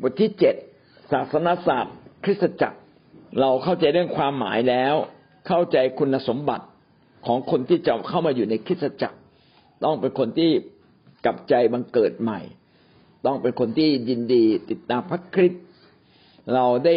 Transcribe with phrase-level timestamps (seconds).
[0.00, 0.54] บทที่เจ็ด
[1.12, 2.78] ศาสนศาสตร์ คริสตจักร
[3.40, 4.94] เราเข้าใจเรื่องความหมายแล้ว
[5.48, 6.66] เข้าใจคุณสมบัติ
[7.26, 9.18] ของคนที่จะเข้ามาอยู่ในคริสตจักร
[9.84, 10.50] ต้องเป็นคนที่
[11.24, 12.40] กลับใจบังเกิดใหม่
[13.26, 15.64] ต้องเป็นคนที่ยินดีติดตามพระคริสต์
[16.54, 16.96] เราได้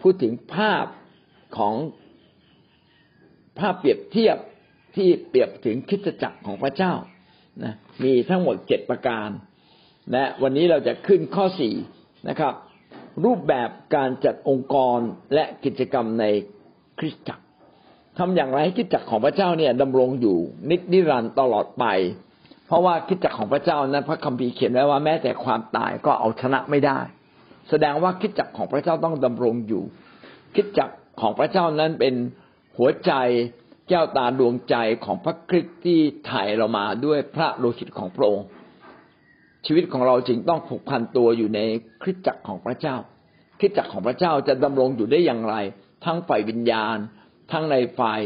[0.00, 0.86] พูดถึงภาพ
[1.56, 1.74] ของ
[3.58, 4.36] ภาพเปรียบเทียบ
[4.96, 6.92] ที่เปรียบถึงคริสตจักรของพระเจ้า
[7.62, 9.28] นะมีทั้งหมดเจ็ดประการ
[10.12, 11.74] และวันนี้เราจะขึ้นข้อสี่
[12.28, 12.54] นะครับ
[13.24, 14.98] รูปแบบการจัดองค์กร
[15.34, 16.24] และกิจกรรมใน
[16.98, 17.44] คริสตจักร
[18.18, 20.38] ทำอย่างไรให้คริสตจักรของพระเจ้าเนี่ยดำรงอยู่
[20.70, 21.84] นิจนิรันดร์ตลอดไป
[22.66, 26.98] เพราะว่าคริสตจักรของพระเจ้านั้นพระคัมภีร์เขียนไว้ว่าแม้แต่ความตายก็เอาชนะไม่ได้
[27.70, 29.82] แสดงว่าคริสตจักรของพระเจ้าต้องดำรงอยู่
[30.54, 32.14] คริสตจักรของพระเจ้านั้นเป็น
[32.78, 33.12] หัวใจ
[33.88, 38.46] แก้วตาดวงใจของพระคริสต์ที่ถ่ายเรามาด้วยพระโลหิตของพระองค์
[39.66, 41.60] ชีวิตของเราจึงต้องผูกพันตัวอยู่ใน
[42.02, 42.96] คริสตจักรของพระเจ้า
[43.58, 45.56] คริสตจักรของพระเจ้าจะดำรงอยู่ได้อย่างไร
[46.04, 46.96] ทั้งฝ่ายวิญญาณ
[47.52, 48.20] ทั้งในฝ่าย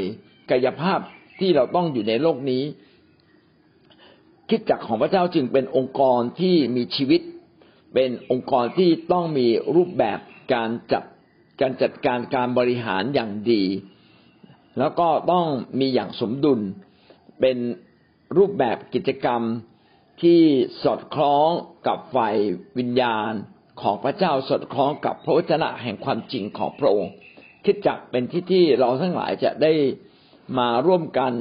[0.50, 1.00] กายภาพ
[1.40, 2.64] ที่เราต้องอยู่ในโลกนี้
[4.48, 7.20] คริสตจักรของพระเจ้าจึงเป็นองค์กรที่มีชีวิต
[7.94, 10.18] เป็นองค์กรที่ต้องมีรูปแบบ
[10.54, 11.04] การจัด
[11.60, 13.62] การจัดการการบริหารอย่างดี
[14.78, 15.46] แล้วก็ต้อง
[15.80, 16.60] มีอย่างสมดุล
[17.40, 17.58] เป็น
[18.36, 19.42] รูปแบบกิจกรรม
[20.22, 20.40] ที่
[20.82, 21.48] สอดคล้อง
[21.86, 22.36] กับฝ่าย
[22.78, 23.32] วิญญาณ
[23.82, 27.12] ของพระเจ้าสอดคล้องกับพระวจนะแห่งความจริงของพระองค์
[27.64, 29.72] คิดจักเป็นที่ที่เราทั้งหลายจะได้
[30.58, 31.32] มาร่วมกัน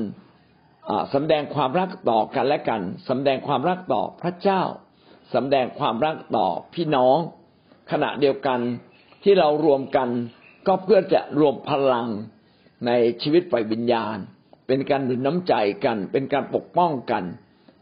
[1.14, 4.62] สำแดงความรักต่อกันและกันสำแดงความรักต่อพระเจ้า
[5.34, 7.18] สำแดงความรักต่อพี่น้อง
[7.92, 8.60] ขณะเดียวกัน
[9.24, 10.10] ที่เรารวมกัน
[10.68, 12.08] ก็เพื่อจะรวมพลัง
[12.86, 14.18] ในชีวิตฝ่ายวิญญาณ
[14.68, 15.54] เป็นการหนุนน้ำใจ
[15.86, 17.24] กัน เป็นการปกป้องกัน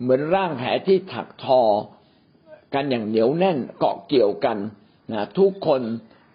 [0.02, 1.62] เหมือนร่างแหที่ถักทอ
[2.74, 4.58] กันอย่างเหนียวแน่นเกาะเกี่ยวกัน
[5.12, 5.82] นะทุกคน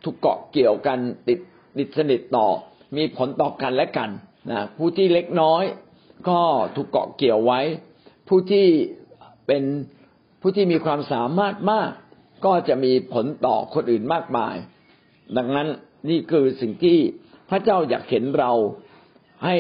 [0.05, 1.39] ถูกเกาะเกี่ยวกันติด
[1.79, 2.47] ติดสนิทต่อ
[2.97, 4.11] มีผลต่อกันและกัน
[4.51, 5.65] นะผู้ที่เล็กน้อย
[6.29, 6.41] ก็
[6.77, 7.61] ถูกเกาะเกี่ยวไว้
[8.29, 8.67] ผู้ที่
[9.47, 9.63] เป็น
[10.41, 11.91] ผู้ที่มีความสามารถมาก
[12.45, 14.55] ก็จะมีผลต่อคนอื่นมากมาย
[15.37, 15.69] ดังนั้น
[16.09, 16.99] นี่คือสิ่งที่
[17.51, 18.53] พระเจ้าอยากเห็นเรา
[19.45, 19.57] ให้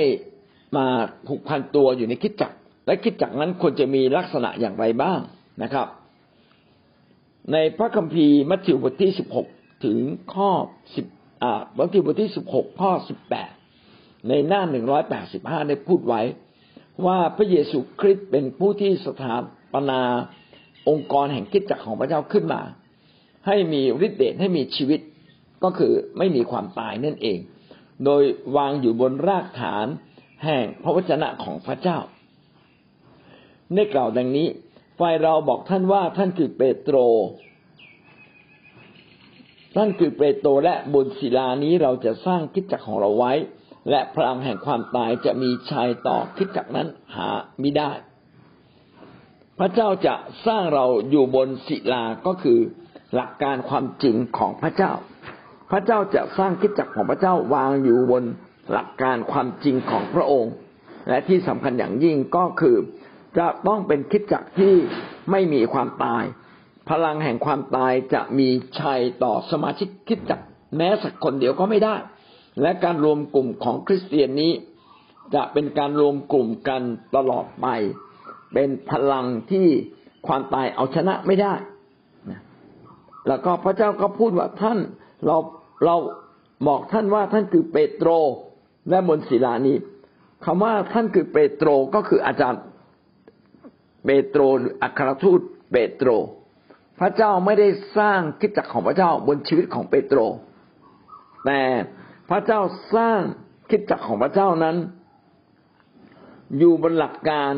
[0.76, 0.86] มา
[1.26, 2.52] ผูกพันตัวอยู่ในคิดจัก
[2.88, 5.20] และคิดจักนั้นควรจะมีลักษณะอย่างไรบ้าง
[5.62, 5.86] นะครับ
[7.52, 9.46] ในพระคัมภีร์มัทธิวบทที่สิบหก
[9.84, 9.98] ถึง
[10.34, 10.50] ข้อ
[10.96, 11.06] สิบ
[11.42, 13.50] อ่ามัทธิวบทที่สิบหกข้อสิบแปด
[14.28, 16.22] ในหน้าหนึ่งร้อยแปดสิบห้าได้พูดไว้
[17.06, 19.36] ว่าพระเยซูคริสต์เป็นผู้ที่สถา
[19.72, 20.00] ปนา
[20.88, 22.62] องค์กรแห่งคิดจักของพระเจ้าขึ้นมา
[23.46, 25.00] ให้มีฤทธิ์เดชให้มีชีวิต
[25.64, 27.38] ก็คือไม่มีความตายนั่นเอง
[28.04, 28.22] โดย
[28.56, 29.86] วางอยู่บนรากฐาน
[30.44, 31.98] แห่งพระวจนะของพระเจ้า
[33.74, 34.48] ได้กล่าวดังนี้
[34.98, 36.96] ฝ่ายเราบอกท่านว่าท่านคือเปโตร
[39.76, 43.32] ท่านคือเปโตรและบนศิลานี้เราจะสร้างคิดจักของเราไว้
[43.90, 47.28] และพลังแห่งความตายจะมีชัยต่อคิดจักนั้นหา
[47.60, 47.90] ไม่ได้
[49.58, 50.14] พระเจ้าจะ
[50.46, 52.58] สร้างเราอยู่บนศิลาก็คือ
[53.14, 54.92] หลักการความจริงของพระเจ้า
[55.70, 58.24] พระเจ้าจะสร้างคิดจักของพระเจ้าวางอยู่บน
[58.72, 60.52] หลักการความจริงของพระองค์
[61.08, 62.76] และที่สำคัญอย่างยิ่งก็คือ
[63.38, 64.74] จะต้องเป็นคิดจักที่
[65.30, 66.24] ไม่มีความตาย
[66.90, 68.48] พลังแห่งความตายจะมี
[68.80, 70.40] ชัยต่อสมาชิกคิดจัก
[70.76, 71.96] แม้สักคนเดียวก็ไม่ได้
[72.62, 74.52] และการรวมกลุ่มของคริสเตียนนี้
[75.34, 76.82] จะเป็นการรวมกลุ่มกัน
[77.16, 77.66] ตลอดไป
[78.54, 79.66] เป็นพลังที่
[80.26, 81.54] ความตายเอาชนะไม่ได้
[83.28, 84.78] แล้วก็พระเจ้าก็พูดว่าท่าน
[85.26, 85.36] เรา
[85.84, 85.96] เรา
[86.68, 88.08] บอกท่านว่าท่านคือเปโตร
[88.90, 89.76] และบนศิลานี้
[90.44, 92.62] คำว่าท่านคือเปโตรก็คืออาจารย์
[94.04, 94.40] เปโตร
[94.82, 95.40] อัครทูต
[95.72, 96.08] เปโตร
[97.00, 100.18] พระเจ้าไม่ได้สร้างคิดจักของพระเจ้าบนชีวิตของเปโตร
[101.46, 101.62] แต่
[102.30, 102.60] พระเจ้า
[102.94, 103.20] สร้าง
[103.70, 104.76] คิดจักของพระเจ้านั้น
[106.58, 107.52] อยู่บนหลักการ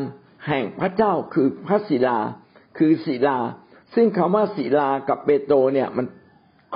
[0.47, 2.17] แห่งพระเจ้าคือพระศิลา
[2.77, 3.37] คือศิลา
[3.95, 6.05] ซึ่งคำว่าศิลากับเปโตรเนี่ยมัน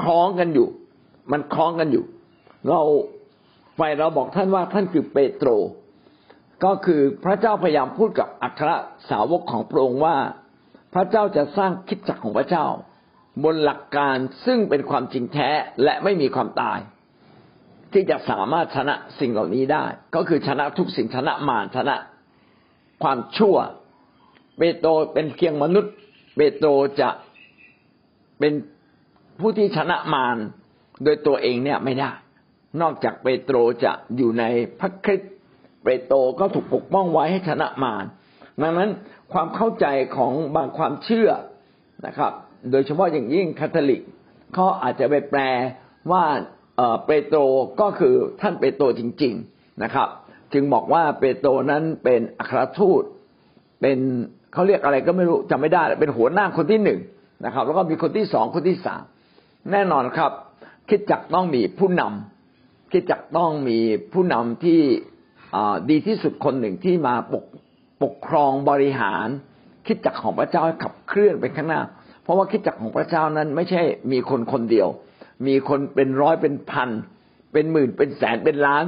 [0.02, 0.68] คล้องกันอยู่
[1.32, 2.06] มันคล้องกันอยู่
[2.68, 2.82] เรา
[3.76, 5.50] ไฟเราบอกท่านว่าท่านคือเปโตร
[6.64, 8.72] ก็คือพระเจ้าพยายามพูดกับอัคร
[9.10, 10.18] สาวกของพระองค์ว่า
[10.94, 12.66] พระเจ้าจะสร้างคิดจักรของพระเจ้า
[13.44, 15.50] บนหลักการซึ่งเป็นความจริงแท้
[15.84, 16.80] และไม่มีความตาย
[17.94, 19.86] ที่จะสามารถชนะสิ่งเหล่านี้ได้
[20.16, 21.96] ก็คือชนะทุกสิ่งชนะมารชนะ
[23.04, 23.58] ความชั่ว
[24.58, 25.94] เปโตรเป็นเพียงมนุษย์
[26.36, 26.70] เปโตร
[27.02, 27.10] จะ
[28.40, 28.54] เป็น
[29.40, 30.38] ผู้ที่ชนะมาร
[31.04, 32.12] โดยตัวเองเนี่ยไม่ได้
[32.82, 34.44] นอกจากเปโตรจะอยู่ใน
[34.80, 35.26] พระคริสต
[35.86, 38.06] เปโตรก็ถูกปกป้องไว้ให้ชนะมาร
[38.62, 38.90] ดังนั้น
[39.34, 39.86] ความเข้าใจ
[40.18, 41.30] ของบางความเชื่อ
[42.08, 42.32] นะครับ
[42.72, 44.02] โดยเฉพาะอย่างยิ่งคาทอลิก
[44.54, 45.42] เขาอาจจะไปแปล
[46.12, 46.24] ว่า
[47.06, 47.38] เปโตร
[47.82, 50.10] ก็คือท่านเปโตรจริง ๆนะครับ
[50.54, 53.04] จึงบอกว่าเปโตรนั้นเป็นอัครทูต
[53.82, 53.98] เป็น
[54.54, 57.00] เขาเรียกอะไรก็ไม่รู้จำไม่ได้ เป็นหัวหน้าคนที่หนึ่ง
[57.46, 59.04] นะครับ แล้วก็มีคนที่สองคนที่สาม
[59.72, 60.32] แน่นอนครับ
[60.90, 63.78] คิดจักต้องมีผู้นำคิดจักต้องมี
[64.14, 64.82] ผู้นำที่
[65.90, 67.46] ดีที่สุดคนหนึ่งที่มาปก
[68.04, 69.28] ปกครองบริหาร
[69.86, 71.82] คิดจักของพระเจ้าขับเคลื่อนไปข้างหน้า
[72.24, 73.82] เพราะว่าคิดจักของพระเจ้านั้นไม่ใช่
[74.12, 74.88] มีคนคนเดียว
[75.48, 76.90] มีคนเป็นร้อยเป็นพัน
[77.54, 78.84] เป็นหมื่นเป็นแสนเป็นล้าน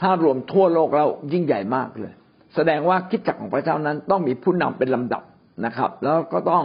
[0.00, 2.12] ถ้ารวมทั่วโลกแล้วยิ่งใหญ่มากเลย
[2.54, 5.22] แสดงว่าคิดจักของพระเจ้านั้นต้องมีผู้นำเป็นลำดับ
[5.66, 6.64] นะครับ แล้วก็ต้อง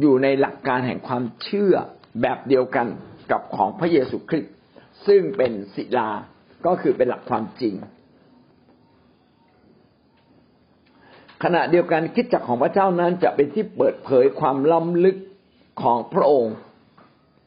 [0.00, 1.74] อยู่ในหลักการแห่งความเชื่อ
[2.22, 2.86] แบบเดียวกัน
[3.30, 4.52] กับของพระเยซูคริสต์
[5.06, 6.10] ซึ่งเป็นศิลา
[6.66, 7.74] ก็คือเป็นหลักความจริง
[11.44, 15.16] ขณะเดียวกันคิดจักของพระเจ้านั้นจะเป็นที่เปิดเผยความล้ำลึก
[15.82, 16.54] ของพระองค์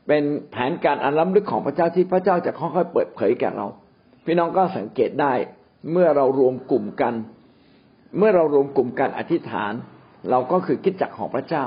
[0.07, 3.67] เป็นแผนการอันล้ำลึกของพระเจ้าที่พระเจ้าจะค่อยๆเปิดเผยแก่เรา
[4.25, 5.33] พี่น้องก็สังเกตได้
[5.91, 7.13] เมื่อเรารวมกลุ่มกัน
[8.17, 9.73] เมื่อเรารวมกลุ่มกันอธิษฐาน
[10.29, 11.65] เราก็คือคิดจักของพระเจ้า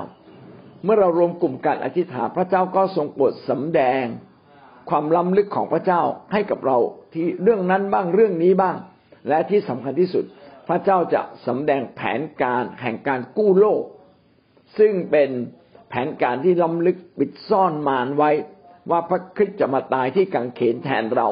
[0.85, 4.05] เมื่อเรารวมกลุ่มกันอธิษฐานพระเจ้าก็ทรงโปรดสำแดง
[4.91, 6.03] ความล้ำลึกของพระเจ้า
[6.33, 6.79] ให้กับเรา
[7.13, 8.77] ที่เรื่องนั้นบ้างเรื่องนี้บ้าง
[9.29, 10.25] และที่สำคัญที่สุด
[10.69, 13.83] พระเจ้าจะสำแดงแผนการแห่งการกู้โลก
[14.79, 15.31] ซึ่งเป็น
[15.89, 18.31] แผนการที่ล้ำลึกปิดซ่อนมารไว้
[18.91, 21.29] ว่าพระคริสต์จะมาตายที่กังเขนแทนเรา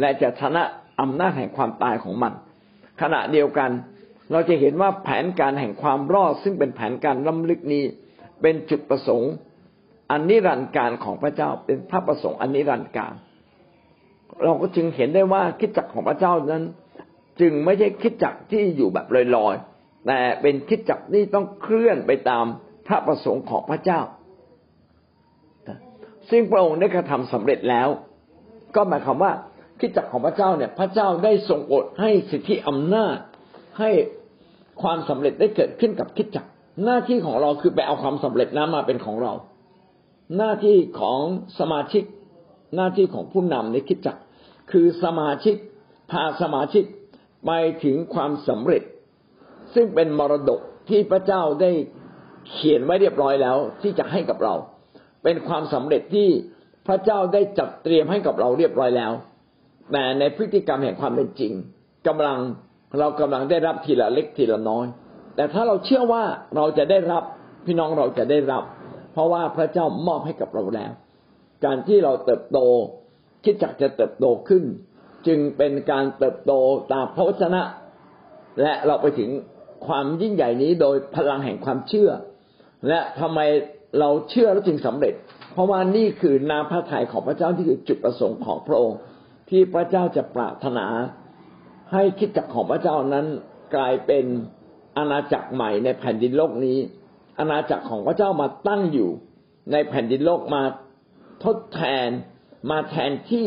[0.00, 0.62] และจะชนะ
[1.00, 2.32] อำนาจแห่งความตายของมัน
[3.00, 3.70] ขณะเดียวกัน
[4.32, 7.84] เราจะเห็นว่าแผนการแห่งความรอด ซึ่งเป็นแผนการล้ำลึกนี้
[8.42, 9.32] เป็นจุดประสงค์
[10.10, 13.14] อันนิรันดร์การของพระเจ้าเป็นพระประสงค์อันนิรันดร์การ
[14.44, 16.64] เราก็จึงเห็นได้ว่าคิดจักรของพระเจ้านั้น
[17.40, 19.06] จึงไม่ใช่คิดจักที่อยู่แบบ
[19.36, 22.44] ลอยๆแต่เป็นคิดจักที่ต้องเคลื่อนไปตาม
[22.86, 24.00] พระประสงค์ของพระเจ้า
[26.30, 27.88] ซึ่งพระองค์ได้กระทำสำเร็จแล้ว
[28.76, 29.32] ก็หมายความว่า
[29.80, 33.16] คิดจักของพระเจ้าเนี่ย พระเจ้าได้ทรงอดให้สิทธิอำนาจ
[33.78, 33.90] ให้
[34.82, 36.46] ความสำเร็จได้เกิดขึ้นกับคิดจัก
[36.84, 39.32] หน้าที่ของเราคือไปเอาความสำเร็จนั้นมาเป็นของเรา
[40.36, 41.20] หน้าที่ของ
[41.58, 42.04] สมาชิก
[42.76, 44.16] หน้าที่ของผู้นำในคิดจัก
[44.72, 45.54] คือสมาชิก
[46.10, 46.84] พาสมาชิก
[47.46, 47.50] ไป
[47.84, 48.82] ถึงความสำเร็จ
[49.74, 51.70] ซึ่งเป็นมรดกที่พระเจ้าได้
[52.50, 54.54] เขียนไว้เรียบร้อยแล้ว ที่จะให้กับเรา
[55.24, 56.28] เป็นความสำเร็จที่
[56.86, 59.12] พระเจ้าได้จัดเตรียมให้กับเราเรียบร้อยแล้ว
[59.92, 61.52] แต่ในพฤติกรรมแห่งความเป็นจริง
[62.06, 62.38] กำลัง
[62.98, 64.86] เรากำลังได้รับทีละเล็กทีละน้อย
[65.36, 66.24] แต่ถ้าเราเชื่อว่า
[66.56, 67.22] เราจะได้รับ
[67.66, 68.64] พี่น้องเราจะได้รับ
[69.12, 70.92] เพราะว่าพระเจ้ามอบให้กับเราแล้ว
[71.64, 72.58] การที่เราเติบโต
[73.44, 74.64] คิดจักจะเติบโตขึ้น
[75.26, 76.52] จึงเป็นการเติบโต
[76.92, 77.62] ตามพระวจนะ
[78.62, 79.30] และเราไปถึง
[79.86, 82.10] ความยิ่งใหญ่นี้โดยพลังแห่งความเชื่อ
[82.88, 83.40] และทำไม
[84.00, 85.14] เราเชื่อแล้วจึงสำเร็จ
[85.52, 88.98] เพราะว่านี่คือนาพระทัยของพระเจ้าที่คือจุดประสงค์ของพระองค์
[89.50, 90.86] ที่พระเจ้าจะปรารถนา
[91.92, 93.26] ให้คิดจักของพระเจ้านั้น
[93.74, 94.24] กลายเป็น
[94.98, 96.78] อาณาจักรใหม่ในแผ่นดินโลกนี้
[97.38, 99.10] อาณาจักรของพระเจ้ามาตั้งอยู่
[99.72, 100.62] ในแผ่นดินโลกมา
[101.44, 102.08] ทดแทน
[102.70, 103.46] มาแทนที่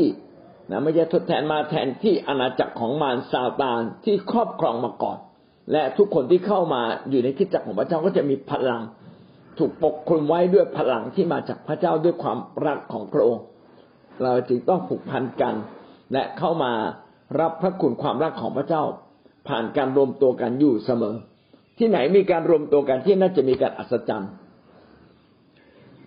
[0.69, 5.17] นะไม่ใช่ทดแทนมาแทนที่อาณาจักรของมารซาตานที่ครอบครองมาก่อน
[5.71, 8.81] และทุกคนที่เข้ามาอยู่ในคิดจักรของพระเจ้าก็จะมีพลัง
[9.59, 13.43] ถูกปกคลุมไว้ด้วยพลังที่มาจากพระเจ้าด้วยความรักของพระองค์
[14.23, 15.55] เราจึงต้องผูกพันกัน
[16.13, 16.71] และเข้ามา
[17.39, 18.83] รับพระคุณความรักของพระเจ้า
[19.47, 21.15] ผ่านการรวมตัวกันอยู่เสมอ
[21.77, 24.31] ที่ไหนมีการรวมตัวกันที่น่าจะมีการอัศจรรย์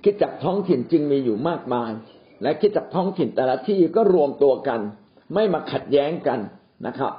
[0.04, 1.90] คิดจักท้องถิ่นจึงมีอยู่มากมาย
[2.43, 4.81] และคิดจักท้องถิ่นแต่ละที่ก็รวมตัวกัน
[5.35, 6.41] ไม่มาขัดแย้งกัน
[6.87, 7.13] นะครับ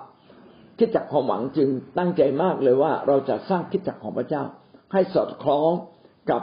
[0.78, 4.44] คิดจักความหวังจึงตั้งใจมากเลยว่าเราจะสร้างคิดจักของพระเจ้า
[4.94, 5.72] ให้สอดคล้อง
[6.32, 6.42] กับ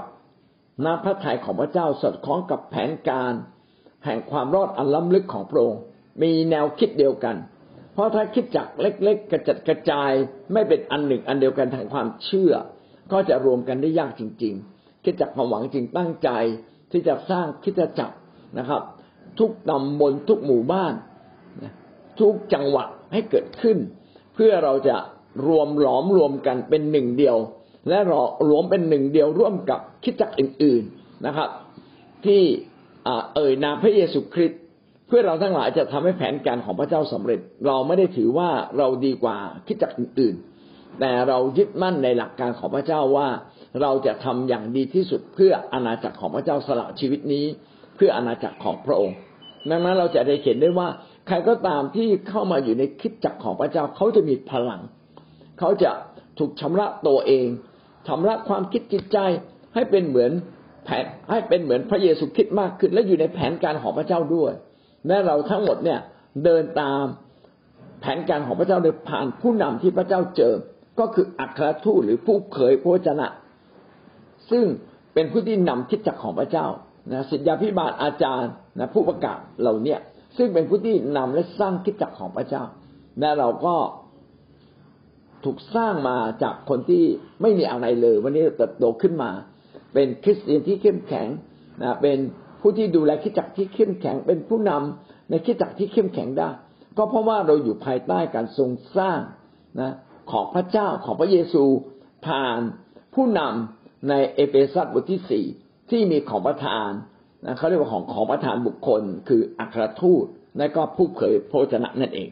[0.85, 3.33] น้ำพระทัยของพระเจ้า สอดคล้องกับแผนการ
[4.05, 5.81] แห่งความรอดอันล้ำลึกของพระองค์
[6.23, 7.37] มีแนวคิดเดียวกัน
[7.93, 10.13] เพราะถ้าคิดจักเล็ก ๆ กระจัดกระจาย
[10.53, 12.53] ไม่เป็นอันหนึ่งอันเดียวกันทางความเชื่อ
[13.13, 16.31] ก็จะรวมกันได้ยากจริง ๆ คิดจักความหวังจริงตั้งใจ
[16.91, 18.17] ที่จะสร้างคิดจักร
[18.59, 18.83] นะครับ
[19.39, 20.93] ทุกตำบลทุกหมู่บ้าน
[22.21, 23.79] ทุกจังหวัดให้เกิดขึ้น
[24.35, 24.97] เพื่อเราจะ
[25.47, 27.37] รวมหลอมรวมกันเป็นหนึ่งเดียว
[27.89, 27.99] และ
[28.49, 31.49] รวมเป็นหนึ่งเดียวร่วมกับคิดจักรอื่น ๆนะครับ
[32.25, 32.43] ที่
[33.35, 34.61] เอ่ยนามพระเยซูคริสต์
[35.07, 43.29] เพื่อเราทั้งหลายจะทำให้แผนการของพระเจ้าสำเร็จ เราไม่ได้ถือว่าเราดีกว่าคิดจักอื่นๆ แต่เรายึดมั่นในหลักการของพระเจ้าว่า
[43.83, 47.47] เราจะทำอย่างดีที่สุดเพื่ออาณาจักรของพระเจ้าสละชีวิตนี้
[48.01, 49.17] พื่ออาณาจักรของพระองค์
[49.71, 50.89] ดังนั้นเราจะได้เห็นได้ว่า
[51.27, 54.81] ใครก็ตามที่เข้ามาอยู่ในคิดจักรของพระเจ้าเขาจะมีพลัง
[55.59, 55.91] เขาจะ
[56.39, 57.47] ถูกชำระตัวเอง
[58.09, 59.19] ชำระความคิดจิตใจ
[59.75, 60.33] ให้เป็นเหมือน
[60.85, 64.53] แผนให้เป็นเหมือนพระเยซูคริสต์มากขึ้น และอยู่ในแผนการของพระเจ้าด้วย
[65.07, 66.01] และเราทั้งหมดเนี่ย
[66.45, 67.05] เดินตาม
[68.01, 70.55] แผนการของพระเจ้าโดยผ่านผู้นำที่พระเจ้าเจอ
[71.01, 73.27] ก็คืออัครทูตหรือผู้เผยพระวจนะ
[74.51, 74.65] ซึ่ง
[75.15, 76.67] เป็นผู้ที่นำคิดจักของพระเจ้า
[77.13, 79.97] นะศิษยาพิบาลอาจารย์นะผู้ประกาศเหล่านี้
[80.37, 82.65] ซึ่งเป็นผู้ที่นำและสร้างคิดจักของพระเจ้า
[83.21, 83.75] และเราก็
[85.45, 87.05] ถูกสร้างมาจากคนที่
[87.43, 89.31] ไม่มีอะไรเลย วันนี้เติบโตขึ้นมา
[89.95, 91.29] เป็นคริสเตียนที่เข้มแข็ง
[91.83, 92.19] นะเป็น
[92.61, 96.49] ผู้ที่ดูแลคิดจักที่เข้มแข็ง เป็นผู้นำในคิดจักที่เข้มแข็งได้
[96.97, 99.21] ก็เพราะว่าเราอยู่ภายใต้การทรงสร้าง
[99.81, 99.93] นะ
[100.31, 101.65] ของพระเจ้าของพระเยซู
[102.27, 102.59] ผ่าน
[103.15, 105.47] ผู้นำในเอเฟซัสบทที่สี่
[105.91, 106.91] ที่มีของประทาน
[107.45, 110.27] นะเขาเรียกว่าของของประทานบุคคล คืออัครทูต
[110.59, 112.31] และก็ผู้เผยพระชนะนั่นเอง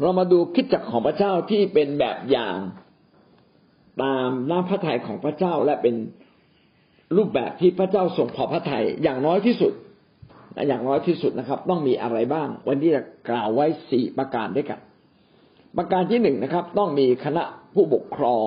[0.00, 2.56] เรามาดูคิดจักของพระเจ้าที่เป็นแบบอย่าง
[4.02, 5.94] ตามน้ำพระทัยของพระเจ้าและเป็น
[7.16, 9.72] รูปแบบที่พระเจ้าทรงพอพระทัยอย่างน้อยที่สุด
[10.68, 14.80] อย่างน้อยที่สุดนะครับ ต้องมีอะไรบ้าง วันนี้จะกล่าวไว้สี่ประการด้วยกัน
[15.76, 17.42] ประการที่หนึ่งนะครับ ต้องมีคณะ
[17.74, 18.46] ผู้ปกครอง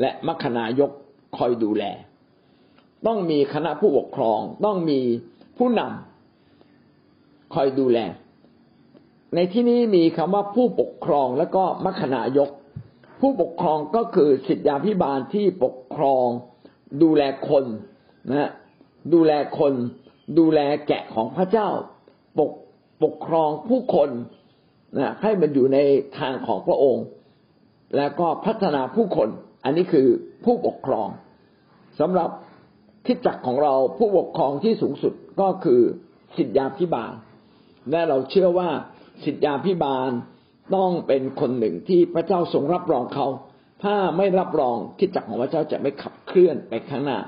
[0.00, 0.90] และมัคณายก
[1.36, 1.84] คอยดูแล
[3.06, 5.00] ต้องมีคณะผู้ปกครอง ต้องมี
[5.58, 7.98] ผู้นำคอยดูแล
[9.34, 12.50] ในที่นี้มีคำว่าผู้ปกครองแล้วก็มัคคณายก
[13.20, 16.26] ผู้ปกครองก็คือสิทธาพิบาลที่ปกครอง
[17.02, 17.64] ดูแลคน
[18.32, 18.50] นะ
[19.14, 19.72] ดูแลคน
[20.38, 21.68] ดูแลแกะของพระเจ้า
[22.38, 22.52] ปก
[23.02, 24.10] ปกครองผู้คน
[24.98, 25.78] นะให้มันอยู่ใน
[26.18, 27.04] ทางของพระองค์
[27.96, 29.28] แล้วก็พัฒนาผู้คน
[29.64, 30.08] อันนี้คือ
[30.44, 31.08] ผู้ปกครอง
[32.00, 32.30] สำหรับ
[33.06, 35.80] คิดจักของเราผู้ปกครองที่สูงสุดก็คือ
[36.36, 37.12] สิทธยาพิบาล
[37.90, 38.68] และเราเชื่อว่า
[39.24, 40.10] สิทธยาพิบาล
[40.74, 43.26] ต้องเป็นคนหนึ่งที่พระเจ้าทรงรับรองเขา
[43.84, 47.18] ถ้าไม่รับรองคิดจักของพระเจ้าจะไม่ขับเคลื่อนไปข้างหน้า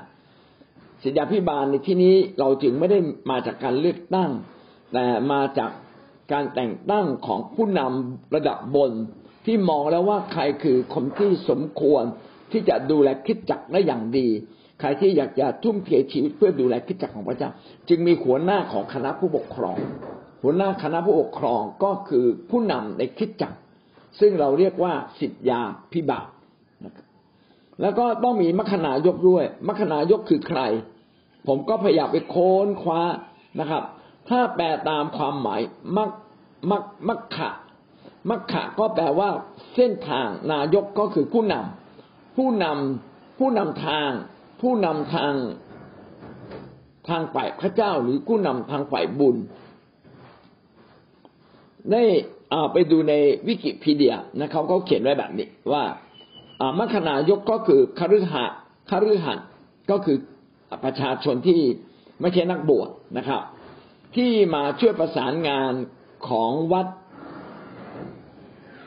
[1.03, 2.99] สิทธยาพิบาลในที่นี้เราจึงไม่ได้
[3.31, 4.31] มาจากการเลือกตั้ง
[4.93, 5.71] แต่มาจาก
[6.31, 8.91] การแต่งตั้งของผู้นำระดับบน
[9.45, 12.03] ที่มองแล้วว่าใครคือคนที่สมควร
[12.51, 14.27] ที่จะดูแลคิดจักได้อย่างดี
[14.79, 17.49] ใครที่อยากจะทุ่มเทชีวิตเพื่อดูแลคิดจักรของพระเจ้า
[17.89, 19.77] จึงมีหัวหน้าของคณะผู้ปกครอง
[20.43, 23.57] หัวหน้าคณะผู้ปกครองก็คือผู้นำในคิดจักร
[24.19, 26.27] ซึ่งเราเรียกว่าสิทธยาพิบาล
[27.81, 30.61] แล้วก็ต้องมีมัคณายกด้วย มัคณายกคือใคร
[31.47, 33.01] ผมก็พยายามไปโค้นคว้า
[33.59, 33.83] นะครับ
[34.29, 35.61] ถ้าแปลตามความหมาย
[35.97, 36.09] มัก
[36.71, 37.49] มักมักขะ
[38.29, 39.29] มักขะก็แปลว่า
[39.75, 44.09] เส้นทางนายกก็คือผู้นำผู้นำผู้นำทาง
[44.61, 45.33] ผู้นำทาง
[47.09, 49.37] ทางฝ่ายพระเจ้าหรือผู้นำทางฝ่ายบุญ
[51.91, 52.03] ได้
[52.73, 53.13] ไปดูใน
[53.47, 55.83] วิกิพีเดียนะครับเขาเขียนไว้แบบนี้ว่า
[56.79, 58.45] มัคคณายกก็คือคฤหะ
[58.89, 59.39] คฤหัน
[59.91, 60.17] ก็คือ
[60.83, 61.61] ประชาชนที่
[62.21, 63.41] ไม่ใช่นักบวชนะครับ
[64.15, 65.73] ที่มาช่วยประสานงาน
[66.29, 66.87] ของวัด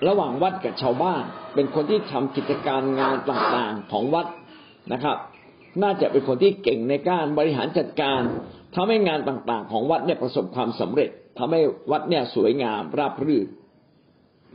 [0.08, 1.22] ระหว่างวัดกับชาวบ้าน
[1.54, 4.26] เป็นคนที่ทำกิจการงานต่างๆของวัด
[4.92, 5.16] นะครับ
[5.82, 8.20] น่าจะเป็นคนที่เก่งในการบริหารจัดการ
[8.74, 11.60] ทำให้งานต่างๆ ของวัดเนี่ยประสบความสำเร็จทำให้
[11.90, 13.46] วัดเนี่ยสวยงามราบรื่น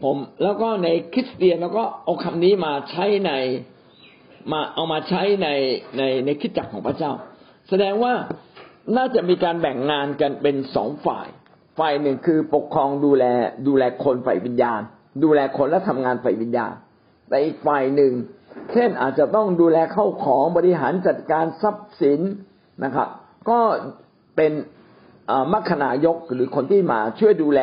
[0.04, 3.32] ผมแล้วก็ในคริสเตียนแล้วก็เอาคำนี้มาใช้ใน
[4.52, 5.48] มาเอามาใช้ใน
[5.98, 7.12] ในในคิดจักของพระเจ้า
[7.70, 8.14] แสดงว่า
[8.98, 11.28] น่าจะมีการแบ่งงานกันเป็นสองฝ่าย
[11.80, 13.24] ฝ่ายหนึ่งคือปกครองดูแล
[13.68, 14.82] ดูแลคนฝ่ายวิญญาณ
[15.24, 16.74] ดูแลคนและทำงานฝ่ายวิญญาณ
[17.30, 18.12] แต่อีกฝ่ายหนึ่ง
[18.72, 22.20] เช่นอาจจะต้องดูแลเข้าของบริหารจัดการทรัพย์สิน
[22.84, 23.10] นะครับ
[23.50, 23.60] ก็
[24.36, 24.52] เป็น
[25.54, 27.62] มัคคณายกหรือคนที่มาช่วยดูแล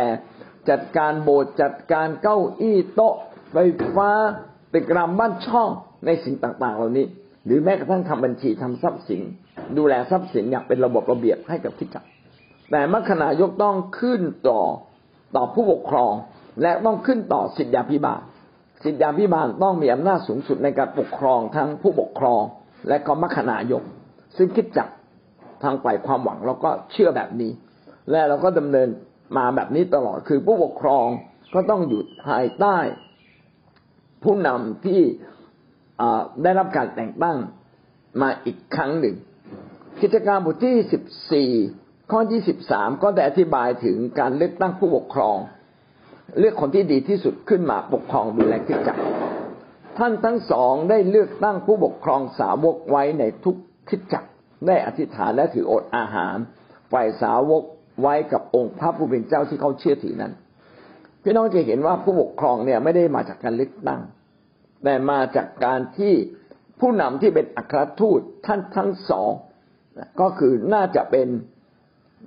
[0.71, 3.15] จัดการโบสถ์จัดการเก้าอี้โต๊ะ
[3.53, 3.57] ไฟ
[3.95, 4.11] ฟ้า
[4.75, 5.69] ตึกรามบ้านช่อง
[6.07, 7.07] ในสิ่งต่างๆ เหล่านี้
[7.47, 9.23] หรือแม้กระทั่งทำบัญชีทำทรัพย์สิน
[9.79, 12.05] ดูแลทรัพย์สินอย่างเป็นระบบระเบียบให้กับทิจัก
[12.71, 14.63] แต่มัคคณายกต้องขึ้นต่อ
[15.37, 16.13] ต่อผู้ปกครอง
[16.63, 18.21] และต้องขึ้นต่อสิทธยาพิบาล
[18.85, 22.43] สิทธยาพิบาลต้องมีอำนาจสูงสุดในการปกครองทั้งผู้ปกครอง
[22.89, 23.83] และก็มัคคณายก
[24.37, 24.89] ซึ่งคิดจัก
[25.63, 27.53] ทางฝ่ายความหวังเราก็เชื่อแบบนี้
[28.11, 28.89] และเราก็ดำเนิน
[29.37, 31.07] มาแบบนี้ตลอดคือผู้ปกครอง
[31.55, 32.77] ก็ต้องอยู่ภายใต้
[34.25, 35.01] ผู้นำที่
[36.43, 37.37] ได้รับการแต่งตั้ง
[38.23, 39.17] มาอีกครั้งหนึ่ง
[40.03, 41.51] กิจการบทที่สิบสี่
[42.11, 45.37] ข้อที่สิบสามก็ได้อธิบายถึงการเลือกตั้งผู้ปกครอง
[46.39, 49.03] เลือกคนที่ดีที่สุดขึ้นมาปกครองดูแลกิจจักร
[49.99, 53.57] ท่านทั้งสองได้เลือกตั้งผู้ปกครองสาวกไว้ในทุก
[53.89, 54.29] คิดจักร
[54.67, 56.37] ได้อธิษฐานและถืออดอาหาร
[56.93, 57.63] ฝ่ายสาวก
[58.03, 60.33] ไว้กับองค์พระผู้เป็นเจ้าที่เขาเชื่อถือนั้น
[61.23, 64.01] พี่น้องจะเห็นว่าผู้ปกครองเนี่ยไม่ได้มาจากการเลือกตั้ง
[64.85, 66.15] แต่มาจากการที่
[66.81, 69.33] ผู้นำที่เป็นอัครทูตท่านทั้งสอง
[70.21, 71.29] ก็คือน่าจะเป็น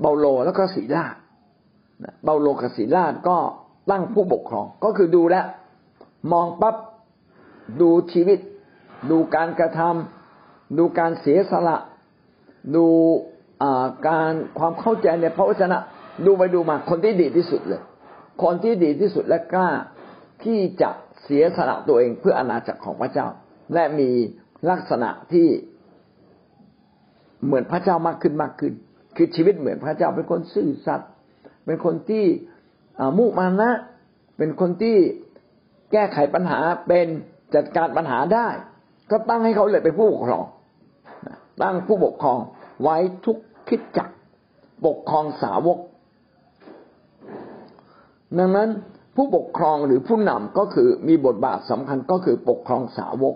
[0.01, 1.15] เบาโลแล้วก็ศีลาด
[2.23, 3.37] เบาโลกับศีลาดก็
[3.89, 5.35] ตั้งผู้ปกครอง ก็คือดูแล
[6.31, 6.75] มองปั๊บ
[7.81, 8.39] ดูชีวิต
[9.11, 11.77] ดูการกระทำดูการเสียสละ
[12.75, 12.85] ดู
[14.07, 15.77] การความเข้าใจในพระวจนะ
[16.25, 17.81] ดูไปดูมาคนที่ดีที่สุดเลย
[18.43, 19.69] คนที่ดีที่สุดและกล้า
[20.43, 20.89] ที่จะ
[21.23, 23.27] เสียสละตัวเองเพื่ออนาจักรของพระเจ้า
[23.73, 24.09] และมี
[24.69, 25.47] ลักษณะที่
[27.45, 28.73] เหมือนพระเจ้ามากขึ้นมากขึ้น
[29.15, 31.09] คือชีวิตเหมือนพระเจ้าเป็นคนซื่อสัตย์
[31.65, 32.25] เป็นคนที่
[33.17, 33.71] มุมานะ
[34.37, 34.97] เป็นคนที่
[35.91, 37.07] แก้ไขปัญหาเป็น
[37.55, 38.47] จัดการปัญหาได้
[39.11, 40.45] ก็ตั้งให้เขาเลยเป็นผู้ปกครอง
[41.61, 42.39] ตั้งผู้ปกครอง
[42.83, 43.37] ไว้ทุก
[43.67, 44.09] คิดจัก
[44.85, 45.79] ปกครองสาวก
[48.37, 48.69] ดังนั้น
[49.15, 53.35] ผู้ปกครองหรือผู้นำก็คือมีบทบาทสำคัญก็คือปกครองสาวก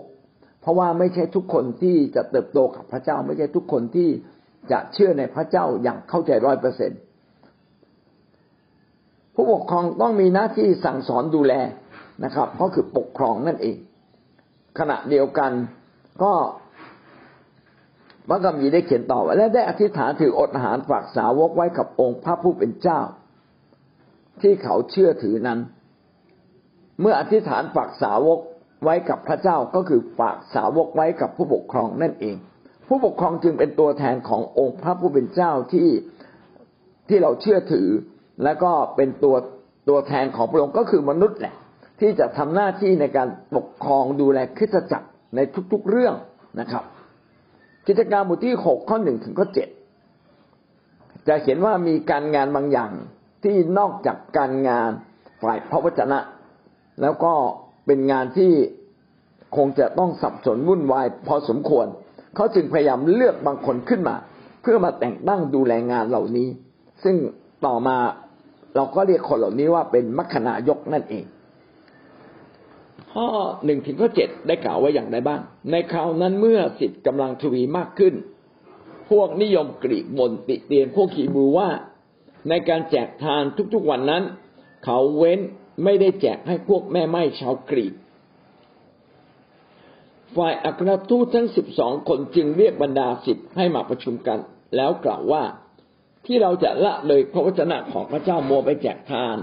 [0.60, 4.08] เพราะว่าไม่ใช่ทุกคนที่จะเติบโตกับพระเจ้า ไม่ใช่ทุกคนที่
[4.72, 7.00] จะเชื่อในพระเจ้าอย่างเข้าใจร้อยเปอร์เซ็นต์
[9.34, 11.54] ผู้ปกครองต้องมีหน้าที่สั่งสอนดูแล
[12.24, 13.76] นะครับ ก็คือปกครองนั่นเอง
[14.78, 15.52] ขณะเดียวกัน
[16.22, 16.32] ก็
[18.28, 23.00] พระกัมภีได้เขียนต่อว่าและได้อธิษฐานถืออดอาหารฝากสาวกไว้กับองค์พระผู้เป็นเจ้า
[24.42, 25.58] ที่เขาเชื่อถือนั้น
[27.00, 28.38] เมื่ออธิษฐานฝากสาวก
[28.84, 32.36] ไว้กับพระเจ้าก็คือฝากสาวกไว้กับผู้ปกครองนั่นเอง
[32.88, 35.88] ผู้ปกครองจึงเป็นตัวแทนขององค์พระผู้เป็นเจ้าที่
[37.08, 37.88] ที่เราเชื่อถือ
[38.44, 39.36] และก็เป็นตัว
[39.88, 41.54] ตัวแทนของพระองค์ก็คือมนุษย์แหละ
[42.00, 45.40] ที่จะทำหน้าที่ในการปกครองดูแลคริสตจักรใน
[45.72, 46.14] ทุกๆเรื่อง
[46.60, 46.84] นะครับ
[47.86, 49.68] กิจการบทที่หกข้อหนึ่งถึงข้อเจ็ด
[51.28, 52.92] จะเห็นว่ามีการงานบางอย่าง
[53.42, 54.90] ที่นอกจากการงาน
[55.42, 56.18] ฝ่ายพระวจนะ
[57.02, 57.32] แล้วก็
[57.86, 58.52] เป็นงานที่
[59.56, 61.86] คงจะต้องสับสนวุ่นวายพอสมควร
[62.34, 64.16] เขาจึงพยายามเลือกบางคนขึ้นมา
[64.62, 66.48] เพื่อมาแต่งตั้งดูแลงานเหล่านี้
[67.04, 67.16] ซึ่ง
[67.66, 67.96] ต่อมา
[68.74, 71.24] เราก็เรียกคนเหล่านี้ว่าเป็นมัคคณายกนั่นเอง
[73.12, 73.26] ข้อ
[73.64, 78.14] หนึ่งถึงข้อเจ็ดได้กล่าวไว้อย่างไรบ้าง ในคราวนั้นเมื่อสิทธิ์กำลังทวีมากขึ้น
[79.10, 81.68] พวกนิยมกรีกบนติเตียนพวกขีบูว่า
[82.48, 83.42] ในการแจกทาน
[83.74, 84.22] ทุกๆวันนั้น
[84.84, 85.40] เขาเว้น
[85.84, 87.94] ไม่ได้แจกให้พวกแม่ไม้ชาวกรีก
[90.36, 94.38] ฝ่ายอัครทูตทั้งสิบสองคนจึงเรียกบรรดาสิบให้มาประชุมกัน
[94.76, 95.42] แล้วกล่าวว่า
[96.26, 99.36] ที่เราจะละเลยพระวจนะของพระเจ้าโมไปแจกทาน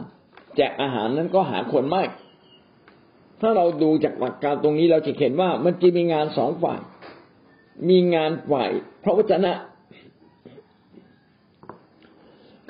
[0.56, 2.04] แจกอาหารนั้นก็หาคนไม่
[3.42, 6.80] ถ้าเราดูจากหลักการตรงนี้เราจะเห็นว่ามันจะมีงานสองฝ่าย
[7.90, 8.70] มีงานฝ่าย
[9.04, 9.54] พระวจนะ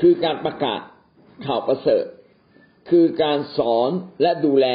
[0.01, 0.79] คือการประกาศ
[1.45, 2.05] ข่าวประเสริฐ
[2.89, 3.89] คือการสอน
[4.21, 4.67] และดูแล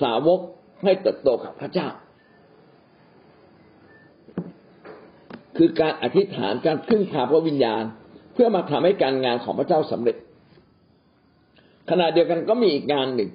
[0.00, 0.40] สาวก
[0.82, 1.88] ให้เติบโตกับพระเจ้า
[5.56, 7.84] คือการอธิษฐานการพึ่งพาพระวิญญาณ
[8.32, 10.16] เพื่อมาทำให้การงานของพระเจ้าสำเร็จ
[11.90, 13.30] ขณะเดียวกันก็มีอีกงานหนึ่ง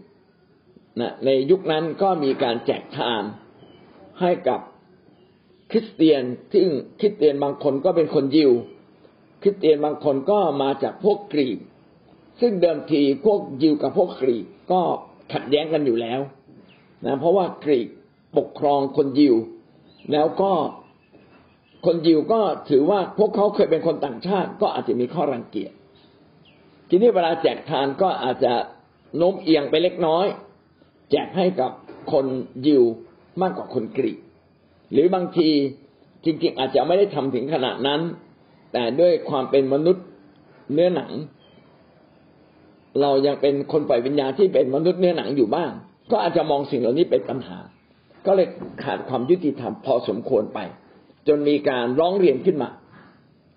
[1.01, 3.23] นะในยุคนั้นก็มีการแจกทาน
[4.21, 4.59] ให้กับ
[5.71, 8.51] คริสเตียนที่งคริสเตียนบางคนก็เป็นคนยิว
[9.41, 11.59] คริสเตียนบางคนก็มาจากพวกกรีก
[12.41, 14.81] ซึ่งเดิมทีพวกยิวกับพวกกรีกก็
[15.33, 16.19] ขัดแย้งกันอยู่แล้ว
[17.05, 17.87] นะเพราะว่ากรีก
[18.37, 19.35] ปกครองคนยิว
[20.11, 20.51] แล้วก็
[21.85, 25.71] คนยิวก็ถือว่าพวกเขาเคยเป็นคนต่างชาติ ก็อาจจะมีข้อรังเกียจ
[26.89, 28.53] ทีนี้เวลาแจกทานก็อาจจะ
[29.17, 30.25] โน้มเอียงไปเล็กน้อย
[31.11, 31.71] แจกให้กับ
[32.11, 32.25] คน
[32.67, 32.83] ยิว
[33.41, 34.19] มากกว่าคนกรีก
[34.91, 35.49] หรือบางที
[36.25, 38.01] จริงๆอาจจะไม่ได้ทำถึงขนาดนั้น
[38.73, 40.05] แต่ด้วยความเป็นมนุษย์
[40.73, 41.11] เนื้อหนัง
[43.01, 45.71] เรายังเป็นคนปล่อยวิญญาณที่เป็นมนุษย์เนื้อหนังอยู่บ้าง
[46.11, 47.57] ก็อาจจะมองสิ่งเหล่านี้เป็นปัญหา
[48.25, 48.47] ก็เลย
[48.83, 50.59] ขาดความยุติธรรมพอสมควรไป
[51.27, 52.69] จนมีการร้องเรียนขึ้นมา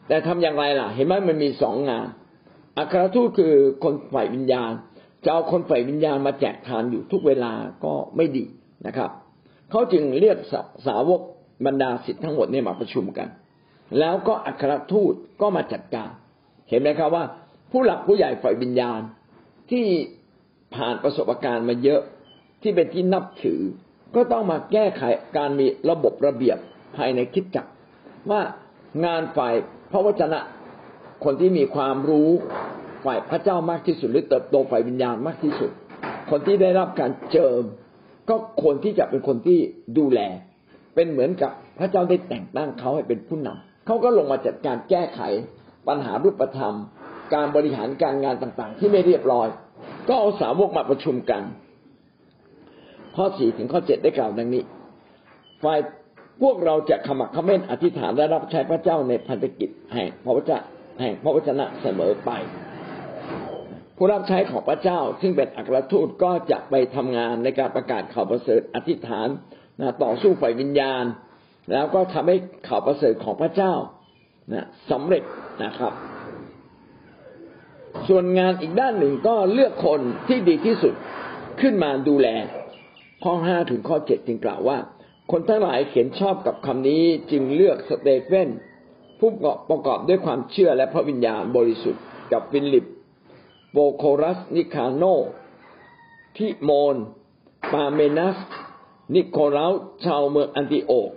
[0.08, 2.06] แต่ทำอย่างไรล่ะ เห็นไหมมันมีสองงาน
[2.78, 3.54] อัครทูตคือ
[3.84, 4.72] คนฝ่ายวิญญาณ
[5.24, 7.52] จะเอาคนฝ่ายวิญญาณมาแจกทานอยู่ทุกเวลา
[7.84, 8.44] ก็ไม่ดี
[8.86, 9.10] นะครับ
[9.70, 10.38] เขาจึงเรียก
[10.86, 11.20] สาวก
[11.66, 13.28] บรรดาสิทธิ์ทั้งหมดเนี่ยมาประชุมกัน
[13.98, 16.10] แล้วก็อัครทูตก็มาจัดการ
[16.68, 17.24] เห็นไหมครับว่า
[17.70, 19.00] ผู้หลักผู้ใหญ่ฝ่ายวิญญาณ
[19.70, 19.86] ที่
[20.74, 22.00] ผ่านประสบการณ์มาเยอะ
[22.62, 23.60] ที่เป็นที่นับถือ
[24.14, 25.02] ก็ต้องมาแก้ไข
[25.36, 26.58] การมีระบบระเบียบ
[26.96, 27.66] ภายในคิดจัก
[28.30, 28.40] ว่า
[29.04, 29.54] งานฝ่าย
[29.90, 30.40] พระวจนะ
[31.24, 32.30] คนที่มีความรู้
[33.04, 35.70] ฝ่ายพระเจ้ามากที่สุดหรือเติบโตฝ่ายวิญญาณมากที่สุด
[36.30, 37.62] คนที่ได้รับการเจิม
[38.30, 39.58] ก็ควรที่จะเป็นคนที่
[39.98, 40.20] ดูแล
[40.94, 45.20] เป็นเหมือนกับพระเจ้าได้แต่งตั้งเขาให้เป็นผู้นำเขาก็ลงมาจัดการแก้ไข
[45.88, 46.76] ปัญหารูปธรรม
[47.34, 49.48] การบริหารการงานต่างๆ ที่ไม่เรียบร้อย
[50.08, 51.42] ก็เอาสาวกมาประชุมกัน
[53.16, 54.62] ข้อสี่ถึงข้อเจ็ดได้กล่าวดังนี้
[55.62, 55.78] ฝ่าย
[56.42, 60.58] พวกเราจะขมักเขม้นอธิษฐานและรับใช้พระเจ้าในพันธกิจแห่งพระวจนะ
[61.00, 62.30] แห่งพระวจนะเสมอไป
[63.96, 69.28] ผู้รับใช้ของพระเจ้าซึ่งเป็นอัครทูตก็จะไปทำงานในการประกาศข่าวประเสริฐอธิษฐาน
[69.80, 71.04] นะต่อสู้ฝ่ายวิญญาณ
[71.72, 72.36] แล้วก็ทำให้
[72.68, 73.74] ข่าวประเสริฐของพระเจ้า
[74.52, 75.22] นะสำเร็จ
[75.64, 75.92] นะครับ
[78.08, 80.94] ส่วนงานอีกด้านหนึ่งก็เลือกคนที่ดีที่สุด
[81.60, 82.28] ขึ้นมาดูแล
[83.24, 84.78] ข้อห้าถึงข้อเจ็ดจึงกล่าวว่า
[85.30, 88.48] คนทั้งหลายเห็นชอบกับคำนี้จึงเลือกสเตเฟน
[89.18, 89.30] ผู้
[89.70, 92.86] ประกอบด้วยความเชื่อและพระวิญญาณบริสุทธิ์กับฟีลิป
[93.72, 95.04] โปรโครัส นิคาโนร์
[96.36, 96.96] ทิโมน
[97.72, 98.38] ปารเมนัส
[99.14, 101.10] นิโคลัสชาวเมืองอันติโอก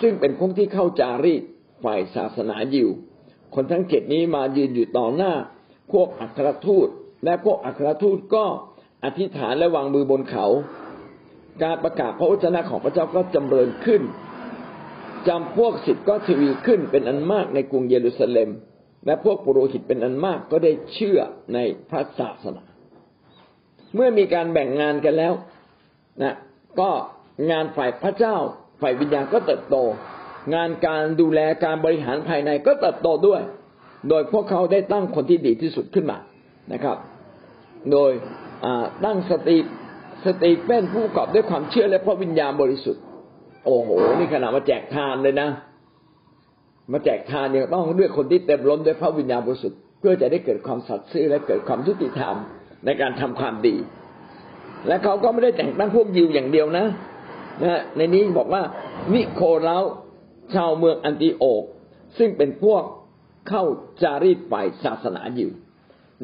[0.00, 1.42] ซึ่งเป็นพวกที่เข้าจารีต
[1.84, 2.88] ฝ่ายศาสนายิว
[3.54, 5.32] คนทั้งเจ็ดนี้มายืนอยู่ต่อหน้า
[5.92, 6.88] พวกอัครทูต
[7.24, 8.44] และพวกอัครทูตก็
[9.04, 10.46] อธิษฐานและวางมือบนเขา
[11.62, 14.02] การประกาศพระวจนะของพระเจ้าก็จำเริญขึ้น
[15.28, 18.48] จำพวกสิทธิ์ก็ทวีขึ้นเป็นอันมากในกรุงเยรูซาเล็ม
[19.06, 21.18] และพวกปุโรหิตเป็นอันมากก็ได้เชื่อ
[21.54, 21.58] ใน
[21.90, 22.62] พระศาสนา
[23.94, 25.32] เมื่อมีการแบ่งงานกันแล้ว
[26.22, 26.34] นะ
[26.80, 26.90] ก็
[27.50, 28.36] งานฝ่ายพระเจ้า
[28.80, 29.76] ฝ่ายวิญญาณก็เติบโต
[30.54, 33.42] งานการดูแลการบริหารภายในก็เติบโตด้วย
[34.08, 36.18] โดยพวกเขาได้ตั้งคนที่ดีที่สุดขึ้นมา
[36.72, 36.96] นะครับ
[37.92, 38.12] โดย
[39.04, 39.58] ตั้งสติ
[40.26, 43.02] สติเป็นผู้ประกอบด้วยความเชื่อและพระวิญญาณบริสุทธิ์
[43.64, 45.48] โอ้โห นี่ขนาดมาแจกทานเลยนะ
[46.92, 52.34] มาแจกทานเนี่ยต้องเลือกคนที่เต็มล้นด้วยพระวิญญาณบริสุทธิ์เพื่อจะได้เกิดความสัตย์ซื่อและเกิดความยุติธรรม
[52.84, 53.76] ในการทำความดี
[54.86, 56.86] และเขาก็ไม่ได้แต่งตั้งพวกยิวอย่างเดียวนะ
[57.62, 58.62] นะในนี้บอกว่า
[59.14, 59.78] นิโคเลา
[60.54, 61.62] ชาวเมืองอันติโอก
[62.18, 62.82] ซึ่งเป็นพวก
[63.48, 63.62] เข้า
[64.02, 65.50] จารีตฝ่ายศาสนายิว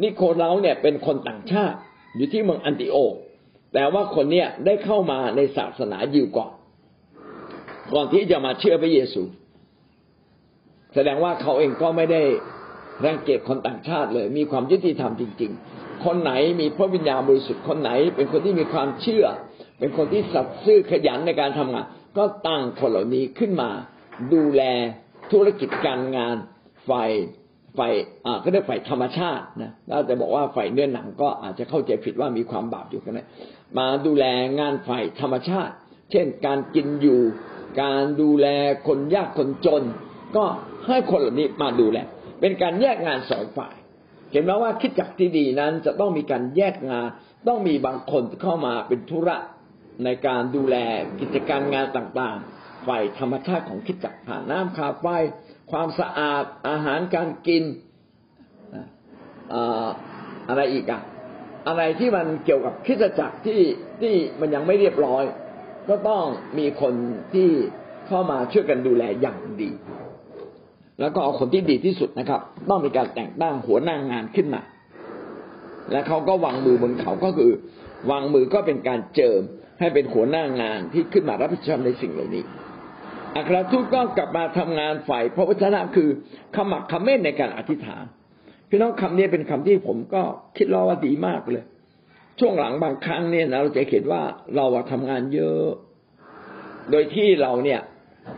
[0.02, 1.78] นิโคเลาเนี่ยเป็นคนต่างชาติ
[2.16, 3.14] อยู่ที่เมืองอันติโอก
[3.74, 6.52] แต่ว่าคนเนี้ยได้เข้ามาในศาสนายิวก่อน
[7.94, 9.22] ก่อนที่จะมาเชื่อพระเยซู
[10.94, 12.22] แสดงว่าเขาเองก็ไม่ได้
[13.04, 19.24] รังเกียจคนต่างชาติเลย มีความยุติธรรมจริง ๆ คนไหนมีพระวิญญาณบริสุทธิ์คนไหน เป็นคนที่มีความเชื่อ
[19.78, 21.86] เป็นคนที่สัตย์ซื่อขยันในการทำงาน
[22.18, 23.70] ก็ตั้งคนเหล่านี้ขึ้นมา
[24.32, 24.62] ดูแล
[25.32, 26.36] ธุรกิจการงาน
[26.88, 27.10] ฝ่าย
[27.78, 27.92] ฝ่าย
[28.26, 33.26] อ่าก็เรียกฝ่ายธรรมชาตินะถ้าจะบอกว่าฝ่ายเนื้อหนังก็อาจจะเข้าใจผิดว่ามีความบาปอยู่กันนะ
[33.78, 34.24] มาดูแล
[34.60, 35.74] งานฝ่ายธรรมชาติ
[36.10, 37.20] เช่นการกินอยู่
[37.82, 38.46] การดูแล
[38.86, 39.82] คนยากคนจน
[40.36, 40.44] ก็
[40.86, 41.98] ให้คนเหล่านี้มาดูแล
[42.40, 43.74] เป็นการแยกงานสองฝ่าย
[44.32, 47.06] เห็นไหมว่าคิดจักที่ดีนั้นจะต้องมีการแยกงาน
[47.48, 49.36] ต้องมีบางคนเข้ามาเป็นธุระ
[50.04, 50.76] ในการดูแล
[51.20, 55.06] กิจการงานต่างๆ ฝ่ายธรรมชาติของคิดจักผ่านน้ำคาไฟ
[55.70, 57.64] ความสะอาดอาหารการกิน
[60.48, 61.00] อะไรอีกอะ
[61.68, 63.60] อะไรที่มันเกี่ยวกับคิดจักรที่
[64.00, 65.24] ที่มันยังไม่เรียบร้อย
[65.88, 66.22] ก็ต้อง
[66.58, 66.94] มีคน
[67.34, 67.48] ที่
[68.06, 69.70] เข้ามาช่วยกันดูแลอย่างดี
[71.00, 74.62] แล้วก็เอาคนที่ดีที่สุดนะครับ ต้องมีการแต่งตั้งหัวหน้างงานขึ้นมา
[75.92, 77.50] และเขาก็วางมือบนเขาก็คือ
[78.10, 79.40] วางมือก็เป็นการเจิม
[79.80, 82.44] ให้เป็นหัวหน้างานที่ขึ้นมารับผิดชอบในสิ่งเหล่านี้
[83.36, 86.08] อัครทูตก็กลับมาทำงานฝ่ายพระวจนะคือ
[86.54, 88.04] ขมักขม้นในการอธิษฐาน
[88.70, 90.22] พี่น้องคำนี้เป็นคำที่ผมก็
[90.56, 91.64] คิดว่าดีมากเลย
[92.38, 94.22] ช่วงหลังบางครั้งเนี่ยนะเราจะเห็นว่า
[94.56, 95.68] เราทำงานเยอะ
[96.90, 97.80] โดยที่เราเนี่ย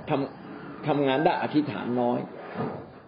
[0.09, 2.21] ทำทำงานได้อธิษฐานน้อย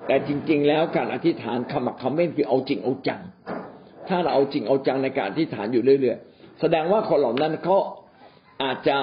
[0.06, 3.20] แต่จริง ๆ แล้วการอธิษฐานคำคำเม่นคือเอาจริงเอาจัง
[4.08, 7.76] ถ้าเราเอาจริงเอาจังในการอธิษฐานอยู่เรื่อยๆ แสดงว่าคนเหล่านั้นเขา
[8.62, 8.98] อาจจะ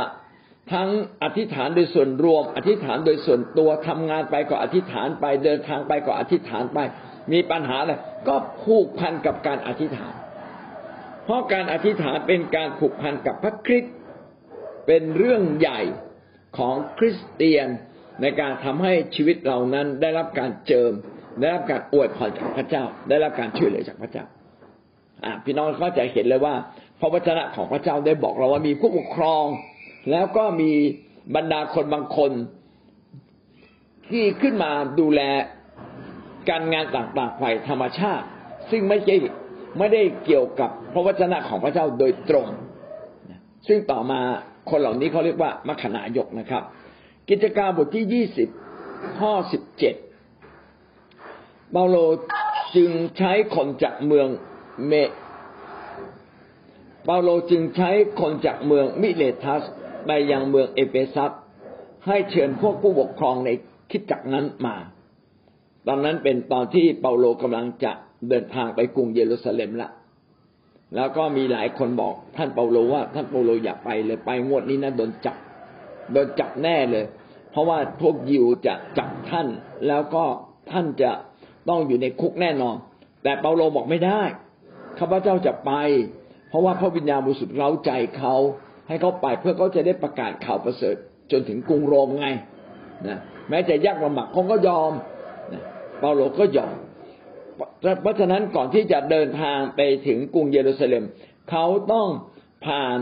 [0.74, 0.90] ทั้ง
[1.24, 6.80] อธิษฐานโดยส่วนรวม อธิษฐานโดยส่วนตัวทำงานไปก็อธิษฐานไปเดินทางไปก็อธิษฐานไป
[7.32, 7.94] มีปัญหาอะไร
[8.28, 10.14] ก็ผูกพันกับการอธิษฐาน
[11.24, 13.94] เพราะการอธิษฐานเป็นการผูกพันกับพระคริสต์
[14.88, 15.82] เป็นเรื่องใหญ่
[16.58, 17.68] ของคริสเตียน
[18.22, 20.92] ในการทำให้ชีวิตเรานั้นได้รับการเจิม
[21.40, 24.26] ได้รับการอวยพรจากพระเจ้า ได้รับการช่วยเหลือจากพระเจ้า
[25.24, 26.56] อ่าพี่น้องก็จะเห็นเลยว่า
[27.00, 29.46] พระวจนะของพระเจ้าได้บอกเราว่ามีผู้ปกครอง
[30.12, 30.72] แล้วก็มี
[31.36, 32.32] บรรดาคนบางคน
[34.10, 35.22] ที่ขึ้นมาดูแล
[36.50, 38.26] การงานต่างๆฝ่ายธรรมชาติ
[38.70, 39.16] ซึ่งไม่ใช่
[39.78, 42.48] ไม่ได้เกี่ยวกับพระวจนะของพระเจ้าโดยตรง
[43.68, 44.20] ซึ่งต่อมา
[44.70, 46.64] คนเหล่านี้เขาเรียกว่ามัคนายกนะครับ
[47.30, 48.50] กิจการบทที่ยี่สิบ
[49.20, 49.96] ข้อสิบเจ็ด
[51.72, 51.98] เปาโล
[52.76, 54.28] จึงใช้คนจากเมือง
[54.88, 54.94] เม
[57.06, 59.64] เปาโลจึงใช้คนจากเมืองมิเลทัส
[60.06, 61.32] ไปยังเมืองเอเฟซัส
[62.08, 63.50] ให้เชิญพวกผู้ปกครองใน
[63.92, 64.76] คริสตจักรนั้นมา
[65.88, 67.92] ตอนนั้นเป็นตอนที่เปาโลกำลังจะ
[68.30, 69.90] เดินทางไปกรุงเยรูซาเล็มละ
[70.96, 75.38] แล้วก็มีหลายคนบอกท่านเปาโลว่าท่านเปาโลอย่าไปเลยไปงวดนี้นะโดนจับ
[76.12, 77.06] โดนจับแน่เลย
[77.52, 79.48] เพราะว่าพวกยิวจะจับท่าน
[79.88, 80.24] แล้วก็
[80.72, 81.12] ท่านจะ
[81.70, 82.76] ต้องอยู่ในคุกแน่นอน
[83.24, 84.22] แต่เปาโลบอกไม่ได้
[85.00, 85.72] ข้าพเจ้าจะไป
[86.50, 88.36] เพราะว่าพระวิญญาณบริสุทธิ์เร้าใจเขา
[88.88, 90.96] ให้เขาไปเพื่อเขาจะได้ประกาศข่าวประเสริฐ
[91.32, 92.28] จนถึงกรุงโรมไง
[93.08, 94.92] นะแม้จะยากลำบากเขาก็ยอม
[96.02, 96.76] เปาโลก็ยอม
[98.02, 101.04] เพราะฉะนั้นก่อนที่จะเดินทางไปถึงกรุงเยรูซาเล็ม
[101.50, 102.08] เขาต้อง
[102.66, 103.00] ผ่าน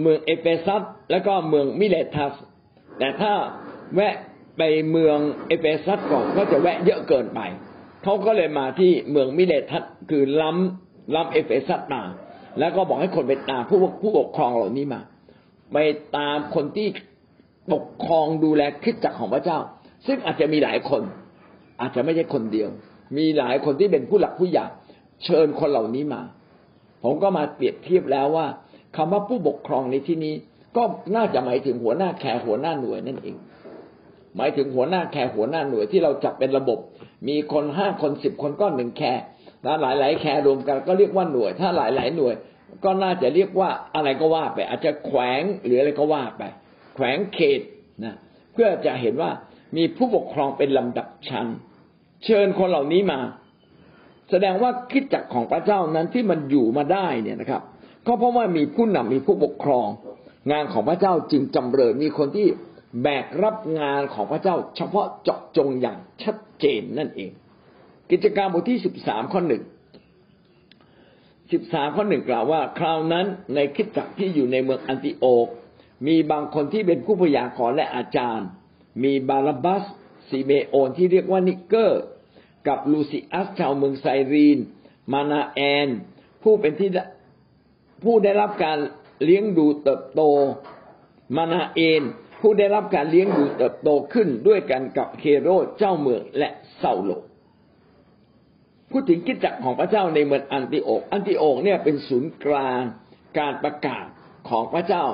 [0.00, 2.34] เมืองเอเฟซัสแล้วก็เมืองมิเลทัส
[2.98, 3.32] แต่ถ้า
[3.94, 4.14] แวะ
[4.56, 7.40] ไปเมืองเอเฟซัสก่อนก็จะแวะเยอะเกินไป
[8.04, 12.02] เขาก็เลยมาที่เมืองมิเลทัสคือล้ำล้ำเอเฟซัสมา
[12.58, 15.00] แล้วก็บอกให้คนไปตามผู้ผู้ปกครองเหล่านี้มา
[15.72, 15.78] ไป
[16.16, 16.88] ตามคนที่
[17.72, 19.58] ปกครองดูแลคริสตจักรของพระเจ้า
[20.06, 21.02] ซึ่งอาจจะมีหลายคน
[21.80, 22.68] อาจจะไม่ใช่คนเดียว
[23.16, 24.64] มีหลายคนที่เป็นผู้หลักผู้ใหญ่
[25.24, 26.22] เชิญคนเหล่านี้มา
[27.02, 28.46] ผมก็มาเปรียบเทียบแล้วว่า
[28.96, 30.34] คำว่าผู้ปกครองในที่นี้
[30.76, 30.82] ก็
[31.16, 33.36] น่าจะหมายถึงหัวหน้า care หัวหน้าหน่วยนั่นเอง
[34.36, 36.78] หมายถึงหัวหน้า care หัวหน้าหน่วยที่เราจัดเป็นระบบ
[37.28, 39.22] มีคนห้าคนสิบคนก็หนึ่ง care
[39.64, 42.34] ถ้าหลายหลาย care รวมกันก็เรียกว่าหน่วย ถ้าหลายหลายหน่วย
[42.84, 46.42] ก็น่าจะเรียกว่าอะไรก็ว่าไป อาจจะแขวงหรืออะไรก็ว่าไป
[46.94, 47.60] แขวงเขต
[48.04, 48.14] นะ
[48.52, 49.30] เพื่อจะเห็นว่า
[49.76, 51.46] มีผู้ปกครองเป็นลำดับชั้น
[52.24, 53.20] เชิญคนเหล่านี้มา
[54.30, 57.62] แสดงว่าคิดจักของพระเจ้านั้นที่มันอยู่มาได้เนี่ยนะครับ
[58.06, 59.88] ก็เพราะว่ามีผู้นำมีผู้ปกครอง
[60.52, 62.46] งานของพระเจ้าจึงจำเริญมีคนที่
[63.02, 67.30] แบกรับงานของพระเจ้า เฉพาะเจาะจงอย่างชัดเจนนั่นเอง
[68.10, 69.62] กิจการบทที่สิบสามข้อหนึ่ง
[71.52, 75.48] สิบสามข้อหนึ่งกล่าวว่า คราวนั้นในคริสตจักรที่อยู่ในเมืองอันติโอก
[76.06, 78.48] มีบางคนที่เป็นผู้พยากรณ์และอาจารย์
[79.02, 79.84] มีบารนาบัส
[80.28, 82.02] สิเมโอนที่เรียกว่านิเกอร์
[82.68, 84.58] กับลูสิอัสชาวเมืองไซรีน
[85.12, 85.88] มานาเอน
[86.42, 86.90] ผู้เป็นที่
[88.04, 88.78] ผู้ได้รับการ
[89.24, 90.22] เลี้ยงดูเติบโต
[91.36, 92.02] มานาเอน
[92.40, 97.10] ผู้ได้รับการเลี้ยงดูเติบโตขึ้นด้วยกันกับเฮโรดเจ้าเมืองและเซาโล
[98.90, 102.82] พูดถึงคริสตจักรของพระเจ้าในเมืองอันติโอก อันติโอกเนี่ยเป็นศูนย์กลาง
[103.38, 104.04] การประกาศ
[104.48, 105.04] ของพระเจ้า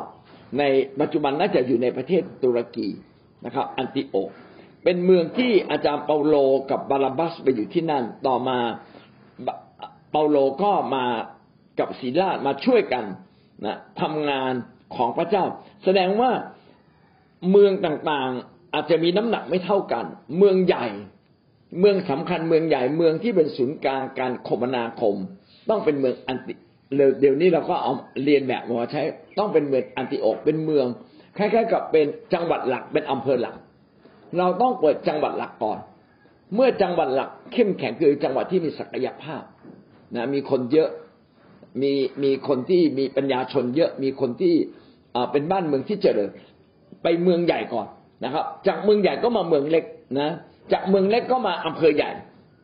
[0.59, 0.62] ใน
[1.01, 2.88] ปัจจุบันน่าจะอยู่ในประเทศตุรกี
[3.44, 4.31] นะครับ อันติโอก
[4.85, 6.37] เป็นเมืองที่อาจารย์เปาโล
[6.70, 8.59] กับบารนาบัสไปอยู่ที่นั่น ต่อมา
[10.11, 11.05] เปาโลก็มา
[11.78, 13.05] กับสิลาสมาช่วยกัน
[13.64, 14.52] นะทำงาน
[14.96, 15.44] ของพระเจ้า
[15.85, 16.31] แสดงว่า
[17.50, 20.05] เมืองต่างๆอาจจะมีน้ำหนักไม่เท่ากัน
[20.38, 20.87] เมืองใหญ่
[21.81, 25.16] เมืองสำคัญเมืองใหญ่เมืองที่เป็นศูนย์กลางการคมนาคม
[25.70, 26.55] ต้องเป็นเมืองอันติ
[27.20, 27.92] เดี๋ยวนี้เราก็เอา
[28.24, 29.02] เรียนแบบมาใช้
[29.38, 30.87] ต้องเป็นเมืองอันติโอกเป็นเมือง
[31.37, 33.57] คล้ายๆกับเป็นจังหวัดหลักเป็นอำเภอหลัก
[34.38, 35.79] เราต้องเปิดจังหวัดหลักก่อน
[36.55, 39.42] เมื่อจังหวัดหลักเข้มแข็งคือจังหวัดที่มีศักยภาพ
[40.14, 40.90] นะมีคนเยอะ
[41.83, 41.92] มี
[42.23, 44.55] มีคนที่มีปัญญาชนเยอะมีคนที่
[45.33, 46.31] เป็นบ้านเมืองที่เจริญ
[47.03, 47.87] ไปเมืองใหญ่ก่อน
[48.25, 49.85] นะครับ จากเมืองใหญ่ก็มาเมืองเล็ก
[50.21, 50.31] นะ
[50.73, 52.11] จากเมืองเล็กก็มาอำเภอใหญ่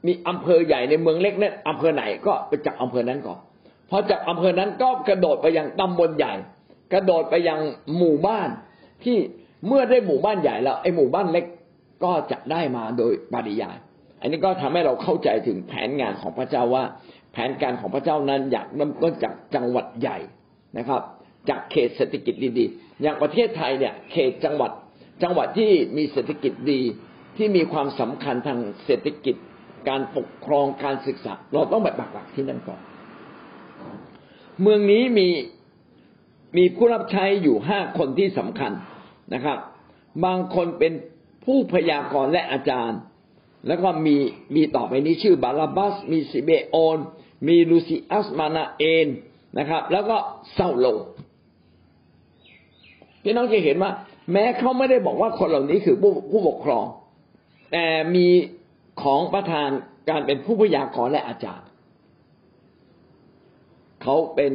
[0.07, 3.39] มีอำเภอใหญ่ในเมืองเล็กนั้นอำเภอไหนก็ไปจากอำเภอนั้นก่อน
[3.91, 6.33] พอจากอำเภอนั้นก็กระโดดไปยังตำบลใหญ่
[6.93, 7.61] กระโดดไปยัง
[7.99, 8.49] หมู่บ้าน
[9.05, 9.17] ที่
[9.67, 11.45] เมื่อได้หมู่บ้านใหญ่แล้วไอ้หมู่บ้านเล็ก
[12.05, 13.77] ก็จะได้มาโดยปริยาย
[14.21, 16.85] อันนี้ก็ทำให้เราเข้าใจถึงแผนงานของพระเจ้าว่า
[17.33, 20.19] แผนการของพระเจ้านั้นอยากเริ่มต้นจากจังหวัดใหญ่
[20.79, 21.03] นะครับ
[21.49, 24.71] จากเขตเศรษฐกิจดีๆ อย่างประเทศไทยเนี่ย เขตจังหวัด
[25.23, 26.81] จังหวัดที่มีเศรษฐกิจดี
[27.37, 29.37] ที่มีความสำคัญทางเศรษฐกิจ
[29.89, 32.81] การปกครอง การศึกษา เราต้องไปปักหลักที่นั่นก่อน
[34.61, 35.29] เมืองนี้มี
[36.57, 38.73] มีผู้รับใช้อยู่ห้าคนที่สำคัญ
[39.35, 39.59] นะครับ
[40.25, 40.93] บางคนเป็น
[41.45, 42.99] ผู้พยากรณ์และอาจารย์
[43.67, 44.17] แล้วก็มี
[44.55, 46.99] มีต่อไปนี้ชื่อบาลาบัส มีซิเบโอน
[47.49, 49.09] มีลูซิอัสมานาเอน
[49.59, 50.17] นะครับ แล้วก็
[50.53, 50.87] เซาโล
[53.23, 53.93] พี่น้องจะเห็นว่า
[54.33, 56.85] แม้เขาไม่ได้บอกว่าคนเหล่านี้คือผู้ผู้ปกครอง
[57.73, 58.27] แต่มี
[59.03, 59.69] ของประธาน
[60.11, 61.67] การเป็นผู้พยากรณ์และอาจารย์
[64.03, 64.53] เขาเป็น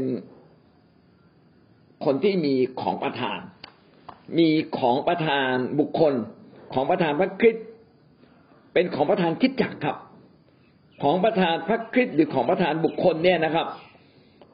[2.05, 3.39] คนที่มีของประธาน
[4.37, 6.13] มีของประธานบุคคล
[6.73, 7.65] ของประธานพระคริสต์
[8.73, 9.97] เป็นของประธานคิดจักครับ
[11.03, 13.67] ของประธานพระคริสต์หรือของประธานบุคคลเนี่ยนะครับ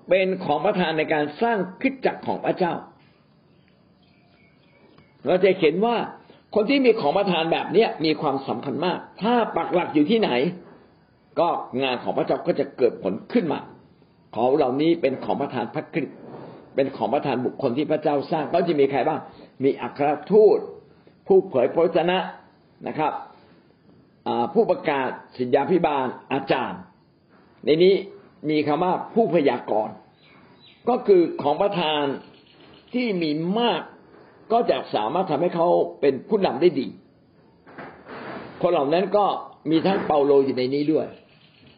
[0.10, 2.74] เป็นของประธานในการสร้างคริสตจักรของพระเจ้า
[5.26, 5.96] เราจะเห็นว่า
[6.56, 10.32] คนที่มีของประธานแบบเนี้ยมีความสำคัญมาก ถ้าปักหลักอยู่ที่ไหน
[11.40, 11.50] ก็
[11.84, 13.60] งานของพระเจ้าก็จะเกิดผลขึ้นมา
[14.36, 16.18] ของเหล่านี้เป็นของประธานพระคริสต์
[16.76, 19.20] เป็นของประธานบุคคลที่พระเจ้าสร้างก็จะมีใครบ้าง
[19.64, 20.60] มีอัครทูต
[21.28, 22.18] ผู้เผยพระวจนะ
[22.88, 23.14] นะครับ
[24.54, 26.82] ผู้ประกาศสิญญาพิบาลอาจารย์
[27.66, 27.94] ในนี้
[28.50, 29.96] มีคำว่าผู้พยากรณ์
[30.90, 32.04] ก็คือของประธาน
[32.94, 33.82] ที่มีมาก
[34.52, 35.68] ก็จะสามารถทำให้เขา
[36.02, 36.88] เป็นผู้นำได้ดี
[38.62, 39.26] คนเหล่านั้นก็
[39.72, 41.08] มีทั้งเปาโลอยู่ในนี้ด้วย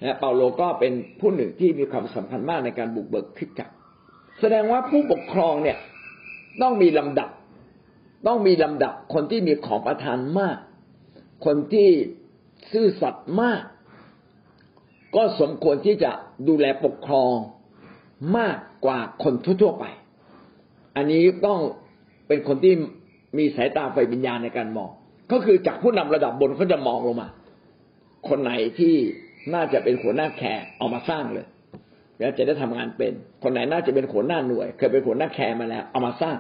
[0.04, 3.74] นะเปาโลก็เป็นผู้หนึ่งที่มีความสำคัญมากในการบุกเบิกคริสตจักร
[4.42, 5.78] แสดงว่าผู้ปกครองเนี่ย
[6.62, 7.30] ต้องมีลำดับ
[8.28, 10.58] ต้องมีลำดับคนที่มีของประทานมาก
[11.46, 11.90] คนที่
[12.72, 13.62] ซื่อสัตย์มาก
[15.16, 16.12] ก็สมควรที่จะ
[16.48, 17.34] ดูแลปกครอง
[18.38, 19.86] มากกว่าคนทั่วๆไป
[20.96, 21.60] อันนี้ต้อง
[22.28, 22.74] เป็นคนที่
[23.38, 24.90] มีสายตาฝ่ายวิญญาณในการมอง
[25.32, 27.30] ก็คือจากผู้นำระดับบนเขาจะมองลงมา
[28.30, 28.94] คนไหนที่
[29.54, 31.48] น่าจะเป็นหัวหน้า care เอามาสร้างเลย
[32.22, 36.38] แล้วจะได้ทำงานเป็น คนไหนน่าจะเป็นหัวหน้าหน่วย เคยเป็นหัวหน้า care มาแล้วเอามาสร้าง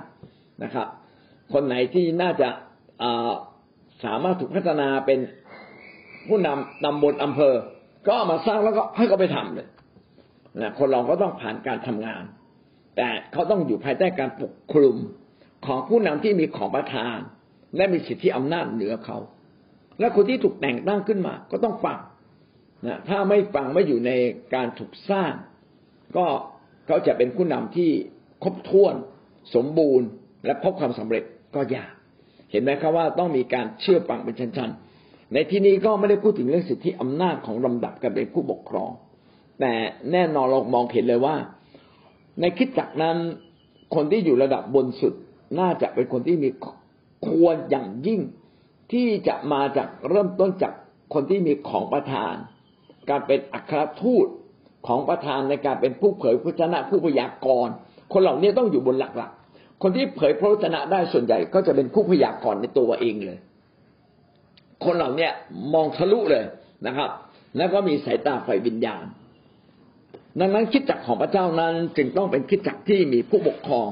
[0.63, 0.88] นะครับ
[1.54, 2.50] คนไหนที่น่าจะ
[4.04, 5.20] สามารถถูกพัฒนาเป็น
[6.28, 7.56] ผู้นำนำบนอำเภอ
[8.06, 9.67] ก็เอามาสร้างแล้วก็ให้เขาไปทำเลย
[10.62, 12.24] นะคนเราก็ต้องผ่านการทำงาน
[12.98, 14.98] แต่เขาต้องอยู่ภายใต้การปกคลุม
[15.65, 17.17] ของผู้นำที่มีของประทาน
[17.76, 19.17] และมีสิทธิอำนาจเหนือเขา
[20.00, 22.00] และคนที่ถูกแต่งตั้งขึ้นมา ก็ต้องฟัง
[22.88, 24.12] นะถ้าไม่ฟังไม่อยู่ใน
[24.56, 25.34] การถูกสร้าง
[26.17, 26.26] ก็
[26.88, 27.89] เขาจะเป็นผู้นำที่
[28.43, 28.95] ครบถ้วน
[29.56, 30.08] สมบูรณ์
[30.45, 31.24] และพบความสำเร็จ
[31.56, 31.91] ก็ยาก
[32.52, 38.91] เห็นไหมครับว่าต้องมีการเชื่อฟังเป็นชั้นๆ ในที่นี้ก็ไม่ได้พูดถึงเรื่องสิทธิอำนาจของลำดับการเป็นผู้ปกครอง
[39.60, 39.74] แต่
[40.12, 41.36] แน่นอนเรามองเห็นเลยว่า
[42.39, 43.17] ในคิดจักนั้น
[43.95, 45.13] คนที่อยู่ระดับบนสุด
[45.60, 46.50] น่าจะเป็นคนที่มี
[47.28, 48.21] ควรอย่างยิ่ง
[48.91, 50.74] ที่จะมาจากเริ่มต้นจาก
[51.13, 52.36] คนที่มีของประทาน
[53.10, 54.28] การเป็นอัครทูต
[54.88, 57.74] ของประธานในการเป็นผู้เผยพระชนะผู้พยากรณ์
[58.13, 63.39] คนเหล่านี้ต้องอยู่บนหลักๆ คนที่เผยพระชนะได้ส่วนใหญ่ก็จะเป็นผู้พยากรณ์ในตัวเองเลย
[64.86, 65.30] คนเหล่านี้
[65.74, 66.46] มองทะลุเลย
[66.88, 67.10] นะครับ
[67.58, 69.06] แล้วก็มีสายตาไฟวิญญาณ
[70.39, 73.88] ดังนั้นคิดจักของพระเจ้านั้นจึงต้องเป็นคิดจักที่มีผู้ปกครอง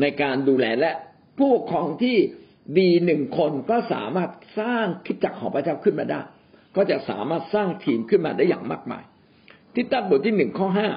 [0.00, 0.92] ในการดูแลและ
[1.38, 2.16] ผู้ปกครองที่
[2.78, 6.20] ดีหนึ่งคนก็สามารถสร้างคิดจักของพระเจ้าขึ้นมาได้
[6.76, 9.02] ก็จะสามารถสร้างทีมขึ้นมาได้อย่างมากมาย
[9.74, 10.88] ที่ตั้งบทที่หนึ่งข้อห้า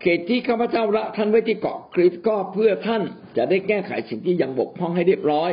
[0.00, 3.02] เขตที่ข้าพเจ้าละท่านไว้ที่เกาะคริสก็เพื่อท่าน
[3.36, 5.50] จะได้แก้ไขสิ่งที่ยังบกพร่องให้เรียบร้อย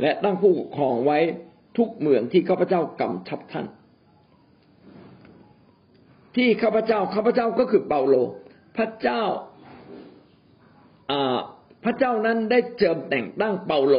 [0.00, 1.18] และตั้งผู้ปกครองไว้
[1.76, 3.66] ทุกเมืองที่ข้าพเจ้ากำชับท่าน
[6.36, 8.14] ที่ข้าพเจ้าข้าพเจ้าก็คือเปาโล
[8.76, 9.22] พระเจ้า
[11.84, 13.96] พระเจ้านั้นได้เจิมแต่งตั้งเปาโล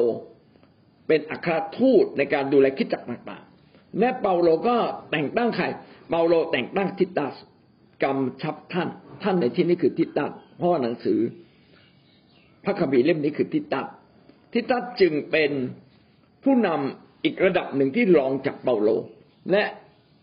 [1.07, 4.77] เป็นอัครทูตในการดูแลคิดจักต่างๆและเปาโลก็
[5.11, 5.65] แต่งตั้งใคร
[6.09, 7.35] เปาโลแต่งตั้งทิตัส
[8.03, 8.89] กำชับท่าน
[9.23, 11.19] ท่านในที่นี้คือทิตัสเพราะหนังสือ
[12.63, 13.85] พระคัมภีร์เล่มนี้คือทิตัส
[14.53, 15.51] ทิตัสจึงเป็น
[16.43, 18.89] ผู้นำอีกระดับหนึ่งที่รองจากเปาโล
[19.51, 19.63] และ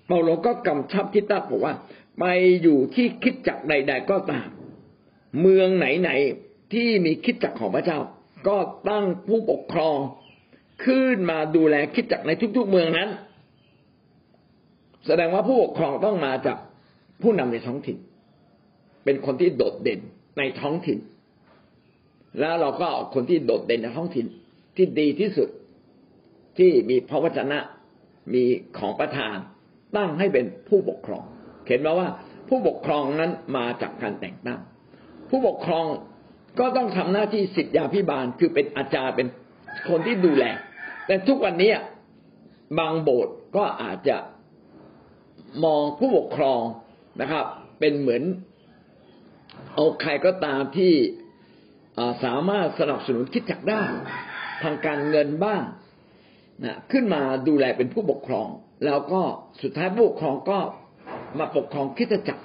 [0.06, 1.74] เปาโลก็กำชับทิตัสบอกว่า
[2.18, 2.24] ไป
[2.62, 4.48] อยู่ที่คิดจักใด ๆ ก็ตาม
[5.40, 7.98] เมืองไหนๆที่มีคิดจักของพระเจ้า
[8.48, 8.56] ก็
[8.88, 9.96] ตั้งผู้ปกครอง
[10.85, 13.09] ขึ้นมาดูแลคิดจักในทุก ๆ เมืองนั้น
[15.06, 16.59] แสดงว่าผู้ปกครองต้องมาจาก
[17.22, 17.98] ผู้นำในท้องถิ่น
[19.04, 20.00] เป็นคนที่โดดเด่น
[20.38, 20.98] ในท้องถิ่น
[22.40, 24.26] แล้วเราก็เอาคนที่โดดเด่นในท้องถิ่น
[24.76, 25.48] ที่ดีที่สุด
[26.59, 27.59] ที่มีพระวจนะ
[28.35, 28.44] มี
[28.78, 29.37] ของประทาน
[29.96, 31.24] ตั้งให้เป็นผู้ปกครอง
[31.66, 32.09] เห็นไหมว่า
[32.48, 34.61] ผู้ปกครองนั้นมาจากการแต่งตั้ง
[35.30, 35.87] ผู้ปกครอง
[36.59, 39.28] ก็ต้องทำหน้าที่สิทธยาพิบาลคือเป็นอาจารย์เป็น
[39.88, 40.44] คนที่ดูแล
[41.06, 41.72] แต่ทุกวันนี้
[42.78, 44.16] บางโบสถ์ก็อาจจะ
[45.64, 46.61] มองผู้ปกครอง
[47.20, 47.44] นะครับ
[47.79, 48.23] เป็นเหมือน
[49.75, 50.92] เอาใครก็ตามที่
[52.25, 53.83] สามารถสนับสนุนคิดจักได้
[54.62, 55.62] ทางการเงินบ้าง
[56.64, 58.49] นะขึ้นมาดูแลเป็นผู้ปกครอง
[58.87, 59.20] แล้วก็
[59.62, 60.59] สุดท้ายผู้ปกครองก็
[61.38, 62.42] มาปกครองคิดจักร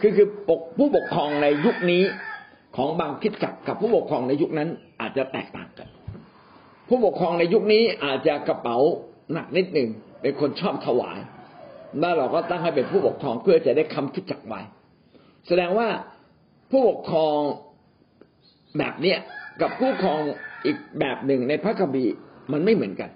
[0.00, 2.02] คือคือปกผู้ปกครองในยุคนี้
[2.76, 4.68] ของบางคิดจักกับผู้ปกครองในยุคนั้น
[5.00, 5.88] อาจจะแตกต่างกัน
[6.88, 8.76] ผู้ปกครองในยุคนี้อาจจะกระเป๋า
[9.32, 9.88] หนักนิดหนึ่ง
[10.20, 11.18] เป็นคนชอบถวาย
[11.98, 14.60] แล้วเราก็ตั้งให้เป็นผู้ปกครองเพื่อจะได้คำคิดจักไว้
[15.46, 15.88] แสดงว่า
[16.70, 17.38] ผู้ปกครอง
[18.78, 19.18] แบบเนี้ย
[19.60, 20.20] กับผู้ปกครอง
[20.64, 22.14] อีกแบบหนึ่งในพระคัมภีร์
[22.52, 23.10] มันไม่เหมือนกัน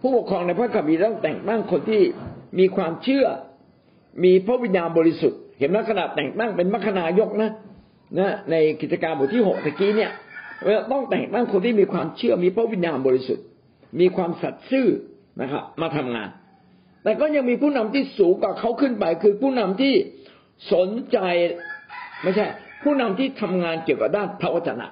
[0.00, 2.02] ผู้ปกครองในพระคัมภีร์ต้องแต่งตั้งคนที่
[2.58, 3.26] มีความเชื่อ
[4.24, 7.50] มีพระวิญญาณบริสุทธิ์ เห็นไหมขนาดแต่งตั้งเป็นมัคคณายกนะ
[8.18, 10.10] นะในกิจการบทที่หกตะกี้เนี่ย
[10.92, 13.44] ต้องแต่งตั้งคนที่มีความเชื่อมีพระวิญญาณบริสุทธิ์
[14.00, 14.86] มีความสัตย์ซื่อ
[15.40, 16.28] นะครับมาทำงาน
[17.06, 19.94] แต่ก็ยังมีผู้นำที่สูงกว่าเขาขึ้นไป คือผู้นำที่
[20.72, 21.18] สนใจ
[22.22, 22.46] ไม่ใช่
[22.82, 24.86] ผู้นำที่ทำงานเกี่ยวกับด้านพระวจนะ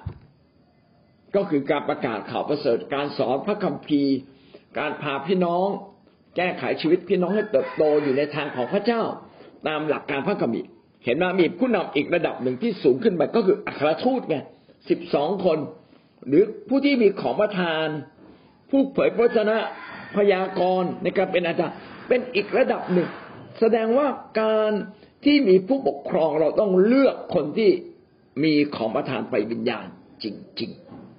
[1.35, 4.15] ก็คือการประกาศข่าวประเสริฐการสอนพระคัมภีร์
[4.79, 5.67] การพาพี่น้อง
[6.37, 9.01] แก้ไขชีวิตพี่น้องให้เติบโตอยู่ในทางของพระเจ้า
[9.67, 10.67] ตามหลักการพระคัมภีร์
[11.05, 14.37] เห็นไหมมีผู้นำอีกระดับหนึ่งที่สูงขึ้นไปก็คืออัครทูตไง
[14.89, 15.57] สิบสองคน
[16.27, 17.87] หรือผู้ที่มีของประทาน
[18.69, 19.57] ผู้เผยพระชนะ
[20.15, 21.77] พยากรณ์ในการเป็นอาจารย์
[22.07, 23.09] เป็นอีกระดับหนึ่ง
[23.59, 24.07] แสดงว่า
[24.41, 24.71] การ
[25.25, 27.71] ที่มีผู้ปกครองเราต้องเลือกคนที่
[28.43, 29.85] มีของประทานไฟวิญญาณ
[30.23, 30.25] จ
[30.61, 30.71] ริง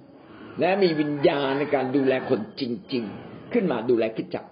[0.05, 2.63] ๆ และมีวิญญาณในการดูแลคนจ
[2.93, 4.45] ริง ๆ ขึ้นมาดูแลคิดจัก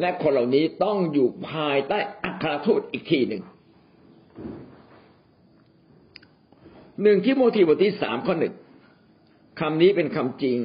[0.00, 3.42] และคนเหล่านี้ต้องอยู่ภายใต้อัครทูตอีกทีหนึ่ง
[7.02, 8.54] หนึ่งที่โมทีบทที่สามข้อหนึ่ง
[9.60, 10.58] คำนี้เป็นคำจริง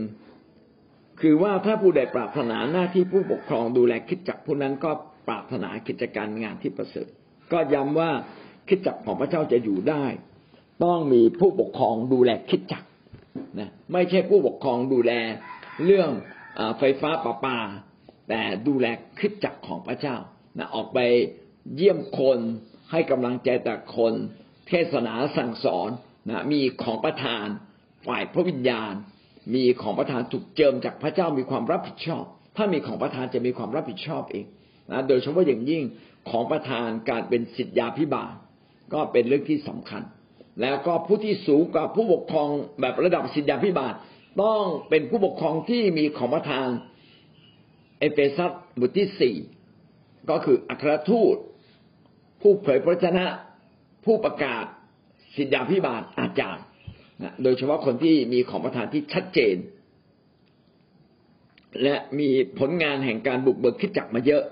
[1.21, 4.91] คือว่าถ้าผู้ใดปรารถนาหน้าที่ผู้ปกครองดูแลคิดจักผู้นั้นก็
[5.27, 7.07] ปรารถนากิจการงานที่ประเสริฐ
[7.51, 8.11] ก็ย้ำว่า
[8.67, 10.05] คิดจักของพระเจ้าจะอยู่ได้
[10.83, 12.83] ต้องมีผู้ปกครองดูแลคิดจัก
[13.59, 15.11] นะไม่ใช่ผู้ปกครองดูแล
[15.85, 16.09] เรื่อง
[16.77, 17.57] ไฟฟ้าประปา
[18.29, 18.85] แต่ดูแล
[19.19, 20.15] คิดจักของพระเจ้า
[20.57, 20.99] นะออกไป
[21.75, 22.39] เยี่ยมคน
[22.91, 24.13] ให้กำลังใจแต่คน
[24.67, 25.89] เทศนาสั่งสอน
[26.29, 27.45] นะมีของประทาน
[28.07, 28.93] ฝ่ายพระวิญญาณ
[29.53, 32.23] มีของประทานถูกเจิมจากพระเจ้ามีความรับผิดชอบ
[32.57, 34.45] ถ้ามีของประทานจะมีความรับผิดชอบเอง
[34.91, 35.83] นะโดยเฉพาะอย่างยิ่ง
[36.29, 38.33] ของประทานการเป็นสิทธยาพิบาล
[38.93, 40.01] ก็เป็นเรื่องที่สำคัญ
[40.61, 42.49] แล้วก็ผู้ที่สูงกว่าผู้ปกครอง
[42.81, 43.93] แบบระดับสิทธยาพิบาล
[44.43, 46.67] ต้องเป็นผู้ปกครองที่มีของประทาน
[47.99, 49.35] เอเฟซัสบทที่สี่
[50.29, 51.35] ก็คืออัครทูต
[52.41, 53.25] ผู้เผยพระชนะ
[54.05, 54.65] ผู้ประกาศ
[55.35, 56.63] สิทธยาพิบาลอาจารย์
[57.23, 59.55] นะโดยเฉพาะคนที่มีของประทานที่ชัดเจน
[61.83, 64.43] และมีผลงานแห่งการบุกเบิกคิดจักมาเยอะ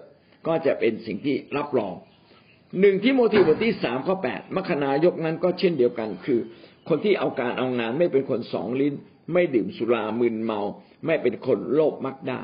[0.47, 1.93] ก็จะเป็นสิ่งที่รับรอง
[2.80, 6.39] หนึ่งที่โมทีบทที่สามข้อแปดมคนายกนั้นก็เช่นเดียวกันคือ
[6.89, 8.93] คนที่เอาการเอางานไม่เป็นคนสองลิ้น
[9.34, 10.61] ไม่ดื่มสุรามึนเมา
[11.05, 12.41] ไม่เป็นคนโลภมักได้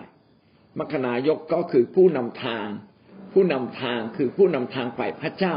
[0.79, 2.67] มคนายกก็คือผู้นำทาง
[3.33, 5.55] ผู้นำทางคือผู้นำทางฝ่ายพระเจ้า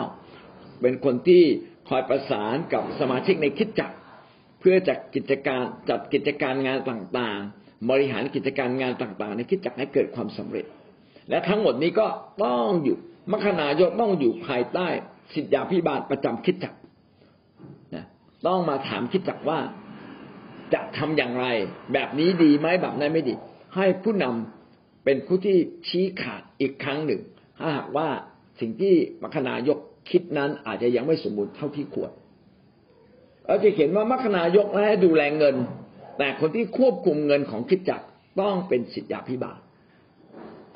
[0.80, 1.42] เป็นคนที่
[1.88, 3.95] คอยประสานกับสมาชิกในคิดจักร
[4.61, 10.66] เพื่อจัดกิจการจัดกิจการงานต่างๆ บริหารกิจการงานต่างๆ ในคิดจักให้เกิดความสำเร็จ
[11.30, 12.07] และทั้งหมดนี้ก็
[12.44, 12.96] ต้องอยู่
[13.30, 14.88] มัคนายกต้องอยู่ภายใต้
[15.34, 16.74] สิทธยาพิบาลประจำคิดจัก
[17.94, 18.04] นะ
[18.46, 19.59] ต้องมาถามคิดจักว่า
[20.74, 21.46] จะทำอย่างไร
[21.92, 23.34] แบบนี้ดีไหมแบบนั้นไม่ดี
[23.76, 25.57] ให้ผู้นำเป็นผู้ที่
[25.88, 27.20] ชี้ขาดอีกครั้งหนึ่ง
[27.59, 28.09] ถ้าหากว่า
[28.61, 29.78] สิ่งที่มัคนายก
[30.11, 32.11] คิดนั้นอาจจะยังไม่สมบูรณ์เท่าที่ควร
[33.47, 35.57] เราจะเห็นว่ามัคนายกให้ดูแลเงิน
[36.18, 38.07] แต่คนที่ควบคุมเงินของคิดจักร
[38.40, 39.59] ต้องเป็นสิทธยาพิบาล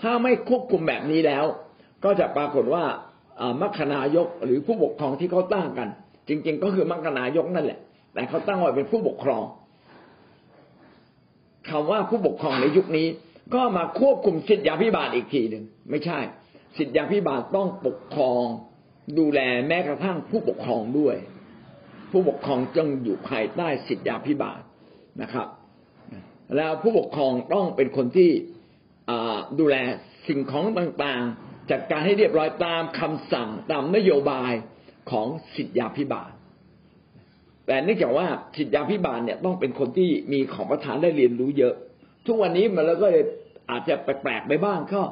[0.03, 1.45] ถ้าไม่ควบคุมแบบนี้แล้ว
[2.05, 2.85] ก็จะปรากฏว่า
[3.61, 5.89] มัคนายกหรือผู้ปกครองที่เขาตั้งกัน
[6.29, 7.79] จริง ๆ ก็คือมัคนายกนั่นแหละ
[8.15, 9.45] แต่เขาตั้งไว้เป็นผู้ปกครอง
[11.69, 13.07] คำว่าผู้ปกครองในยุคนี้
[13.55, 16.19] ก็มาควบคุมสิทธยาพิบาลอีกทีหนึ่งไม่ใช่
[16.79, 18.45] สิทธยาพิบาลต้องปกครอง
[19.19, 21.17] ดูแลแม้กระทั่งผู้ปกครองด้วย
[22.11, 24.61] ผู้ปกครองจึงอยู่ภายใต้สิทธิาพิบาล
[25.23, 25.49] นะครับ
[26.57, 28.31] แล้วผู้ปกครองต้องเป็นคนที่
[29.59, 29.77] ดูแล
[30.29, 34.53] สิ่งของต่างๆ จัดการให้เรียบร้อยตามคำสั่งตามนโยบาย
[35.11, 36.31] ของสิทธิาพิบาล
[37.67, 41.75] แต่เนื่องจากว่าสิทธิาพิบาลเนี่ยต้องเป็นคนที่มีของประทานได้เรียนรู้เยอะ
[42.27, 43.09] ทุกวันนี้มันแล้วก็
[43.71, 45.03] อาจจะแปลกๆไปบ้างก็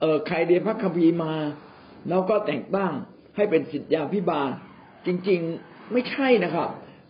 [0.00, 1.34] เออใครเรียนพระคัมภีร์มา
[2.08, 2.92] แล้วก็แต่งตั้ง
[3.36, 4.48] ให้เป็นสิทธิยาพิบาล
[5.06, 6.68] จริง ๆ ไม่ใช่นะครับ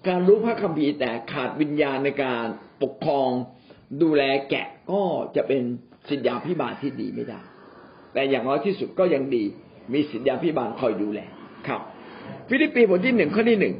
[0.08, 2.46] การรู้พระคัมภีร์แต่ขาดวิญญาณในการ
[2.82, 3.30] ปกครอง
[4.02, 5.02] ดูแลแกะก็
[5.36, 5.62] จะเป็น
[6.08, 7.40] ศิษยาภิบาลที่ดีไม่ได้
[8.12, 9.44] แต่อย่างน้อยที่สุดก็ยังดี
[9.92, 11.20] มีศิษยาภิบาลคอยดูแล
[11.66, 11.80] ครับ
[12.48, 13.74] ฟิลิปปีบทที่หนึ่งข้อที่หนึ่ง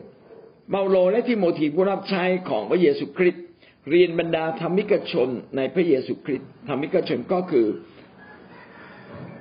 [0.70, 3.44] เปาโลและทิโมธีผู้รับใช้ของพระเยซูคริสต์
[3.90, 7.66] เรียนบรรดาธรรมิกชนในพระเยซูคริสต์ธรรมิกชนก็คือ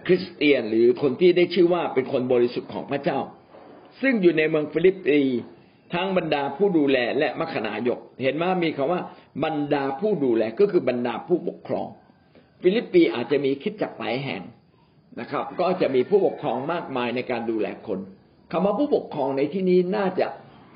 [0.05, 3.19] คริสเตียนหรือคนที่ได้ชื่อว่าเป็นคนบริสุทธิ์ของพระเจ้า
[4.01, 5.21] ซึ่งอยู่ในเมืองฟิลิปปี
[5.93, 9.01] ทั้งบรรดาผู้ดูแลและมัคนายก เห็นว่ามีคำว่า
[9.43, 11.87] บรรดาผู้ดูแลก็คือบรรดาผู้ปกครอง
[12.61, 14.41] ฟิลิปปีอาจจะมีคริสตจักรหลายแห่ง
[15.19, 17.99] นะครับ ก็จะมีผู้ปกครองมากมายในการดูแลคน
[18.51, 20.27] คำว่าผู้ปกครองในที่นี้น่าจะ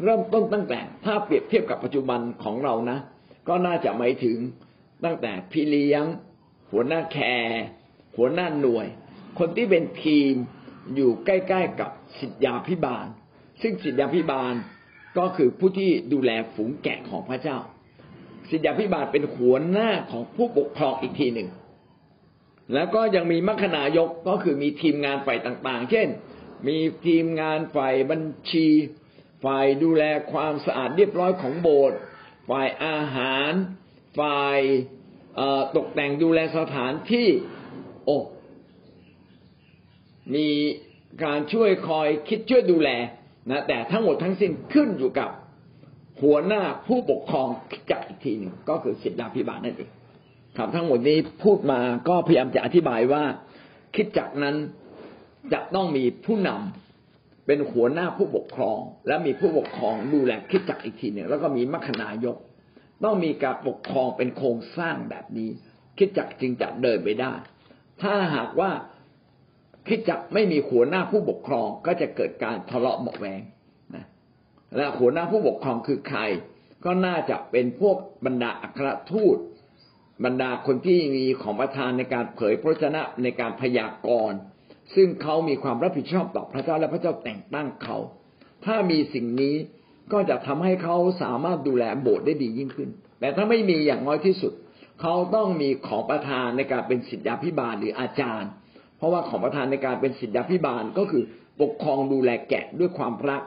[0.04, 2.98] เริ่มต้นตั้งแต่ ถ้าเปรียบเทียบกับปัจจุบันของเรานะ
[3.48, 4.38] ก็น่าจะหมายถึง
[5.04, 6.04] ตั้งแต่พี่เลี้ยง
[6.72, 7.62] หัวหน้าแคร์
[8.18, 8.88] หัวหน้าหน่วย
[9.40, 10.34] คนที่เป็นทีม
[10.96, 13.06] อยู่ใกล้ ๆกับ สิทธยาพิบาล
[13.62, 14.54] ซึ่งสิทธยาพิบาล
[15.18, 17.58] ก็คือผู้ที่ดูแลฝูงแกะของพระเจ้า
[18.50, 21.50] สิทธยาพิบาลเป็นหัวหน้าของผู้ปกครองอีกทีหนึ่ง
[22.74, 26.08] แล้วก็ยังมีมัคคณายกก็คือมีทีมงานฝ่ายต่าง ๆ เช่น
[26.68, 28.68] มีทีมงานฝ่ายบัญชี
[29.46, 32.00] ฝ่ายดูแลความสะอาดเรียบร้อยของโบสถ์
[32.50, 33.52] ฝ่ายอาหาร
[34.20, 34.60] ฝ่าย
[35.76, 37.28] ตกแต่งดูแลสถานที่
[38.06, 38.18] โอ้
[40.36, 40.50] มี
[41.24, 42.90] การช่วยคอยคิดช่วยดูแล
[43.52, 45.30] นะแต่ทั้งหมดทั้งสิ้นขึ้นอยู่กับ
[46.22, 47.48] หัวหน้าผู้ปกครอง
[47.92, 49.92] จักอีกทีหนึ่งก็คือศิษยาพิบาลนั่นเอง
[50.58, 53.24] ครับทั้งหมดนี้พูดมาก็พยายามจะอธิบายว่า
[53.96, 54.56] คิดจักนั้น
[55.54, 62.38] จะต้องมีผู้นำเป็นหัวหน้าผู้ปกครอง และมีผู้ปกครองดูแลคิดจักอีกทีหนึ่งแล้วก็มีมัคคณายก
[63.04, 65.50] ต้องมีการปกครองเป็นโครงสร้างแบบนี้
[65.98, 67.34] คิดจักจึงจะเดินไปได้
[68.02, 68.72] ถ้าหากว่า
[69.88, 73.42] คิดจักไม่มีหัวหน้าผู้ปกครองก็จะเกิดการทะเลาะเบาแวง
[73.96, 74.06] นะ
[74.76, 76.20] และหัวหน้าผู้ปกครองคือใคร
[76.86, 79.38] ก็น่าจะเป็นพวกบรรดาอัครทูต
[80.26, 84.40] บรรดาคนที่มีของประทานในการเผยพระชนะในการพยากรณ์
[84.96, 87.98] ซึ่งเขามีความรับผิดชอบต่อพระเจ้าและพระเจ้าแต่งตั้งเขา
[88.66, 89.56] ถ้ามีสิ่งนี้
[90.14, 94.54] ก็จะทำให้เขาสามารถดูแลโบสถ์ได้ดียิ่งขึ้น แต่ถ้าไม่มีอย่างน้อยที่สุด
[95.02, 98.52] เขาต้องมีของประทานในการเป็นศิษยาพิบาลหรืออาจารย์
[98.98, 101.24] เพราะว่าของประทานในการเป็นศิษยาพิบาลก็คือ
[101.62, 103.44] ปกครองดูแลแกะด้วยความรัก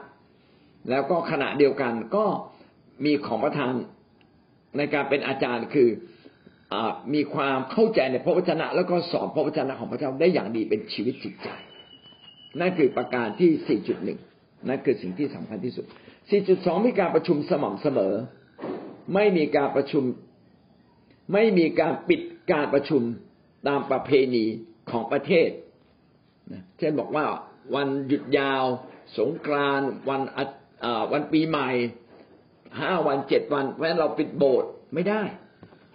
[0.89, 2.25] แล้วก็ขณะเดียวกันก็
[3.05, 3.73] มีของประทาน
[4.77, 5.89] ในการเป็นอาจารย์คือ
[7.13, 11.49] มีความเข้าใจในพระวจนะ แล้วก็สอนพระวจนะของพระเจ้าได้อย่างดีเป็นชีวิตจิตใจ
[12.59, 15.85] นั่นคือประการที่ 4.1 นั่นคือสิ่งที่สำคัญที่สุด
[16.35, 18.13] 4.2 มีการประชุมสม่ำเสมอ
[19.13, 20.03] ไม่มีการประชุม
[21.33, 22.21] ไม่มีการปิด
[22.51, 23.01] การประชุม
[23.67, 24.45] ตามประเพณี
[24.91, 25.49] ของประเทศ
[26.77, 27.25] เช่นบอกว่า
[27.75, 28.63] วันหยุดยาว
[29.17, 30.21] สงกรานวัน
[31.11, 31.69] วันปีใหม่
[32.79, 35.21] ห้าวันเจ็ดวันเพราะฉะนั้นเราปิดโบสถ์ไม่ได้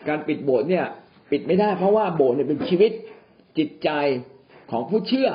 [0.09, 0.87] การปิดโบสถ์เนี่ย
[1.31, 2.93] ปิดไม่ได้ เพราะว่าโบสถ์เนี่ยเป็นชีวิต
[3.59, 3.91] จิตใจ
[4.71, 5.31] ของผู้เชื่อ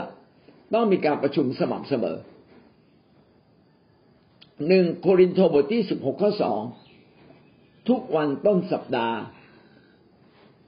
[0.73, 2.17] ต้องมีการประชุมสม่ำเสมอ
[4.67, 6.61] หนึ่งโครินโตบทที่สิบหกข้อสอง
[7.89, 9.17] ทุกวันต้นสัปดาห์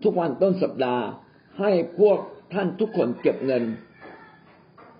[0.03, 1.03] ทุกวันต้นสัปดาห์
[1.59, 2.17] ให้พวก
[2.53, 3.63] ท่านทุกคนเก็บเงิน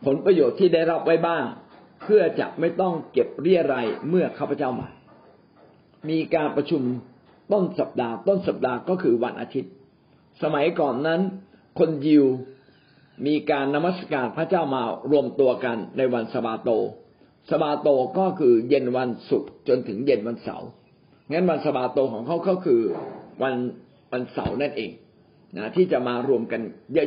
[0.06, 1.44] ผลประโยชน์ที่ได้รับไว้บ้าง
[2.02, 4.90] เพื่อจะไม่ต้องเก็บเรียรายเมื่อข้าพเจ้ามา
[6.10, 6.82] มีการประชุม
[7.52, 9.72] ต้นสัปดาห์ ต้นสัปดาห์ก็คือวันอาทิตย์
[10.44, 11.22] สมัยก่อนนั้น
[11.80, 12.26] คนยิว
[13.26, 14.82] มีการนมัสการพระเจ้ามา
[15.12, 16.70] รวมตัวกันในวันสบาโต
[17.50, 20.68] สบาโตก็คือเย็นวันศุกร์จนถึงเย็นวันเสาร์
[21.32, 22.82] งั้นวันสบาโตของเขาก็คือ
[23.44, 23.56] วัน
[24.12, 24.92] วันเสาร์นั่นเอง
[25.58, 26.62] นะที่จะมารวมกัน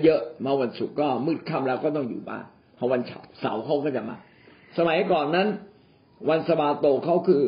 [0.05, 2.45] เยอะๆมาวันศุกร์ก็มืดค่ำแล้วก็ต้องอยู่บ้าน
[2.79, 3.01] พอวัน
[3.41, 4.17] เสาร์เขาก็จะมา
[4.79, 5.49] สมัยก่อนนั้น
[6.31, 7.43] วันสบาโตเขาคือ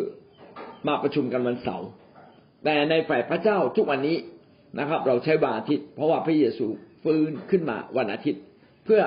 [0.86, 1.88] มาประชุมกันวันเสาร์
[2.64, 4.16] แต่ในฝ่ายพระเจ้าทุกวันนี้
[4.78, 6.66] นะครับ เราใช้วันอาทิตย์ เพราะว่าพระเยซู
[7.05, 8.42] ฟื้นขึ้นมาวันอาทิตย์
[8.84, 9.03] เพื่อ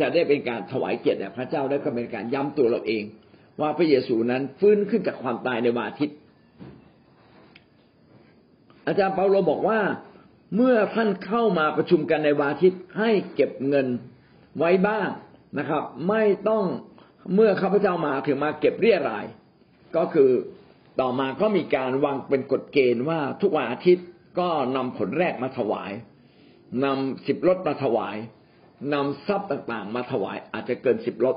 [0.00, 3.04] จะได้เป็นการถวายเกียรติแด่พระเจ้าและก็เป็นการย้ำตัวเราเอง
[3.60, 6.16] ว่าพระเยซูนั้นฟื้นขึ้นจากความตายในวันอาทิตย์
[8.86, 9.78] อาจารย์เปาโลบอกว่า
[10.54, 13.86] เมื่อท่านเข้ามาประชุมกันในวันอาทิตให้เก็บเงิน
[14.58, 15.08] ไว้บ้าง
[15.58, 16.64] นะครับ ไม่ต้อง
[17.34, 19.26] เมื่อข้าพเจ้ามาถึงมาเก็บเรียราย
[19.96, 20.30] ก็คือ
[21.00, 24.06] ต่อมาก็มีการวางเป็นกฎเกณฑ์ว่าทุกวันอาทิตย์
[24.38, 25.92] ก็นำผลแรกมาถวาย
[26.84, 28.16] นำสิบรถมาถวาย
[28.94, 31.36] นำทรัพย์ต่างๆ มาถวายอาจจะเกินสิบรถ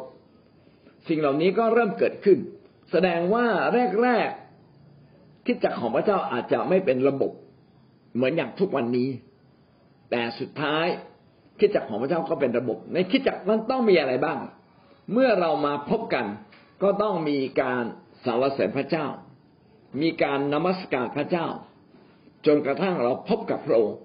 [1.08, 2.38] สิ่งเหล่านี้ก็เริ่มเกิดขึ้น
[2.92, 3.46] แสดงว่า
[4.04, 7.32] แรกๆคิดจักของพระเจ้าอาจจะไม่เป็นระบบ
[8.20, 9.10] เหมือนอย่างทุกวันนี้
[10.12, 10.86] แต่สุดท้าย
[11.60, 14.38] คิดจักของพระเจ้าก็เป็นระบบ ในคิดจักนั้นต้องมีอะไรบ้าง
[15.14, 16.26] เมื่อเรามาพบกัน
[16.84, 17.84] ก็ต้องมีการ
[18.26, 19.06] สรรเสริญพระเจ้า
[20.02, 21.48] มีการนมัสการพระเจ้า
[22.46, 23.98] จนกระทั่งเราพบกับพระองค์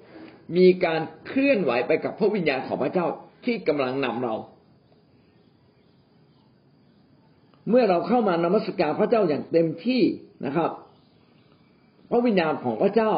[0.56, 3.06] มีการเคลื่อนไหวไปกับพระวิญญาณของพระเจ้า
[3.44, 4.34] ที่กำลังนำเรา
[7.68, 10.02] เมื่อเราเข้ามานมัสการพระเจ้าอย่างเต็มที่
[10.46, 10.70] นะครับ
[12.10, 13.12] พระวิญญาณของพระเจ้า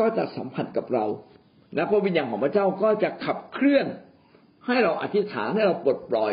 [0.00, 1.04] ก็จะสัมผัสกับเรา
[1.74, 3.86] และพระวิญญาณของพระเจ้าก็จะขับเคลื่อน
[4.66, 6.32] ให้เราอธิษฐานให้เราปลดปล่อย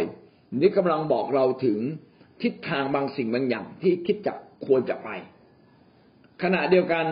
[0.60, 1.80] นี่กำลังบอกเราถึง
[2.42, 4.34] ทิศทางบางสิ่งบางอย่างที่คิดจะ
[4.66, 5.10] ควรจะไป
[6.44, 7.06] ขณะเดียวกัน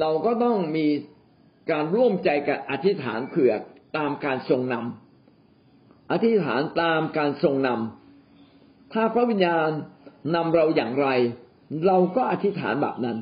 [0.00, 0.86] เราก็ต้องมี
[1.70, 3.52] การร่วมใจกันอธิษฐานเผื่อ
[3.96, 9.68] ตามการทรงนำอธิษฐานตามการทรงนำถ้าพระวิญญาณ
[10.34, 11.08] นำเราอย่างไร
[11.86, 13.18] เราก็อธิษฐานแบบนั้น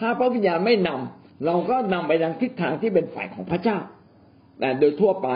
[0.00, 3.78] ถ้าพระวิญญาณไม่นำ เราก็นำไปทางทิศทางที่เป็นฝ่ายของพระเจ้า
[4.60, 5.28] แต่โดยทั่วไป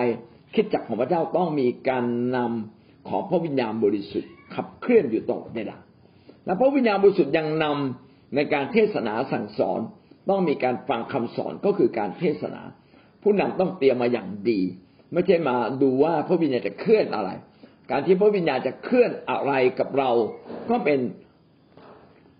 [0.54, 2.04] คิดจักของพระเจ้าต้องมีการ
[2.36, 5.76] นำของพระวิญญาณบริสุทธิ์ขับเคลื่อนอยู่ตลอดเวลา
[6.44, 9.80] และพระวิญญาณบริสุทธิ์ยังนำในการเทศนาสั่งสอน
[10.30, 12.62] ต้องมีการฟังคำสอนก็คือการเทศนา
[13.22, 14.60] ผู้นำต้องเตรียมมาอย่างดี
[15.12, 17.30] ไม่ใช่มาดูว่าพระวิญญาณจะเคลื่อนอะไร
[17.90, 20.10] การที่พระวิญญาณจะเคลื่อนอะไรกับเรา
[20.70, 20.98] ก็เป็น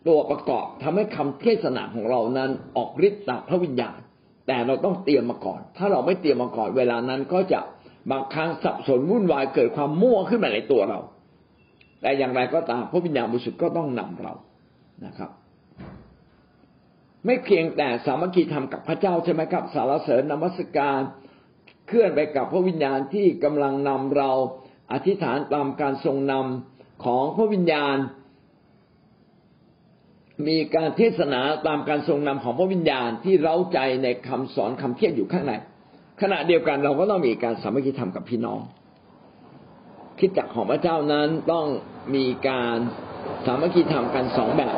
[0.07, 3.99] ตัวประกอบทำให้คำเทศนาของเรานั้นออกฤทธิ์ตามพระวิญญาณ
[4.47, 7.61] แต่เราต้องเตรียมมาก่อน ถ้าเราไม่เตรียมมาก่อน เวลานั้นก็จะ
[8.11, 11.01] บางครั้งสับสนวุ่นวายเกิดความมั่วขึ้นมาในตัวเรา
[12.01, 14.33] แต่อย่างไรก็ตามพระวิญญาณบริสุทธิ์ก็ต้องนำเรา
[15.07, 15.31] นะครับ
[17.27, 20.99] ไม่เพียงแต่สามัคคีธรรมกับพระเจ้าใช่ไหมครับ สารเสริญนมัสการ
[21.89, 24.31] เคลื่อนไปกับพระวิญญาณที่กำลังนำเรา
[24.93, 27.97] อธิษฐานตามการทรงนำของพระวิญญาณ
[30.49, 35.53] มีการเทศนาตามการทรงนำของพระวิญญาณที่เร้าใจในคำสอนคำเทศอยู่ข้างใน
[36.23, 38.61] ขณะเดียวกันเราก็ต้องมีการสามัคคีธรรมกับพี่น้อง
[40.19, 41.67] คิดจักของพระเจ้านั้นต้อง
[42.15, 42.77] มีการ
[43.47, 44.77] สามัคคีธรรมกันสองแบบ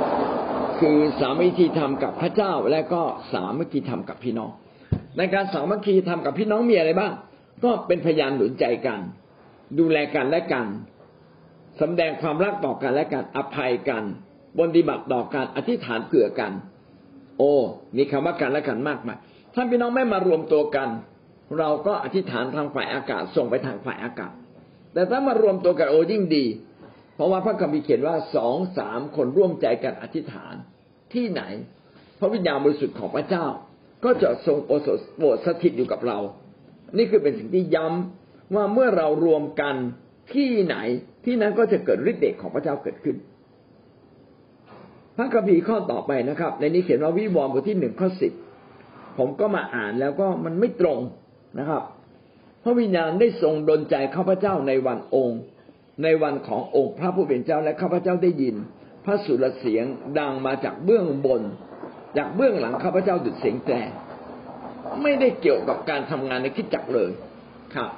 [0.81, 3.03] คือสามัคคีธรรมกับพระเจ้าและก็
[3.33, 4.51] สามัคคีธรรมกับพี่น้อง
[5.19, 7.13] ในการสามัคคีธรรมกับพี่น้องมีอะไรบ้าง
[7.65, 9.01] ก็เป็นพยานหนุนใจกัน
[9.79, 10.67] ดูแลกันและกัน
[11.81, 14.05] สำแดงความรักต่อกันและกันอภัยกัน
[14.59, 16.53] บนดีบัติต่อกันอธิษฐานเผื่อกัน
[17.39, 17.53] โอ้
[17.97, 19.19] มีคำว่ากันและกันมากมาย
[19.55, 20.89] ท่านพี่น้องไม่มารวมตัวกัน
[21.59, 24.33] เราก็อธิษฐานทางฝ่ายอากาศส่งไปทางฝ่ายอากาศ
[24.95, 26.45] แต่ถ้ามารวมตัวกันโอ้ยิ่งดี
[27.15, 30.55] เพราะว่าพระคัมภีร์เขียนว่าสองสามคนร่วมใจกันอธิษฐาน
[31.15, 31.43] ที่ไหน
[32.19, 33.47] พระวิญญาณบริสุทธิ์ของพระเจ้า
[34.05, 36.19] ก็จะทรงโปรดสถิตอยู่กับเรา
[36.97, 39.75] นี่คือเป็นสิ่งที่ย้ำว่าเมื่อเรารวมกัน
[40.35, 40.77] ที่ไหน
[41.25, 43.17] ที่นั้นก็จะเกิดฤทธิ์เดชของพระเจ้าเกิดขึ้น
[45.17, 48.33] พระคัมภีร์ข้อต่อไปนะครับ ในนี้เขียนว่าวิวรณ์บทที่หนึ่งข้อสิบ
[49.19, 50.99] ผมก็มาอ่านแล้วก็มันไม่ตรง
[51.59, 51.83] นะครับ
[52.63, 55.39] พระวิญญาณได้ทรงดลใจข้าพเจ้าในวันองค์
[56.03, 58.55] ในวันขององค์พระผู้เป็นเจ้าและข้าพเจ้าได้ยิน
[59.05, 59.85] พระสุรเสียง
[60.19, 61.43] ดังมาจากเบื้องบน
[62.17, 63.75] จากเบื้องหลังข้าพเจ้าดุดเสียงแตร
[65.03, 67.11] ไม่ได้เกี่ยวกับการทำงานในคิดจักเลย
[67.75, 67.91] ครับ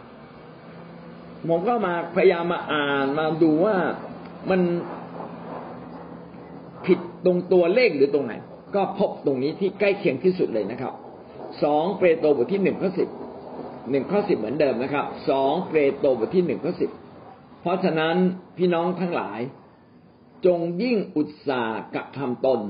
[1.49, 3.77] ผมก็มาพยายามมาอ่านมาดูว่า
[4.51, 4.61] มัน
[7.27, 8.35] ตรงตัวเลขหรือตรงไหน
[8.75, 10.93] ก็พบตรงนี้ที่ใกล้เคียงที่สุดเลยนะครับ
[11.63, 13.09] สองเปโตรบทที่หนึ่งข้อสิบ
[13.91, 16.91] หนึ่งข้อสิบเหมือนเดิมนะครับสองเปโตรบทที่หนึ่งข้อสิบ
[17.61, 18.17] เพราะฉะนั้น
[18.59, 19.41] พี่น้องทั้งหลาย
[20.47, 22.61] จงยิ่งอุตสาห์กระทำตน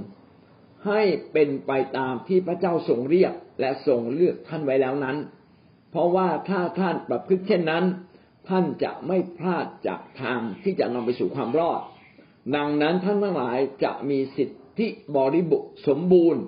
[0.86, 1.02] ให้
[1.32, 5.16] เป็นไปตามที่พระเจ้าทรงเรียกและทรงเลือกท่านไว้แล้วนั้น
[5.90, 7.84] เพราะว่าถ้าท่านประพฤติเช่นนั้น
[8.48, 11.80] ท่านจะไม่พลาดจากทางที่จะนำไปสู่ความรอด
[12.54, 14.86] ดังนั้นท่านทั้งหลายจะมีสิทธิ
[15.16, 16.42] บริบุสมบูรณ์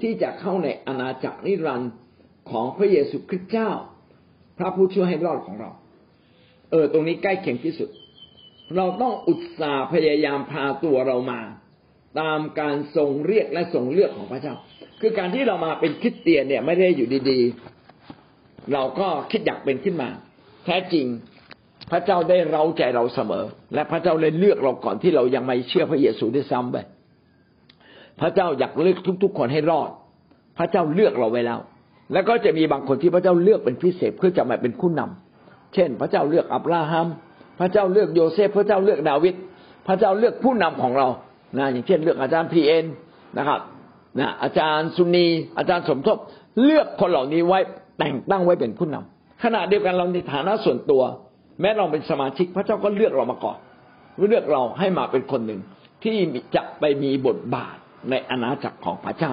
[0.00, 1.92] ที่จะเข้าในอาณาจักรนิรันดร์
[2.50, 3.70] ของพระเยซูคริสต์เจ้า
[4.58, 5.70] พระผู้ช่วยให้รอดของเรา
[6.70, 7.90] เออ ตรงนี้ใกล้เคียงที่สุด
[8.76, 11.40] เราต้องอุตส่าห์พยายามพาตัวเรามา
[12.20, 14.54] ตามการทรงเรียกและทรงเลือกของพระเจ้า
[15.00, 20.08] คือการที่เรามาเป็นคิดเตียนเนี่ยไม่ได้อยู่ดีๆ เราก็คิดอยากเป็นขึ้นมา
[20.64, 21.06] แท้จริง
[21.92, 26.76] พระเจ้าได้เร้าใจเราเสมอ และพระเจ้าเลยเลือกเราก่อนที่เรายังไม่เชื่อพระเยซูด้วยซ้ำไป
[28.20, 29.90] พระเจ้าอยากเลือกทุก ๆ คนให้รอด
[30.58, 31.58] พระเจ้าเลือกเราไว้แล้ว
[32.12, 37.06] แล้วก็จะมีบางคนที่พระเจ้าเลือกเป็นพิเศษเพื่อจะมาเป็นผู้นำเช่น พระเจ้าเลือกอับราฮัม
[37.58, 39.34] พระเจ้าเลือกโยเซฟ พระเจ้าเลือกดาวิด
[39.86, 41.08] พระเจ้าเลือกผู้นำของเรา
[41.58, 42.84] นะ อย่างเช่น เลือกอาจารย์พีเอ็น
[43.38, 43.60] นะครับ
[44.18, 45.26] นะ อาจารย์สุนี
[45.58, 46.18] อาจารย์สมทบ
[46.64, 47.58] เลือกคนเหล่านี้ไว้
[47.98, 51.02] แต่งตั้งไว้เป็นผู้นำขณะเดียวกันเราในฐานะส่วนตัว
[51.60, 53.58] แม้เราเป็นสมาชิกพระเจ้าก็เลือกเรามาก่อน
[54.28, 55.60] เลือกเราให้มาเป็นคนหนึ่ง
[56.04, 56.16] ที่
[56.54, 57.76] จะไปมีบทบาท
[58.10, 59.32] ในอาณาจักรของพระเจ้า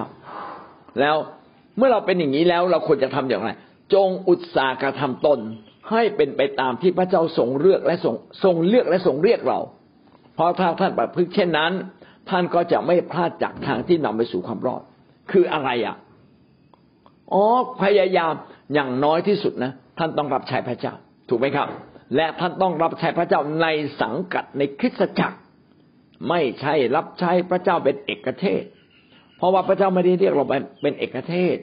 [1.00, 1.16] แล้ว
[1.76, 3.50] เมื่อเราเป็นอย่างนี้แล้วเราควรจะทำอย่างไร
[3.94, 5.38] จงอุตสาหกระทำตน
[5.90, 8.14] ให้เป็นไปตามที่พระเจ้าทรงเลือกและทรง
[8.44, 9.60] ทรงเลือกและทรงเรียกเรา
[10.34, 11.72] เพราะถ้าท่านประพฤติเช่นนั้น
[12.30, 14.82] ท่านก็จะไม่พลาดจากทางที่นำไปสู่ความรอด
[15.30, 15.96] คืออะไรอะ
[17.32, 17.44] อ๋อ
[17.82, 18.32] พยายาม
[18.74, 20.94] อย่างน้อยที่สุดนะ ท่านต้องรับใช้พระเจ้า
[21.28, 21.68] ถูกไหมครับ
[22.16, 23.66] และท่านต้องรับใช้พระเจ้าใน
[24.02, 25.38] สังกัดในคริสตจักร
[26.28, 28.62] ไม่ใช่รับใช้พระเจ้าเป็นเอกเทศ
[29.36, 30.46] เพราะว่าพระเจ้าไม่ได้เรียกเรา
[30.82, 31.56] เป็นเอกเทศ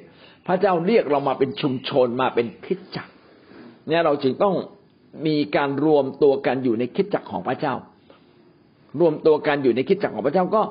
[0.47, 3.11] พระเจ้าเรียกเรามาเป็นชุมชนมาเป็นคริสตจักร
[3.87, 4.55] เนี่ยเราจึงต้อง
[5.27, 7.75] มีการรวมตัวกันอยู่ในคริสตจักรของพระเจ้า
[8.99, 10.61] รวมตัวกันอยู่ในคริสตจักรของพระเจ้าก็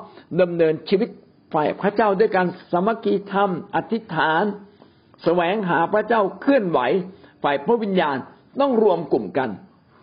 [0.40, 1.08] ดำเนินชีวิต
[1.54, 4.42] ฝ่ายพระเจ้าด้วยการสมัคคีธรรม อธิษฐาน
[5.24, 6.80] แสวงหาพระเจ้าเคลื่อนไหว
[7.42, 8.16] ฝ่ายพระวิญญาณ
[8.60, 9.50] ต้องรวมกลุ่มกัน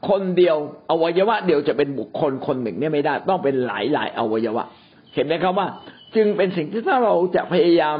[0.09, 0.57] คนเดียว
[0.89, 4.65] อวัยวะเดียวจะเป็นบุคคลคนหนึ่งเนี่ยไม่ได้ ต้องเป็นหลายหลายอวัยวะ
[5.13, 5.67] เห็นไหมครับว่า
[6.15, 7.97] จึงเป็นสิ่งที่ถ้าเราจะพยายาม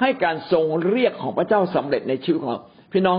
[0.00, 2.58] ให้การทรงเรียกของพระเจ้าสำเร็จในชีวิตของ
[2.92, 3.18] พี่น้อง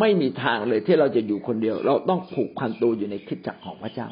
[0.00, 4.08] ไม่มีทางเลยที่เราจะอยู่คนเดียว เราต้องผูกพันตัวอยู่ในคิดจักรของพระเจ้า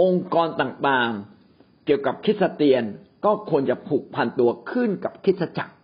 [0.00, 2.84] องค์กรต่างๆ เกี่ยวกับคริสเตียน
[3.24, 5.74] ก็ควรจะผูกพันตัวขึ้นกับคริสจักร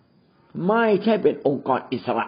[0.69, 2.27] ไม่ใช่เป็นองค์กรอิสระ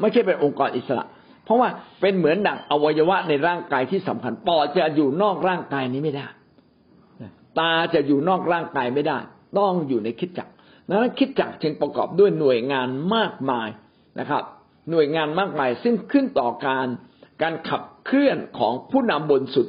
[0.00, 1.04] ไม่ใช่เป็นองค์กรอิสระ
[1.48, 1.70] เพราะว่า
[2.00, 6.26] เป็นเหมือนดั่งอวัยวะในร่างกายที่สำคัญปอดจะอยู่นอกร่างกายนี้ไม่ได้
[7.58, 9.18] ตาจะอยู่นอกร่างกายไม่ได้
[9.58, 10.52] ต้องอยู่ในคิดจักร
[10.88, 13.68] นั้นคิดจักรจึงประกอบด้วยหน่วยงานมากมาย
[14.18, 14.42] นะครับ
[14.90, 16.86] หน่วยงานมากมายซึ่งขึ้นต่อการ
[17.42, 19.66] การขับเคลื่อนของผู้นำบนสุด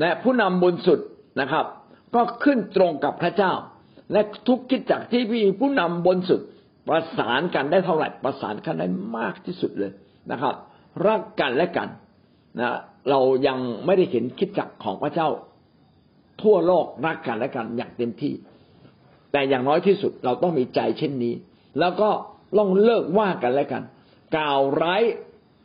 [0.00, 1.00] และผู้นำบนสุด
[1.40, 1.64] นะครับ
[2.14, 3.52] ก็ขึ้นตรงกับพระเจ้า
[4.12, 6.40] และทุกคิดจักที่มีผู้นำบนสุด
[6.88, 9.92] ประสานกันได้เท่าไหร่ประสานกันได้มากที่สุดเลย
[10.32, 10.54] นะครับ
[11.06, 11.88] รักกันและกัน
[12.60, 12.70] นะ
[13.10, 15.28] เรายังไม่ได้เห็นคิดจักของพระเจ้า
[16.42, 18.34] ทั่วโลกรักกันและกันอย่างเต็มที่
[19.32, 21.34] แต่อย่างน้อยที่สุดเราต้องมีใจเช่นนี้
[21.80, 22.10] แล้วก็
[22.58, 23.82] ต้องเลิกว่ากันและกัน
[24.36, 25.02] กล่าวร้าย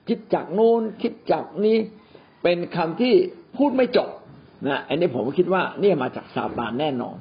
[0.07, 1.77] คิดจักโน้นคิดจักนี้
[2.43, 3.13] เป็นคำที่
[3.57, 4.09] พูดไม่จบ
[4.67, 7.15] นะอันนี้ผมคิดว่านี่มาจากซาตานแน่นอน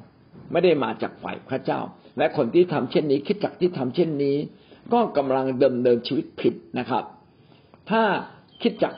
[0.51, 1.79] ไม่ได้มาจากฝ่ายพระเจ้า
[2.17, 4.35] และคนที่ทำเช่นนี้ คิดจักที่ทำเช่นนี้
[4.93, 7.03] ก็กำลังเดิมเนินชีวิตผิดนะครับ
[7.89, 8.03] ถ้า
[8.61, 8.93] คิดจัก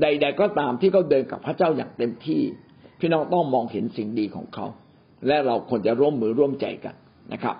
[0.00, 2.42] ใด ๆ ก็ตามที่เขาเดินกับพระเจ้าอย่างเต็มที่
[3.00, 4.66] พี่น้องต้องมองเห็นสิ่งดีของเขา
[5.26, 6.94] และเราควรจะร่วมมือร่วมใจกัน
[7.32, 7.56] นะครับ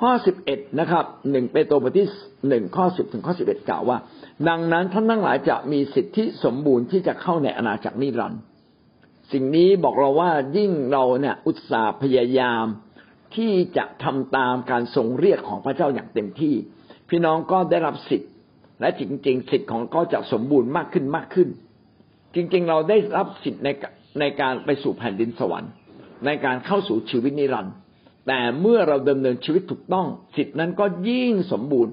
[0.00, 2.08] ข้อสิบเอ็ดนะครับหนึ่งเปโตรบทที่
[2.48, 3.98] หนึ่งข้อสิบถึงข้อสิบเอ็ดกล่าวว่า
[4.48, 8.40] ดังนั้นท่านทั้งหลายจะมีสิทธิสมบูรณ์ที่จะเข้าในอาณาจักรนิรันดร์
[9.32, 12.64] สิ่งนี้บอกเราว่ายิ่งเราเนี่ยอุตส่าห์พยายาม
[13.36, 16.54] ที่จะทำตามการทรงเรียกของพระเจ้าอย่างเต็มที่
[17.10, 18.30] พี่น้องก็ได้รับสิทธิ์
[18.80, 21.48] และจริง ๆ สิทธิ์ของก็จะสมบูรณ์มากขึ้นมากขึ้น
[22.34, 23.68] จริง ๆ เราได้รับสิทธิ์ใน
[24.20, 25.70] ในการไปสู่แผ่นดินสวรรค์
[26.26, 27.74] ในการเข้าสู่ชีวิตนิรันดร์
[28.26, 30.06] แต่เมื่อเราดำเนินชีวิตถูกต้อง
[30.36, 31.92] สิทธินั้นก็ยิ่งสมบูรณ์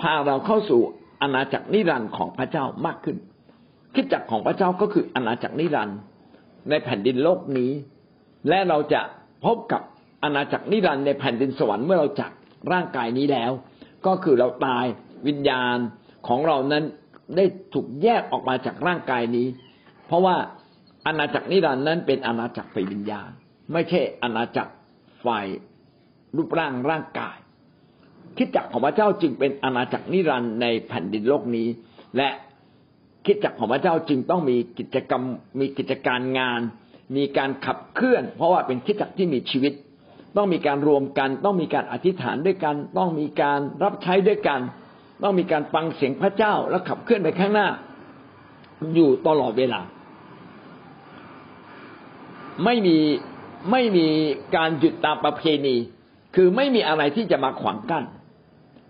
[0.00, 0.80] พาเราเข้าสู่
[1.22, 3.16] อาณาจักรนิรันดร์ของพระเจ้ามากขึ้น
[3.94, 5.98] คริสตจักรของพระเจ้าก็คืออาณาจักรนิรันดร์
[6.70, 7.70] ในแผ่นดินโลกนี้
[8.48, 9.00] และเราจะ
[9.44, 9.82] พบกับ
[10.24, 12.32] อาณาจักรนิรันดร์ในแผ่นดินสวรรค์เมื่อเราจาก
[12.72, 13.52] ร่างกายนี้แล้ว
[14.06, 14.84] ก็คือเราตาย
[15.28, 15.76] วิญญาณ
[16.28, 16.84] ของเรานั้น
[17.36, 17.44] ได้
[17.74, 19.46] ถูกแยกออกมาจากร่างกายนี้
[20.06, 20.36] เพราะว่า
[21.06, 23.30] อาณาจักรนิรันดร์นั้นเป็นอาณาจักรฝ่ายวิญญาณ
[23.72, 24.72] ไม่ใช่อาณาจักร
[25.24, 25.46] ฝ่าย
[26.36, 27.36] รูปร่างร่างกาย
[28.36, 31.68] คิดจักของพระเจ้าจึงเป็นอาณาจักรนิรันดร์ในแผ่นดินโลกนี้
[32.16, 32.28] และ
[33.26, 35.22] คิดจักของพระเจ้าจึงต้องมีกิจกรรม
[35.60, 36.60] มีกิจการงาน
[37.16, 39.72] มีการขับเคลื่อน เพราะว่าเป็นคิดจักที่มีชีวิต
[40.36, 44.60] ต้องมีการรวมกัน ต้องมีการอธิษฐานด้วยกัน ต้องมีการรับใช้ด้วยกัน
[45.22, 47.68] ต้องมีการฟังเสียงพระเจ้าแล้วขับเคลื่อนไปข้างหน้า
[48.94, 49.80] อยู่ตลอดเวลา
[52.64, 52.98] ไม่มี
[53.70, 54.06] ไม่มี
[54.56, 55.76] การหยุดตามประเพณี
[56.34, 58.04] คือไม่มีอะไรที่จะมาขวางกัน้น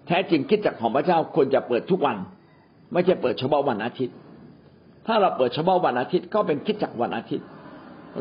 [0.06, 2.16] แท้จริงคิดจักของพระเจ้าควรจะเปิดทุกวัน
[2.92, 4.16] ไม่ใช่เปิดเฉพาะวันอาทิตย์
[5.06, 7.46] ถ้าเราเปิดเฉพาะวันอาทิตย์ก็เป็นคิดจักวันอาทิตย์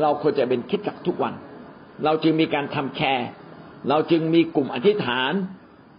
[0.02, 1.34] เราควรจะเป็นคิดจักทุกวัน
[2.04, 3.28] เราจึงมีการทำแคร์
[3.90, 5.32] เราจึงมีกลุ่มอธิษฐาน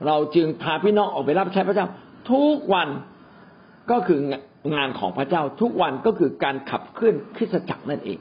[0.07, 1.87] เราจึงพาพี่น้องออกไปรับใช้พระเจ้า
[2.31, 2.89] ทุกวัน
[3.91, 4.21] ก็คือ
[4.75, 8.19] งานของพระเจ้า ทุกวันก็คือการขับเคลื่อนคริสตจักรนั่นเอง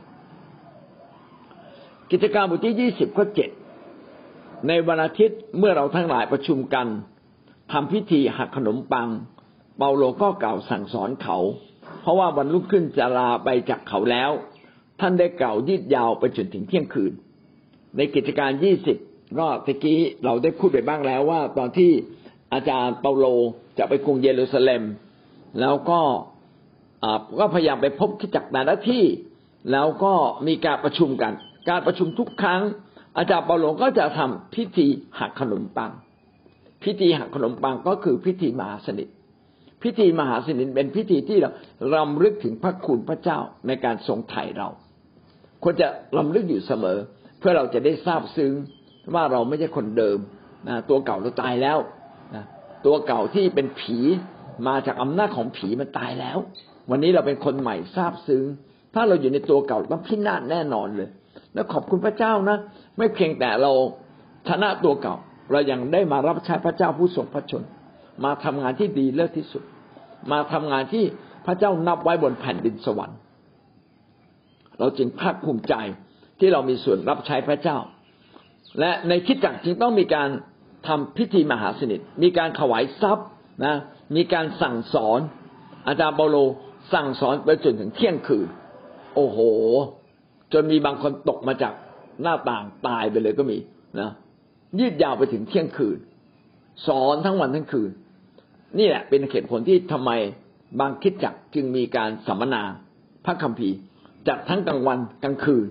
[2.11, 3.49] กิจการบทที่ยี่สิบข้อเจ็ด
[4.67, 6.87] ในวันอาทิตย์เมื่อเราทั้งหลายประชุมกัน
[7.71, 9.07] ทำพิธีหักขนมปัง
[9.77, 11.37] เปาโลก็กล่าวสั่งสอนเขา
[12.01, 14.31] เพราะว่าวันรุ่งขึ้นจะลาไปจากเขาแล้ว
[14.99, 17.13] ท่านได้กล่าวยืดยาวไปจนถึงเที่ยงคืน
[17.97, 18.97] ในกิจการยี่สิบ
[19.39, 21.91] ก็ตะกี้เราได้พูดไปบ้างแล้วว่า ตอนที่
[22.53, 23.25] อาจารย์เปาโล
[23.77, 24.83] จะไปกรุงเยรูซาเล็ม
[25.59, 26.01] แล้วก็
[27.39, 29.03] ก็พยายามไปพบที่จักรนาที่
[29.71, 30.13] แล้วก็
[30.47, 31.33] มีการประชุมกัน
[31.69, 32.61] การประชุมทุกครั้ง
[33.17, 34.87] อาจารย์เปาโลก็จะทำพิธี
[35.19, 35.91] หักขนมปัง
[36.83, 39.07] พิธีหักขนมปังก็คือพิธีมหาสนิท
[39.83, 41.51] พิธีมหาสนิทเป็นพิธีที่เรา
[41.95, 44.69] รำลึกถึงพระคุณพระเจ้าในการทรงไถ่เรา
[45.63, 46.97] ควรจะรำลึกอยู่เสมอ
[47.47, 48.53] พื่อเราจะได้ทราบซึ้ง
[49.15, 50.17] ว่าเราไม่ใช่คนเดิม
[50.67, 51.77] นะตัวเก่าเราตายแล้ว
[52.35, 52.43] นะ
[52.85, 53.97] ตัวเก่าที่เป็นผี
[54.67, 56.37] มาจากอำนาจของผีมันตายแล้ว
[56.89, 58.43] วันนี้เราเป็นคนใหม่ทราบซึ้ง
[58.93, 61.09] ถ้าเราอยู่ในตัวเก่าต้องพินาศแน่นอนเลย
[61.53, 62.57] แล้วขอบคุณพระเจ้านะ
[62.97, 63.71] ไม่เพียงแต่เรา
[64.49, 65.15] ชนะตัวเก่า
[65.51, 67.63] เรายังได้มารับใช้พระเจ้าผู้ทรงพระชน
[68.25, 69.63] มาทำงานที่ดีเลิศที่สุด
[70.31, 71.03] มาทำงานที่
[71.45, 73.19] พระเจ้านับไว้บนแผ่นดินสวรรค์
[74.79, 75.75] เราจึงภาคภูมิใจ
[76.39, 77.77] ที่เรามีส่วนรับใช้พระเจ้า
[78.79, 80.29] และในคิดจักจึงต้องมีการ
[80.87, 83.27] ทำพิธีมหาสนิท มีการถวายทรัพย์
[83.65, 83.75] นะ
[84.15, 85.19] มีการสั่งสอน
[85.87, 86.37] อาจารย์เปาโล
[86.93, 88.47] สั่งสอนไปจนถึงเที่ยงคืน
[89.15, 89.39] โอ้โห
[90.53, 91.73] จนมีบางคนตกมาจาก
[92.21, 93.57] หน้าต่างตายไปเลยก็มี
[93.99, 94.09] นะ
[94.79, 95.97] ยืดยาวไปถึงเที่ยงคืน
[96.87, 97.89] สอนทั้งวันทั้งคืน
[98.77, 100.11] นี่แหละเป็นเหตุผลที่ทำไม
[100.79, 102.63] บางคิดจักจึงมีการสัมมนา
[103.25, 103.75] พระคัมภีร์
[104.27, 105.65] จัดทั้งกลางวันกลางคืน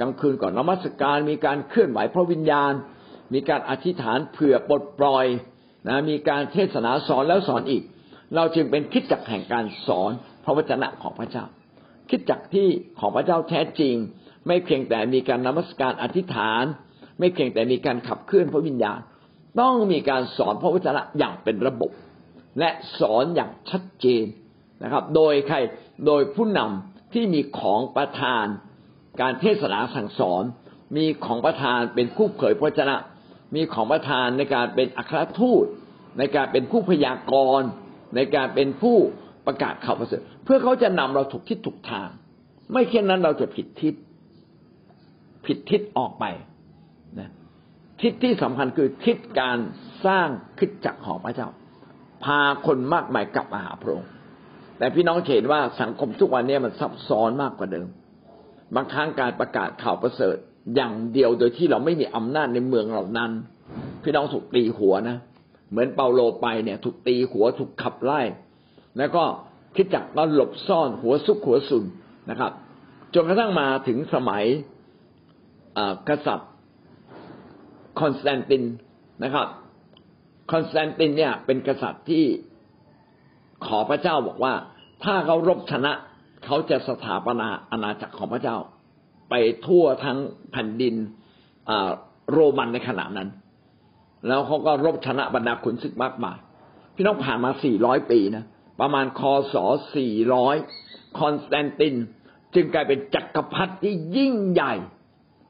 [0.00, 2.72] กลางคืนก่อนนมัสการมีการเคลื่อนไหวพระวิญญาณ
[3.34, 5.26] มีการอธิษฐานเผื่อปลดปล่อย
[5.88, 7.82] นะมีการเทศนาสอนแล้วสอนอีก
[8.34, 10.10] เราจึงเป็นคิดจักแห่งการสอน
[10.44, 11.44] พระวจนะของพระเจ้า
[12.10, 12.68] คิดจักที่
[13.00, 13.94] ของพระเจ้าแท้จริง
[14.46, 16.64] ไม่เพียงแต่มีการนมัสการอธิษฐาน
[17.18, 19.00] ไม่เพียงแต่มีการขับเคลื่อนพระวิญญาณ
[19.60, 21.90] ต้องมีการสอนพระวจนะอย่างเป็นระบบ
[22.58, 22.70] และ
[23.00, 24.24] สอนอย่างชัดเจน
[24.82, 25.56] นะครับ โดยใคร
[26.06, 28.46] โดยผู้นำที่มีของประทาน
[29.20, 30.42] การเทศนาสั่งสอน
[30.96, 32.96] มีของประทานเป็นผู้เผยพระชนะ
[33.54, 35.64] มีของประทานในการเป็นอัครทูต
[36.18, 37.68] ในการเป็นผู้พยากรณ์
[38.16, 38.96] ในการเป็นผู้
[39.46, 42.08] ประกาศข่าวประเสริฐเพื่อเขาจะนำเราถูกทิศถูกทาง
[42.72, 43.94] ไม่เช่นนั้นเราจะผิดทิศ
[45.46, 46.24] ผิดทิศออกไป
[47.18, 47.30] นะ
[48.02, 49.58] ทิศที่สำคัญคือทิศการ
[50.06, 51.48] สร้างคิดจักของพระเจ้า
[52.24, 54.10] พาคนมากมายกลับมาหาพระองค์
[54.78, 57.88] แต่พี่น้องเห็นว่าสังคมทุกวันนี้มันซับซ้อนมากกว่าเดิม
[58.74, 60.36] บางครั้งการประกาศข่าวประเสริฐ
[60.74, 63.30] อย่างเดียวโดยที่เราไม่มีอำนาจในเมืองเหล่านั้น
[64.02, 65.16] พี่น้องถูกตีหัวนะ
[65.70, 68.20] เหมือนเปาโลไปเนี่ย ถูกตีหัวถูกขับไล่
[68.98, 69.24] แล้วก็
[69.76, 71.84] คริสตจักรก็หลบซ่อนหัวซุกหัวซุน
[72.30, 72.52] นะครับ
[73.14, 74.44] จนกระทั่งมาถึงสมัย
[76.08, 76.50] กษัตริย์
[78.00, 78.64] คอนสแตนติน
[79.24, 79.46] นะครับ
[80.52, 82.24] คอนสแตนตินเนี่ยเป็นกษัตริย์ที่
[83.66, 84.54] ขอพระเจ้าบอกว่า
[85.04, 85.92] ถ้าเขารบชนะ
[86.44, 88.56] เขาจะสถาปนาอาณาจักรของพระเจ้า
[89.30, 89.34] ไป
[89.66, 90.18] ทั่วทั้ง
[90.52, 90.94] แผ่นดิน
[92.32, 93.28] โรมันในขณะนั้น
[94.28, 96.36] แล้วเขาก็รบชนะบรรดาขุนศึกมากมาย
[96.94, 98.44] พี่น้องผ่านมา 400 ปีนะ
[98.80, 99.22] ประมาณค
[99.52, 99.54] ศ
[100.36, 101.94] 400 คอนสแตนติน
[102.54, 104.74] จึงกลายเป็นจักรพรรดิที่ยิ่งใหญ่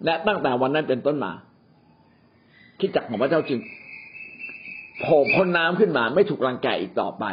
[0.05, 1.33] และตั้งแต่วันนั้นเป็นต้นมา
[2.81, 3.61] คิดจักรของพระเจ้าจึง
[5.01, 7.25] โผล่พ้นน้ำขึ้นมาไม่ถูกรังแกอีกต่อไป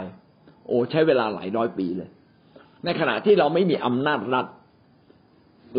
[0.67, 2.09] โอ้ใช้เวลาหลายร้อยปีเลย
[2.85, 4.45] ในขณะที่เราไม่มีอำนาจรัฐ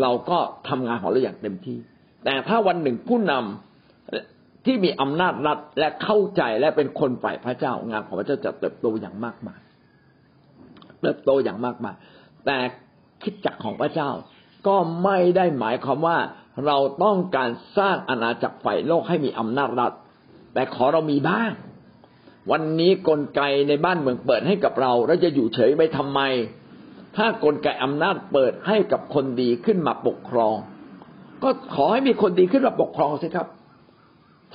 [0.01, 0.39] เราก็
[0.69, 1.77] ทำงานของเราอย่างเต็มที่
[2.23, 9.59] แต่ถ้าวันหนึ่งผู้นำที่มีอำนาจรัฐและเข้าใจและเป็นคนฝ่ายพระเจ้างานของพระเจ้าจะเติบโตอย่างมากมาย
[11.01, 11.95] เติบโตอย่างมากมาย
[12.45, 12.57] แต่
[13.23, 14.09] คิดจักของพระเจ้า
[14.67, 16.17] ก็ไม่ได้หมายความว่า
[16.65, 19.91] เราต้องการสร้างอาณาจักรฝ่ายโลกให้มีอำนาจรัฐ
[20.53, 21.51] แต่ขอเรามีบ้าง
[22.51, 26.21] วันนี้กลไกในบ้านเมืองเปิดให้กับเรา เราจะอยู่เฉยไปทำไม
[27.15, 30.55] ถ้ากลไกอำนาจเปิดให้กับคนดีขึ้นมาปกครอง
[31.43, 33.47] ก็ขอให้มีคนดีขึ้นมาปกครองสิครับ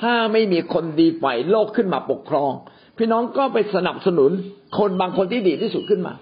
[0.01, 2.53] ถ้าไม่มีคนดีฝ่ายโลกขึ้นมาปกครอง
[2.99, 4.31] พี่น้องก็ไปสนับสนุน
[4.79, 6.15] คนบางคนที่ดีที่สุดขึ้นมา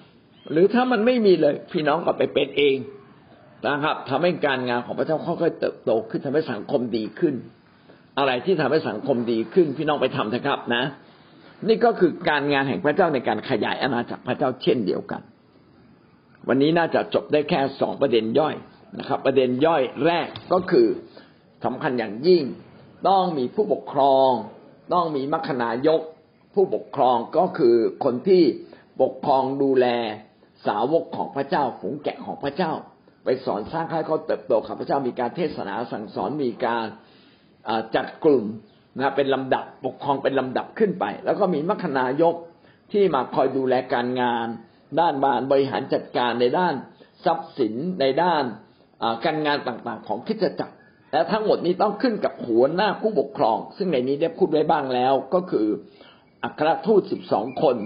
[0.53, 2.77] หรือถ้ามันไม่มีเลย พี่น้องก็ไปเป็นเอง
[3.67, 7.35] นะครับทำให้การงานของพระเจ้าค่อยๆเติบโตขึ้นทำให้สังคมดีขึ้น
[8.19, 10.85] อะไรที่ทำให้สังคมดีขึ้น พี่น้องไปทำนะครับนะ
[11.69, 15.23] นี่ก็คือการงานแห่งพระเจ้าในการขยายอาณาจักรพระเจ้าเช่นเดียวกัน
[16.49, 18.55] วันนี้น่าจะจบได้แค่สองประเด็นย่อย
[18.99, 20.89] นะครับ ประเด็นย่อยแรกก็คือ
[21.65, 22.45] สำคัญอย่างยิ่ง
[23.09, 24.31] ต้องมีผู้ปกครอง
[24.93, 26.01] ต้องมีมัคคณายก
[26.55, 28.43] ผู้ปกครองก็คือคนที่
[29.03, 29.87] ปกครองดูแล
[30.67, 32.73] สาวกของพระเจ้าฝูงแกะของพระเจ้า
[33.25, 36.85] ไปสอนสร้างให้เขาเติบโตข้าพระเจ้ามีการเทศนาสั่งสอนมีการ
[37.95, 38.45] จัดกลุ่ม
[38.97, 42.35] นะเป็นลำดับปกครองเป็นลำดับขึ้นไป แล้วก็มีมัคคณายก
[42.93, 44.49] ที่มาคอยดูแลการงาน
[45.01, 46.75] ด้านบานบริหารจัดการในด้าน
[47.25, 48.45] ทรัพย์สินในด้าน
[49.25, 50.75] การงานต่างๆ ของคิดจักร
[51.13, 55.67] และทั้งหมดนี้ต้องขึ้นกับหัวหน้าผู้ปกครอง ซึ่งในนี้ได้พูดไว้บ้างแล้ว ก็คือ
[56.45, 57.77] อัครทูตสิบสองคน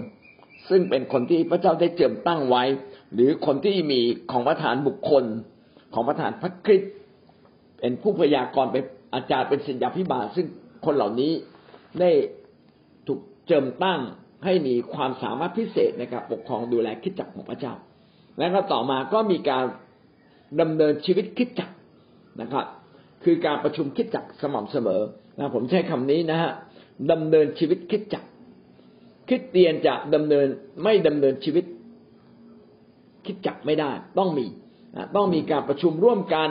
[0.69, 2.65] ซึ่งเป็นคนที่พระเจ้าได้เจิมตั้งไว้
[3.15, 4.01] หรือคนที่มี
[4.33, 5.25] ของประธานบุคคล
[5.95, 6.93] ของประธานพระคริสต์
[7.79, 8.85] เป็นผู้พยากรณ์เป็น
[9.15, 10.47] อาจารย์เป็นศิญญาพิบาลซึ่ง
[10.85, 11.33] คนเหล่านี้
[12.01, 12.11] ได้
[13.07, 14.01] ถูกเจิมตั้ง
[14.45, 17.75] ให้มีความสามารถพิเศษในการปกครองดูแลคิดจักรของพระเจ้า
[18.39, 19.65] แล้วก็ต่อมาก็มีการ
[20.61, 21.75] ดำเนินชีวิตคิดจักร
[22.41, 22.67] นะครับ
[23.25, 25.03] คือการประชุมคิดจักรสม่ำเสมอ
[25.39, 26.53] นะผมใช้คำนี้นะฮะ
[27.11, 28.29] ดำเนินชีวิตคิดจักร
[29.29, 30.47] คิดเตียนจะดำเนิน
[30.83, 31.65] ไม่ดำเนินชีวิต
[33.27, 34.47] คิดจักไม่ได้ ต้องมี
[35.17, 36.51] ต้องมีการประชุมร่วมกัน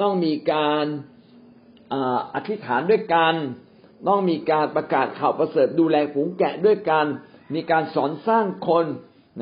[0.00, 0.84] ต้องมีการ
[2.34, 3.34] อธิษฐานด้วยกัน
[4.08, 7.06] ต้องมีการประกาศข่าวประเสริฐดูแลฝูงแกะด้วยกัน
[7.54, 8.86] มีการสอนสร้างคน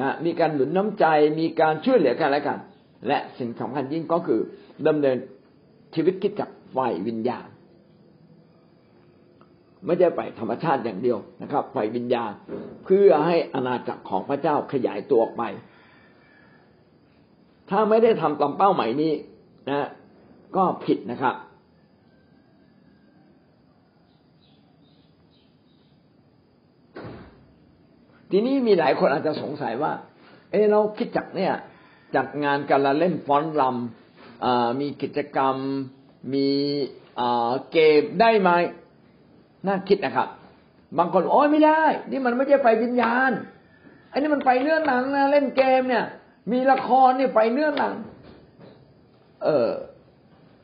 [0.01, 1.05] นะมีการหนุนน้ำใจ
[1.41, 2.59] มีการช่วยเหลือกันและกัน
[3.09, 4.41] และสิ่งสำคัญยิ่งก็คือ
[4.87, 5.17] ดำเนิน
[5.95, 7.47] ชีวิตคิดจักฝ่ายวิญญาณ
[9.85, 12.31] ไม่ใช่ไปธรรมชาติอย่างเดียวนะครับฝ่ายวิญญาณ
[12.85, 15.43] เพื่อให้อาณาจักรของพระเจ้าขยายตัวออกไป
[17.71, 19.13] ถ้าไม่ได้ทำตามเป้าหมายนี้
[19.71, 19.89] นะ
[20.57, 21.35] ก็ผิดนะครับ
[28.31, 29.93] ทีนี้มีหลายคนอาจจะสงสัยว่า
[30.51, 31.55] เออเราคิดจักเนี่ย
[32.17, 35.57] จัดงานการละเล่นฟ้อนรำมีกิจกรรม
[36.35, 36.49] มี
[37.73, 38.51] เกมได้ไหม
[39.67, 40.29] น่าคิดนะครับ
[40.99, 43.31] บางคนโอ้ยไม่ได้ นี่มันไม่ใช่ไฟวิญญาณ
[44.13, 46.05] อันนี้มันไฟเนื้อหนังนะเล่นเกมเนี่ย
[46.53, 47.95] มีละครเนี่ยไปเนื้อหนัง
[49.45, 49.69] เออ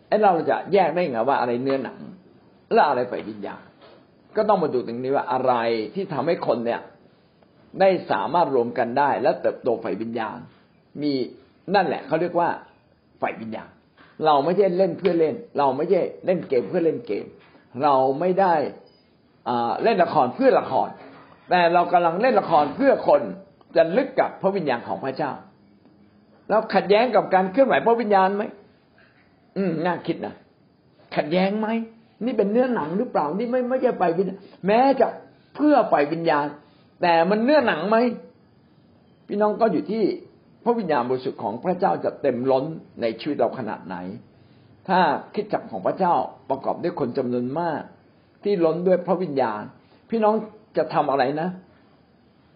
[0.08, 1.98] ไอเราจะแยกได้ไงว่าอะไรเนื้อหนัง
[2.72, 3.62] และอะไรไปวิญญาณ
[4.36, 5.52] ก็ต้องมาดูตรงนี้ว่าอะไร
[5.94, 6.80] ที่ทำให้คนเนี่ย
[7.80, 10.38] ได้สามารถรวมกันได้ และเติบโตฝ่ายวิญญาณ
[11.02, 11.12] มี
[11.74, 12.48] นั่นแหละเขาเรียกว่า
[13.20, 13.68] ฝ่ายวิญญาณ
[14.24, 17.24] เราไม่ใช่เล่นเพื่อเล่น เราไม่ใช่เล่นเกมเพื่อเล่นเกม
[17.82, 18.54] เราไม่ได้
[19.82, 20.88] เล่นละครเพื่อละคร
[21.50, 23.20] แต่เรากำลังเล่นละครเพื่อคน
[23.76, 25.32] จะลึกกับพระวิญญาณของพระเจ้า
[26.48, 28.42] แล้วขัดแย้งกับการเคลื่อนไหวพระวิญญาณไหม
[29.56, 30.34] อืมน่าคิดนะ
[31.16, 31.68] ขัดแย้งไหม
[32.24, 35.06] นี่เป็นเนื้อหนังหรือเปล่านี่ไม่ไม่ใช่ไปวิญญาณแม้จะ
[35.56, 36.46] เพื่อไปวิญญาณ
[37.02, 37.96] แต่มันเนื้อหนังไหม
[39.28, 40.02] พี่น้องก็อยู่ที่
[40.64, 42.64] พระวิญญาณบริสุทธิ์ของพระเจ้าจะเต็มล้น
[43.00, 43.96] ในชีวิตเราขนาดไหน
[44.88, 45.00] ถ้า
[45.34, 46.14] คิดจักของพระเจ้า
[46.50, 47.80] ประกอบด้วยคนจำนวนมาก
[48.44, 49.62] ที่ล้นด้วยพระวิญญาณ
[50.10, 50.34] พี่น้อง
[50.76, 51.48] จะทำอะไรนะ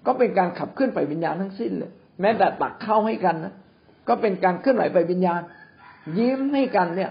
[0.06, 3.54] ก็เป็นการขับเคลื่อนไปวิญญาณทั้งสิ้นเลยแม้แต่ตักเข้าให้กันนะ
[4.08, 5.40] ก็เป็นการเคลื่อนไหวไปวิญญาณ
[6.18, 7.10] ยิ้มให้กันเนี่ย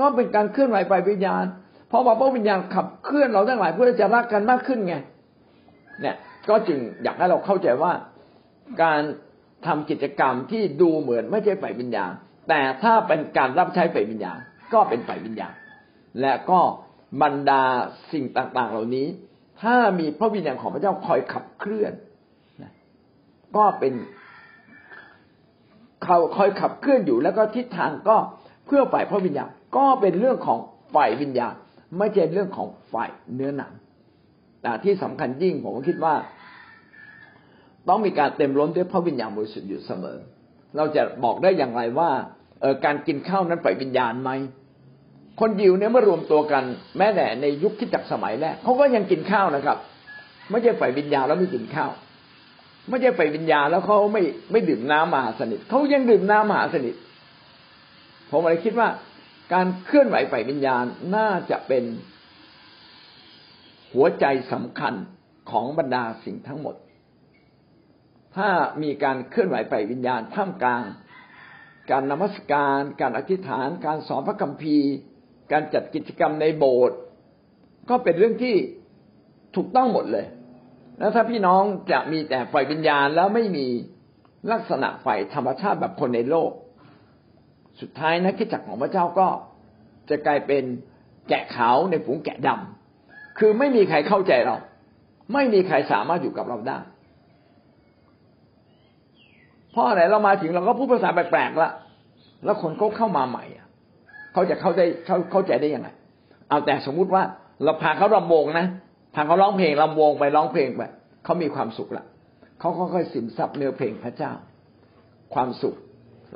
[0.00, 1.44] ก็เป็นการเคลื่อนไหวไปวิญญาณ
[1.88, 4.94] เพราะว่าพระวิญญาณขับเคลื่อนเราทั้งหลายเพื่อจะรักกันมากขึ้นไง
[6.00, 6.16] เนี่ย
[6.50, 7.92] ก็จึงอยากให้เราเข้าใจว่า
[8.82, 9.02] การ
[9.66, 12.12] ทำกิจกรรมที่ดูเหมือนไม่ใช่ฝ่ายวิญญาณ
[12.48, 14.38] แต่ถ้าเป็นการรับใช้ฝ่ายวิญญาณ
[14.72, 15.54] ก็เป็นฝ่ายวิญญาณ
[16.20, 16.60] และก็
[17.22, 17.62] บรรดา
[18.12, 19.06] สิ่งต่าง ๆ เหล่านี้
[19.62, 21.92] ถ้ามีพระวิญญาณของพระเจ้าคอยขับเคลื่อน
[23.56, 23.94] ก็เป็น
[26.04, 28.16] เขาคอยขับเคลื่อนอยู่ แล้วก็ทิศทางก็
[28.66, 30.58] เพื่อฝ่ายพระวิญญาณก็เป็นเรื่องของ
[30.94, 31.54] ฝ่ายวิญญาณ
[31.98, 33.72] ไม่ใช่เรื่องของฝ่ายเนื้อหนัง
[34.62, 36.14] แต่ที่สำคัญยิ่งผมคิดว่า
[37.88, 40.18] ต้องมีการเต็มล้นด้วยพระวิญญาณบริสุทธิ์อยู่เสมอ
[40.76, 42.10] เราจะบอกได้อย่างไรว่า
[42.60, 44.30] เออการกินข้าวนั้นฝ่ายวิญญาณไหม
[45.40, 46.64] คนยิวเนี่ยเมื่อรวมตัวกัน
[46.98, 49.78] แม้แต่ในยุคที่จักสมัยแรกเขาก็ยังกินข้าวนะครับ
[50.50, 51.90] ไม่ใช่ฝ่ายวิญญาณแล้วไม่กินข้าว
[52.88, 54.22] ไม่ใช่ฝ่ายวิญญาณแล้วเขาไม่
[54.52, 56.94] ไม่ดื่มน้ำมหาสนิทเขายังดื่มน้ำมหาสนิท
[58.30, 58.88] ผมเลยคิดว่า
[59.52, 60.84] การเคลื่อนไหวฝ่ายวิญญาณ
[61.16, 61.84] น่าจะเป็น
[63.92, 64.94] หัวใจสำคัญ
[65.50, 66.74] ของบรรดาสิ่งทั้งหมด
[68.36, 68.48] ถ้า
[68.82, 70.82] มีการเคลื่อนไหวไปวิญญาณท่ามกลาง
[71.90, 74.90] การนมัสการ การอธิษฐาน การสอนพระคัมภีร์
[75.52, 76.98] การจัดกิจกรรมในโบสถ์
[77.90, 78.56] ก็เป็นเรื่องที่
[79.56, 80.26] ถูกต้องหมดเลย
[80.98, 81.62] แล้วถ้าพี่น้อง
[81.92, 83.66] จะมีแต่ไฟวิญญาณแล้วไม่มี
[84.52, 86.50] ลักษณะไฟธรรมชาติแบบคนในโลก
[87.80, 89.28] สุดท้ายนะคิดจักของพระเจ้าก็
[90.10, 90.64] จะกลายเป็น
[91.28, 94.56] แกะขาวในฝูงแกะดำคือไม่มีใครเข้าใจเรา
[95.32, 96.78] ไม่มีใครสามารถอยู่กับเราได้
[99.74, 101.70] พราะอะไรเรามาถึงเราก็พูดภาษาแปลกๆละ
[102.44, 103.44] แล้วคนเขาเข้ามาใหม่
[104.32, 105.88] เขาจะเข้าใจเขาเข้าใจได้ยังไง
[106.48, 107.22] เอาแต่สมมุติว่า
[107.64, 108.66] เราพาเขารำวงนะ
[109.14, 110.82] พาเขาร้องเพลงรำวงไปร้องเพลงไป
[111.24, 112.04] เขามีความสุขละ
[112.60, 114.32] เขาค่อยๆสินซับเนื้อเพลงพระเจ้า
[115.34, 115.74] ความสุข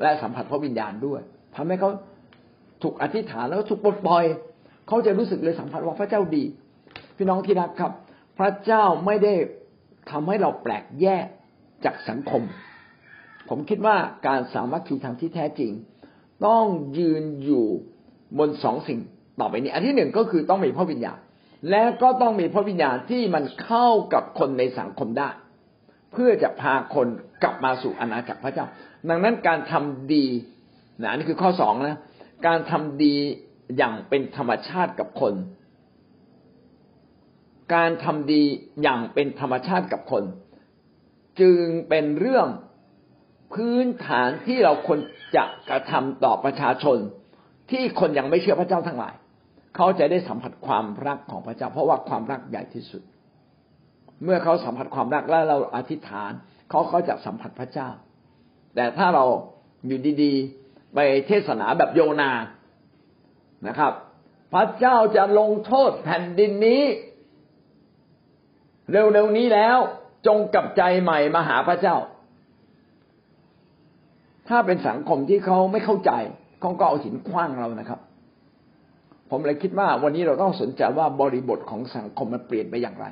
[0.03, 1.21] และสัมผัสพระวิญญาณด้วย
[1.57, 1.91] ทำให้เขา
[2.83, 4.25] ถูกอธิษฐานแล้วถูกปลดปล่อย
[4.89, 6.45] เขาจะรู้สึกเลยสัมผัสว่าพระเจ้าดี
[7.17, 7.93] พี่น้องที่รักครับ
[8.39, 9.35] พระเจ้าไม่ได้
[10.11, 11.27] ทำให้เราแปลกแยก
[11.85, 12.43] จากสังคม
[13.49, 13.97] ผมคิดว่า
[14.27, 15.73] การสามัคคีทางที่แท้จริง
[16.47, 16.65] ต้อง
[16.99, 17.67] ยืนอยู่
[18.39, 19.01] บนสองสิ่ง
[19.41, 21.19] ต่อไปนี้ อันที่หนึ่งก็คือต้องมีพระวิญญาณ
[21.71, 25.31] และก็ต้องมีพระวิญญาณที่มันเข้ากับคนในสังคมได้
[26.13, 27.07] เพื่อจะพาคน
[27.43, 28.67] กลับมาสู่อาณาจักรพระเจ้า
[29.09, 30.27] ดังนั้นการทำดี
[31.03, 31.99] นะนี่คือข้อสองนะ
[32.47, 33.15] การทำดี
[33.77, 35.35] อย่างเป็นธรรมชาติกับคน
[37.75, 38.43] การทำดี
[38.83, 40.25] อย่างเป็นธรรมชาติกับคน
[41.41, 42.49] จึงเป็นเรื่อง
[43.55, 45.01] พื้นฐานที่เราควร
[45.37, 46.99] จะกระทำต่อประชาชน
[47.71, 49.15] ที่คนยังไม่เชื่อพระเจ้าทั้งหลาย
[49.77, 53.03] เขาจะได้สัมผัสความรักของพระเจ้า เพราะว่าความรักใหญ่ที่สุด
[54.25, 56.33] เมื่อเขาสัมผัสความรักแล้วเราอธิษฐาน
[56.71, 57.89] เขาก็จะสัมผัสพระเจ้า
[58.75, 59.25] แต่ถ้าเรา
[59.87, 62.31] อยู่ดีๆ ไปเทศนาแบบโยนา
[63.67, 63.93] นะครับ
[64.55, 66.83] พระเจ้าจะลงโทษแผ่นดินนี้
[68.91, 69.79] เร็วๆนี้แล้ว
[70.27, 71.97] จงกลับใจใหม่มาหาพระเจ้า
[74.49, 76.13] ถ้าเป็นสังคมที่เขาไม่เข้าใจ
[76.61, 78.01] เขาก็เอาหินคว้างเรานะครับ
[79.31, 83.07] ผมเลยคิดว่าวันนี้เราต้องสนใจว่าบริบทของสังคมมันเปลี่ยนไปอย่างไร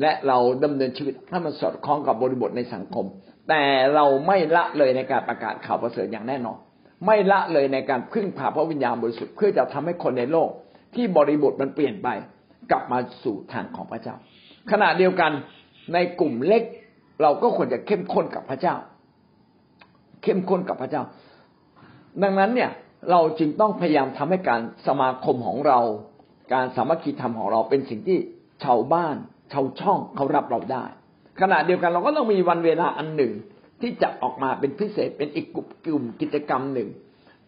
[0.00, 3.06] และเราดำเนินชีวิตให้มันสอดคล้องกับบริบทในสังคม
[3.48, 3.62] แต่
[3.94, 6.58] เราไม่ละเลยในการประกาศข่าวประเสริฐอย่างแน่นอน
[7.06, 10.50] ไม่ละเลยในการพึ่งพาพระวิญญาณบริสุทธิ์เพื่อจะทำให้คนในโลก
[10.94, 12.08] ที่บริบทมันเปลี่ยนไป
[12.70, 14.14] กลับมาสู่ทางของพระเจ้า
[14.70, 15.32] ขณะเดียวกัน
[15.94, 16.62] ในกลุ่มเล็ก
[17.22, 18.74] เราก็ควรจะเข้มข้นกับพระเจ้า
[20.22, 21.02] เข้มข้นกับพระเจ้า
[22.22, 22.70] ดังนั้นเนี่ย
[23.10, 25.80] เราจึงต้องพยายามทำให้การสมาคมของเรา
[26.54, 28.18] การสามัคคีธรรมของเราเป็นสิ่งที่
[28.64, 29.16] ชาวบ้าน
[29.52, 30.84] ชาวช่องเขารับเราได้
[31.40, 33.32] ขณะเดียวกันเราก็ต้องมีวันเวลาอันหนึ่ง
[33.80, 35.56] ที่จะออกมาเป็นพิเศษเป็นอีกก
[35.92, 36.88] ลุ่มกิจกรรมหนึ่ง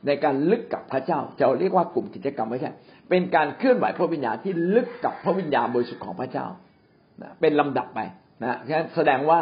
[0.06, 2.70] ในการลึกกับพระเจ้าจะเรียกว่ากลุ่มกิจกรรมไม่ใช่
[3.10, 6.46] เป็นการเคลื่อนไหวพระวิญญาณที่ลึกกับพระวิญญาณบริสุทธิ์ของพระเจ้า
[7.40, 8.00] เป็นลำดับไป
[8.42, 8.58] นะ
[8.96, 9.38] แสดงว่า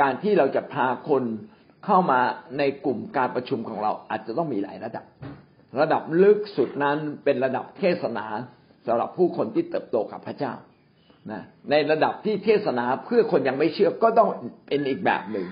[0.00, 1.22] การที่เราจะพาคน
[1.84, 2.20] เข้ามา
[2.58, 5.04] ในกลุ่มการประชุมของเราอาจจะต้องมีหลายระดับ
[5.80, 8.26] ระดับลึกสุดนั้นเป็นระดับเทศนา
[8.86, 10.52] สำหรับผู้คนที่เติบโตกับพระเจ้า
[11.30, 14.28] นะในระดับที่เทศนาเพื่อคนยังไม่เชื่อก็ต้อง
[14.68, 15.46] เป็นอีกแบบหนึ่ง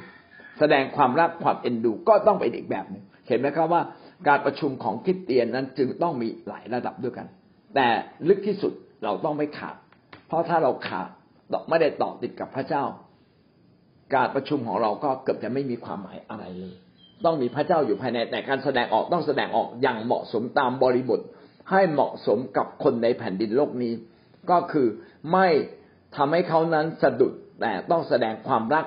[0.58, 3.82] แสดงความรักความเอ็นดูก็ต้องเป็นอีกแบบหนึ่งเห็นไหมครับว่า
[4.28, 7.26] การประชุมของคริสเตียนนั้นจึงต้องมีหลายระดับด้วยกัน
[7.74, 7.88] แต่
[8.28, 8.72] ลึกที่สุด
[9.04, 9.76] เราต้องไม่ขาด
[10.26, 11.08] เพราะถ้าเราขาด
[11.68, 12.84] ไม่ได้ต่อติดกับพระเจ้า
[14.14, 16.74] การประชุมของเราก็เกือบจะไม่มีความหมายอะไรเลย
[17.24, 21.20] ต้องมีพระเจ้าอยู่ภายในแต่การแสดงออกต้องแสดงออกอย่างเหมาะสมตามบริบท
[21.70, 23.92] ให้เหมาะสมกับคนในแผ่นดินโลกนี้
[24.50, 24.86] ก็คือ
[25.32, 25.46] ไม่
[26.16, 28.86] ทำให้เขานั้นสะดุดแต่ต้องแสดงความรัก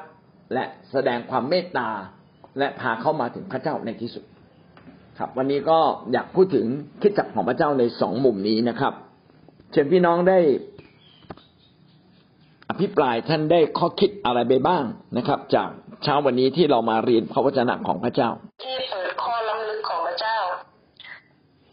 [0.53, 1.89] และแสดงความเมตตา
[2.59, 4.23] และพาเข้ามาถึงพระเจ้าในที่สุด
[5.19, 5.79] ครับ วันนี้ก็
[6.13, 6.65] อยากพูดถึง
[7.01, 8.93] คิดจักของพระเจ้าในสองมุมนี้นะครับ
[9.71, 10.39] เชิญพี่น้องได้
[12.71, 14.83] อภิปรายท่านได้ข้อคิดอะไรไปบ้าง
[15.17, 15.69] นะครับ จาก
[16.03, 18.29] เช้าวันนี้ที่เรามาเรียนพระวจนะของพระเจ้า
[18.63, 20.37] ที่เปิดข้อล้ำลึกของพระเจ้า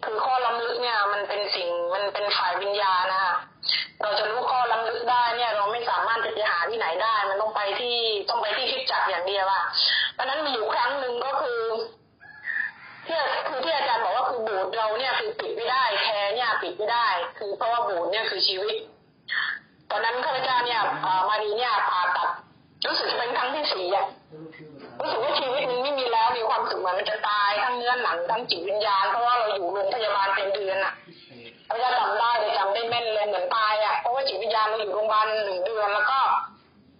[0.04, 3.34] คือข้อล้ำลึกเนี่ยมันเป็นสิ่งมันเป็นฝ่ายวิญญาณนะคะ
[4.00, 7.96] เราจะรู้ข้อล้ำลึกได้เนี่ย เราไม่สามารถจะไปหาที่ไหนได้ มันต้องไปที่
[8.28, 9.64] ต้องไปที่คิดจักอย่างเดียวอะ
[10.14, 11.60] เพราะนั้นมีอยู่ครั้งหนึ่งก็คือ
[13.06, 13.18] ที่
[13.48, 18.76] คือที่อาจารย์บอกว่าคือโบสถ์เราเนี่ยคือปิดไม่ได้แคร์เนี่ยปิดไม่ได้ คือเพราะว่าโบสถ์เนี่ยคือชีวิต
[19.90, 20.80] ตอนนั้นข้าพเจ้าเนี่ย
[21.28, 22.28] มารีเนี่ยผ่าตัด
[22.86, 24.06] รู้สึกจะเป็นครั้งที่สี่อะ
[25.00, 30.92] รู้สึกว่าชีวิตมันไม่มีแล้วมีความสุขเหมือนมันจะตายทั้งเนื้อหนังทั้งจิตวิญญาณเพราะว่าเราอยู่โรงพยาบาลเป็นเดือนอะ
[31.66, 36.18] เราจะจำได้เลยจำได้แม่นเลยเหมือนตายอะเพราะว่าจิตวิญญาณเราอยู่โรงพยาบาลหนึ่งเดือนแล้วก็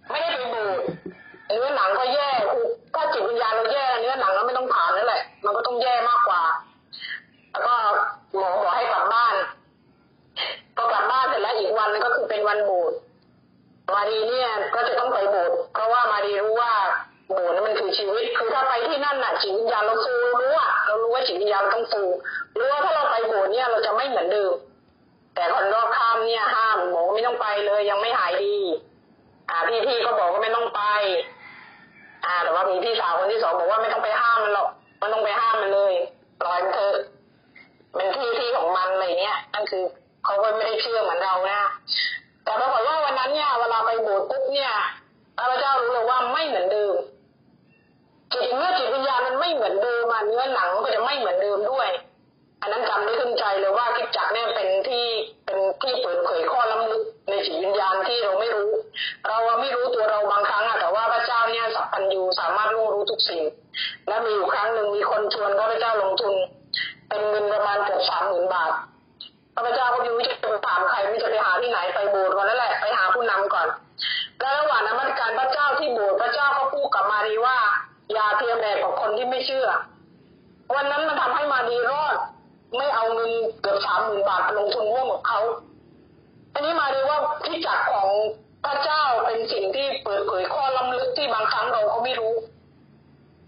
[0.09, 0.63] ไม่ได้ไปดู
[1.51, 2.29] เนื้อหนังก็แย่
[2.95, 6.41] ก็จิตวิญญาณเราแย่เนื้อหนังเราไม่ต้องผ่านนั่นแหละ มันก็ต้องแย่มากกว่า
[18.15, 22.03] วิตคือถ้าไปที่นั่นน่ะจิตวิญญาณเราฟูรู้อะเรารู้ว่าจิตวิญญาณเราต้องฟู
[22.57, 24.53] รู้ว่าถ้าเราไปโบสถ์เนี่ยเราจะไม่เหมือนเดิม
[25.35, 28.57] แต่คนรอบข้ามเนี่ยห้ามหมอไม่ต้องไปเลย ยังไม่หายดี
[29.49, 30.81] อ่าพี่พี่ก็บอกว่าไม่ต้องไป
[32.25, 34.69] อ่า แต่ว่ามีพี่สาวคนที่สองบอกว่าไม่ต้องไปห้ามมันหรอก
[35.01, 35.93] มันต้องไปห้ามมันเลย
[36.41, 36.97] ปล่อยมันเถอะ
[37.95, 39.83] เป็นที่ที่ของมันอะไรเนี้ยนั่นคือ
[40.25, 41.61] เขาก็ไม่ได้เชื่อเหมือนเรานะ
[42.43, 44.71] แต่ปรากฏว่าวันนั้นเนี่ยเวลาไปโบสถ์ปุ๊บเนี่ย
[45.37, 46.95] พระเจ้ารู้เลยว่าไม่เหมือนเดิม
[48.33, 51.89] จิตเมื่อจิตวิญญาณมันไม่เหมือนเดิมมาเนื้อหนังก็จะไม่เหมือนเดิมด้วย
[52.61, 55.05] อันนั้นจำได้ขึ้นใจเลยว่าคิดจักเนี่ยเป็นที่
[55.45, 58.69] เป็นที่เปิดเผยข้อล้ำลึกในจิตวิญญาณที่เราไม่รู้
[59.27, 63.43] เราไม่รู้ตัวเราบางครั้งอะแต่ว่าพระเจ้าเนี่ยสัพพัญญูสามารถรู้รู้ทุกสิ่ง
[64.07, 66.33] และมีอยู่ครั้งหนึ่งมีคนชวนพระเจ้าลงทุน
[67.09, 68.71] เป็นเงินประมาณเกือบสามหมื่นบาท
[69.65, 73.67] พระเจ้าก็ไม่รู้จะไปถามใครไม่จะไปหาที่ไหนไปโบสถ์ก่อนนั่นแหละไปหาผู้นำก่อน
[74.39, 77.57] แล้วระหว่างนมัสการพระเจ้าที่โบสถ์พระเจ้าก็พูดกับมารีว่า
[78.13, 79.67] อย่าเทียมแบบกับคนที่ไม่เชื่อ
[80.75, 82.15] วันนั้นมันทำให้มารีรอด
[82.77, 83.31] ไม่เอาเงิน
[83.61, 85.39] เกือบสามหมื่นบาทลงทุนร่วมกับเขา
[86.53, 88.09] อันนี้มารีว่าที่จักของ
[88.65, 92.33] พระเจ้าเป็นสิ่งที่เปิดเผยข้อล้ำลึกที่บางครั้งเราก็ไม่รู้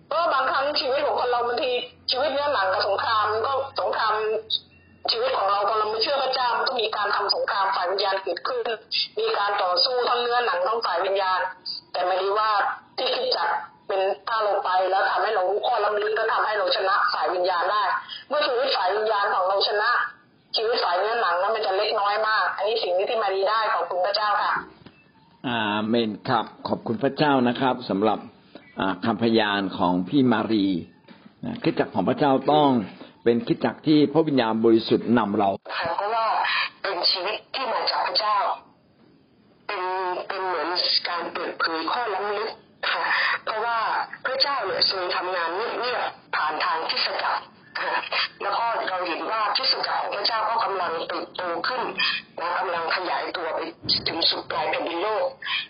[0.08, 1.72] เพราะบางครั้งชีวิตของคนเราบางที
[2.12, 4.14] ชีวิตเนื้อหนังกับสงครามก็สงคราม
[5.12, 8.60] ชีวิตของเราพอเราไม่เชื่อพระเจ้ามันต้องมีการทำสงครามฝ่ายวิญญาณเกิดขึ้น
[9.20, 11.40] มีการต่อสู้ทั้งเนื้อหนังทั้งฝ่ายวิญญาณ
[11.92, 12.52] แต่ไม่ได้ว่า
[12.98, 13.50] ที่คิดจัก
[13.92, 17.84] เป็นถ้าเราไปแล้วทำให้เรารู้ข้อล้ำลึกก็ทำให้เราชนะฝ่ายวิญญาณได้
[18.30, 19.90] เมื่อชีวิตฝ่ายวิญญาณของเราชนะ
[20.56, 24.54] ชีวิตฝ่ายเนื้อหนังนั้นมันจะเล็กน้อยมาก อันนี้สิ่งที่ที่มาดีได้ขอบคุณพระเจ้าค่ะ
[25.48, 28.20] อาเมนครับ ขอบคุณพระเจ้านะครับสำหรับ
[29.06, 30.66] คำพยานของพี่มารี
[31.64, 32.70] คิดจักของพระเจ้าต้อง
[33.24, 35.50] เป็นคิดจักที่พระวิญญาณบริสุทธิ์นำเรา
[35.98, 36.28] เพราะว่า
[36.84, 38.38] เป็นชีวิตที่มาจากพระเจ้า
[39.68, 39.84] เป็น
[40.28, 40.68] เป็นเหมือน
[41.10, 42.52] การเปิดเผยข้อล้ำลึก
[42.90, 43.04] ค่ะ
[43.46, 43.78] เพราะว่า
[44.26, 47.40] พระเจ้าเนี่ยทรงทำงานเงียบๆผ่านทางทิศจัก
[48.42, 51.82] แล้วก็เราเห็นว่าทิศจักรของพระเจ้าก็กำลังเติบโตขึ้น
[52.40, 53.60] นะกำลังขยายตัวไป
[54.08, 55.28] ถึงสุดปลายแผ่นดินโลก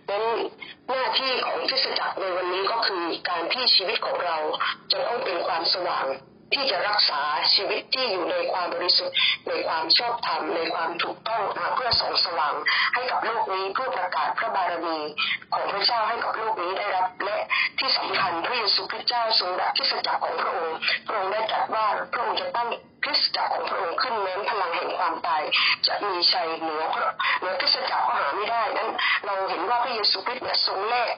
[0.10, 0.24] นั้น
[0.90, 4.38] หน้าที่ของทิศจักในวันนี้ก็คือการที่ชีวิตของเรา
[4.92, 6.06] จะต้องเป็นความสว่าง
[6.54, 7.22] ที่จะรักษา
[7.54, 9.16] ชีวิตที่อยู่ในความบริสุทธิ์
[9.48, 11.42] ในความชอบธรรม ในความถูกต้อง
[11.76, 12.56] เพื่อส่องสว่าง
[12.94, 14.98] ให้กับโลกนี้เพื่อประกาศพระบารมี
[15.54, 17.38] ของพระเจ้าให้กับโลกนี้ได้รับ และ
[17.80, 22.70] ที่สำคัญพระเยซูคริสต์เจ้าทรงดับที่สัจจะของพระองค์พระองค์ได้ตรัสว่าพระองค์จะตั้ง
[23.04, 25.44] คริสตจักรของพระองค์ขึ้นแม้นพลังแห่งความตาย
[25.88, 26.84] จะมีชัยเหนือ
[27.40, 28.90] เหนือคริสตจักรก็หาไม่ได้นั้น
[29.26, 31.14] เราเห็นว่าพระเยซูคริสต์ทรงแลก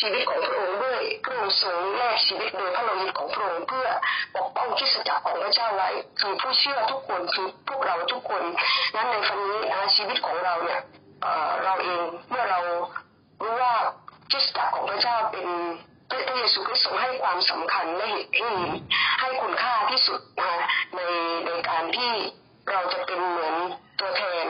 [0.00, 3.88] ชีวิตของพระองค์ด้วยพระองค์ทรงแลกชีวิตโดยพระโลหิตของพระองค์เพื่อ
[4.36, 5.88] ปกป้องคริสจักรของพระเจ้าไว้
[6.20, 8.42] คือผู้เชื่อทุกคนคือพวกเราทุกคน
[8.94, 10.80] นั้นในฟันนี้นะชีวิตของเราเนี่ย
[11.64, 12.60] เราเองเมื่อเรา
[13.42, 13.74] รู้ว่า
[14.30, 15.46] คริสจักรของพระเจ้าเป็น
[16.10, 18.20] พระเยซูคริสต์ทรงให้ความสำคัญและให้
[19.20, 20.58] ให้คุณค่าที่สุดนะคะ
[20.96, 21.00] ใน
[21.46, 22.12] ในการที่
[22.70, 23.54] เราจะเป็นเหมือน
[24.00, 24.46] ตัวแทน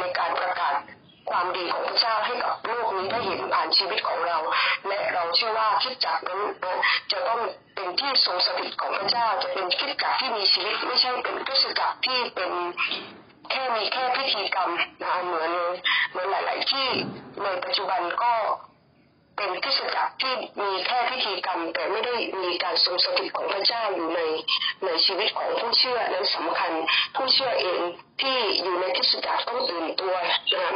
[0.00, 0.74] ในการประกาศ
[1.30, 2.01] ความดีของพระเจ้า
[3.24, 4.38] เห็นผ่านชีวิตของเรา
[4.86, 6.40] และเราเชื่อว่าคิดจักนั้น
[7.12, 7.40] จะต้อง
[7.74, 12.52] เป็นที่ทรงสถิตของพระเจ้าจะเป็นคิดจักที่มีชีวิตไม่ใช่เป็นคริสตจักที่เป็น
[13.50, 14.70] แค่มีแค่พิธีกรรม
[15.02, 15.52] นะเหมือน
[16.10, 16.88] เหมือนหลาย ๆ ที่
[17.42, 18.34] ในปัจจุบันก็
[19.36, 24.20] เป็นคริสตจักรที่มีแค่พิธีกรรม แต่ไม่ได้มีการทรงสถิตของพระเจ้าอยู่ใน
[24.84, 26.72] ในชีวิตของผู้เชื่อนั้นสำคัญ
[27.16, 27.80] ผู้เชื่อเอง
[28.20, 30.14] ที่อยู่ในคริสตจักรต้องตื่นตัว
[30.54, 30.72] นะ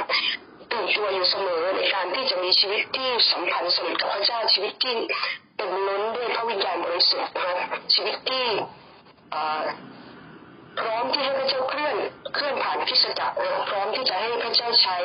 [0.76, 4.94] ตื่นตัวอยู่เสมอในการที่จะมีชีวิตที่สัมพันธ์สนิทกับพระเจ้าชีวิตที่
[5.56, 7.56] เต็มล้นด้วยพระวิญญาณบริสุทธิ์นะคะ
[7.94, 8.46] ชีวิตที่
[10.80, 11.96] พร้อมที่ให้พระเจ้าเคลื่อน
[12.34, 13.34] เคลื่อนผ่านคริสจักร
[13.68, 14.96] พร้อมที่จะให้พระเจ้าใช้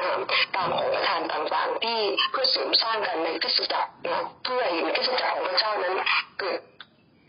[0.00, 1.98] ตามของประทานต่างๆ ที่
[2.30, 3.90] เพื่อเสริมสร้างกันในคริสจักร
[4.44, 5.94] เพื่อให้คริสจักรของพระเจ้านั้น
[6.40, 6.60] เกิด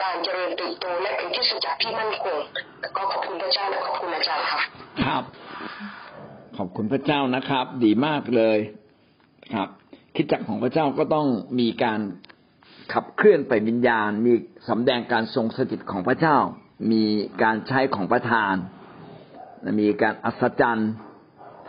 [0.03, 2.38] การเจริญเติบโตและเป็นคริสตจักรที่มั่นคง
[2.95, 4.61] ก็ขอบคุณพระเจ้าและขอบคุณอาจารย์ค่ะ
[5.06, 5.23] ครับ
[6.57, 8.57] ขอบคุณพระเจ้านะครับ ดีมากเลย
[9.53, 9.69] ครับ
[10.15, 11.28] คิดจักรของพระเจ้าก็ต้อง
[11.60, 11.99] มีการ
[12.94, 14.34] ขับเคลื่อนไปวิญญาณ มี
[14.69, 16.38] สำแดงการทรงสถิตของพระเจ้า
[16.91, 17.03] มี
[17.44, 18.53] การใช้ของประทาน
[19.82, 20.91] มีการอัศจรรย์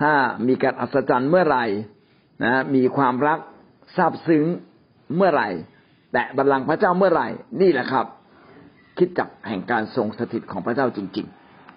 [0.01, 0.13] ถ้า
[0.47, 1.65] มีการอัศจรรย์เมื่อไหร่
[2.45, 3.39] นะมีความรัก
[3.97, 4.45] ซาบซึ้ง
[5.17, 5.49] เมื่อไหร่
[6.13, 7.29] แต่บัลลังก์พระเจ้าเมื่อไหร่
[7.61, 8.07] นี่แหละครับ
[8.99, 11.27] คิดจักรแห่งการทรงสถิตของพระเจ้าจริง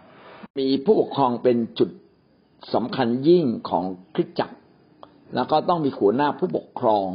[0.03, 1.89] ๆ มีผู้ปกครองเป็นจุด
[2.73, 3.83] สำคัญยิ่งของ
[4.15, 4.57] คริสตจักร
[5.35, 7.07] แล้วก็ต้องมีหัวหน้าผู้ปกครอง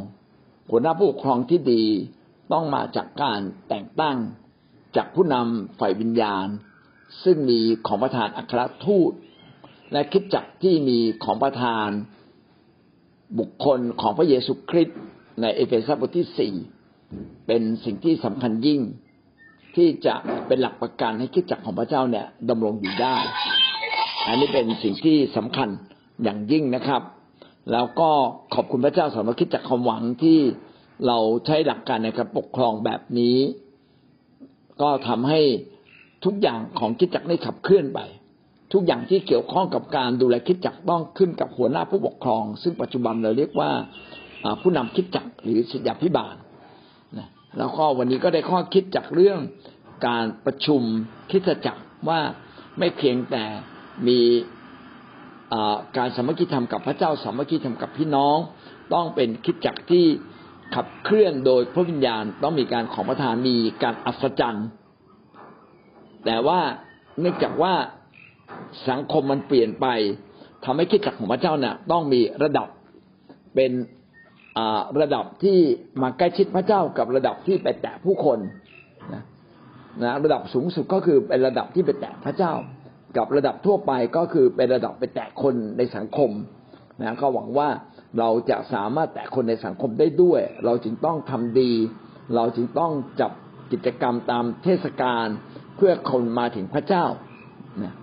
[0.69, 1.83] หัวหน้าผู้ปกครองที่ดี
[2.53, 3.39] ต้องมาจากการ
[3.69, 4.17] แต่งตั้ง
[4.95, 6.47] จากผู้นำฝ่ายวิญญาณ
[7.23, 9.11] ซึ่งมีของประธานอัครทูต
[9.91, 11.87] และคริสตจักรที่มีของประธาน
[13.39, 14.99] บุคคลของพระเยซูคริสต์
[15.41, 16.53] ในเอเฟซัสบทที่สี่
[17.47, 18.81] เป็นสิ่งที่สำคัญยิ่ง
[19.75, 20.15] ที่จะ
[20.47, 23.15] เป็นหลักประกันให้คริสตจักรของพระเจ้าเนี่ยดำรงอยู่ได้
[24.27, 25.69] อันนี้เป็นสิ่งที่สำคัญ
[26.23, 27.01] อย่างยิ่งนะครับ
[27.71, 28.09] แล้วก็
[28.55, 30.39] ขอบคุณพระเจ้าสำหรับคริสตจักรความหวังที่
[31.07, 33.37] เราใช้หลักการในการปกครองแบบนี้
[34.81, 35.41] ก็ทำให้
[36.25, 37.99] ทุกอย่างของคิดจักรได้ขับเคลื่อนไป
[38.73, 43.71] ทุกอย่างที่เกี่ยวข้องกับการดูแลคิดจักรต้องขึ้นกับหัวหน้าผู้ปกครอง ซึ่งปัจจุบันเราเรียกว่า
[44.61, 46.35] ผู้นำคิดจักรหรือศิษยาภิบาล
[47.57, 49.39] แล้วก็วันนี้ก็ได้ข้อคิดจากเรื่อง
[50.07, 50.81] การประชุม
[51.29, 52.19] คริสตจักรว่า
[52.79, 53.43] ไม่เพียงแต่
[54.07, 54.19] มี
[55.97, 58.37] การสามัคคีธรรมกับพระเจ้าสามัคคีธรรมกับพี่น้อง
[58.93, 60.05] ต้องเป็นคิดจักที่
[60.75, 64.67] ขับเคลื่อนโดยพระวิญญาณต้องมีการของประทานมีการอัศจรรย์
[66.25, 66.59] แต่ว่า
[67.19, 67.73] เนื่องจากว่า
[68.89, 69.87] สังคมมันเปลี่ยนไป
[70.65, 72.67] ทำให้คิดจักของพระเจ้าเนี่ยต้องมีระดับ
[73.55, 73.71] เป็น
[75.01, 75.57] ระดับที่
[76.01, 78.39] มาใกล้ชิดพระเจ้ากับระดับที่ไปแตะผู้คน
[80.03, 82.53] นะระดับสูงสุดก็คือเป็นระดับที่ไปแตะพระเจ้า
[83.17, 86.31] กับระดับทั่วไปก็คือเป็นระดับไปแตะคนในสังคม
[87.01, 87.69] นะก็หวังว่า
[88.19, 91.71] เราจะสามารถแตะคนในสังคมได้ด้วย เราจึงต้องทำดี
[92.35, 93.31] เราจึงต้องจับ
[93.71, 95.27] กิจกรรมตามเทศกาล
[95.77, 97.05] เพื่อคนมาถึงพระเจ้า
[97.83, 97.93] นะ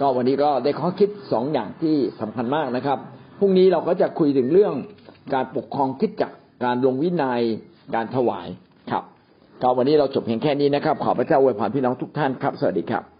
[0.00, 2.98] ก็วันนี้ก็ได้ข้อคิดสองอย่างที่สำคัญมากนะครับ
[3.38, 4.74] พรุ่งนี้เราก็จะคุยถึงเรื่อง
[5.34, 6.32] การปกครองคิดจัก
[6.64, 7.42] การลงวินัย
[7.94, 8.48] การถวาย
[8.90, 9.04] ครับ
[9.62, 13.11] ก็วันนี้เราจบเพียงแค่นี้นะครับ ขอพระเจ้าอวยพรพี่น้องทุกท่านครับ สวัสดีครับ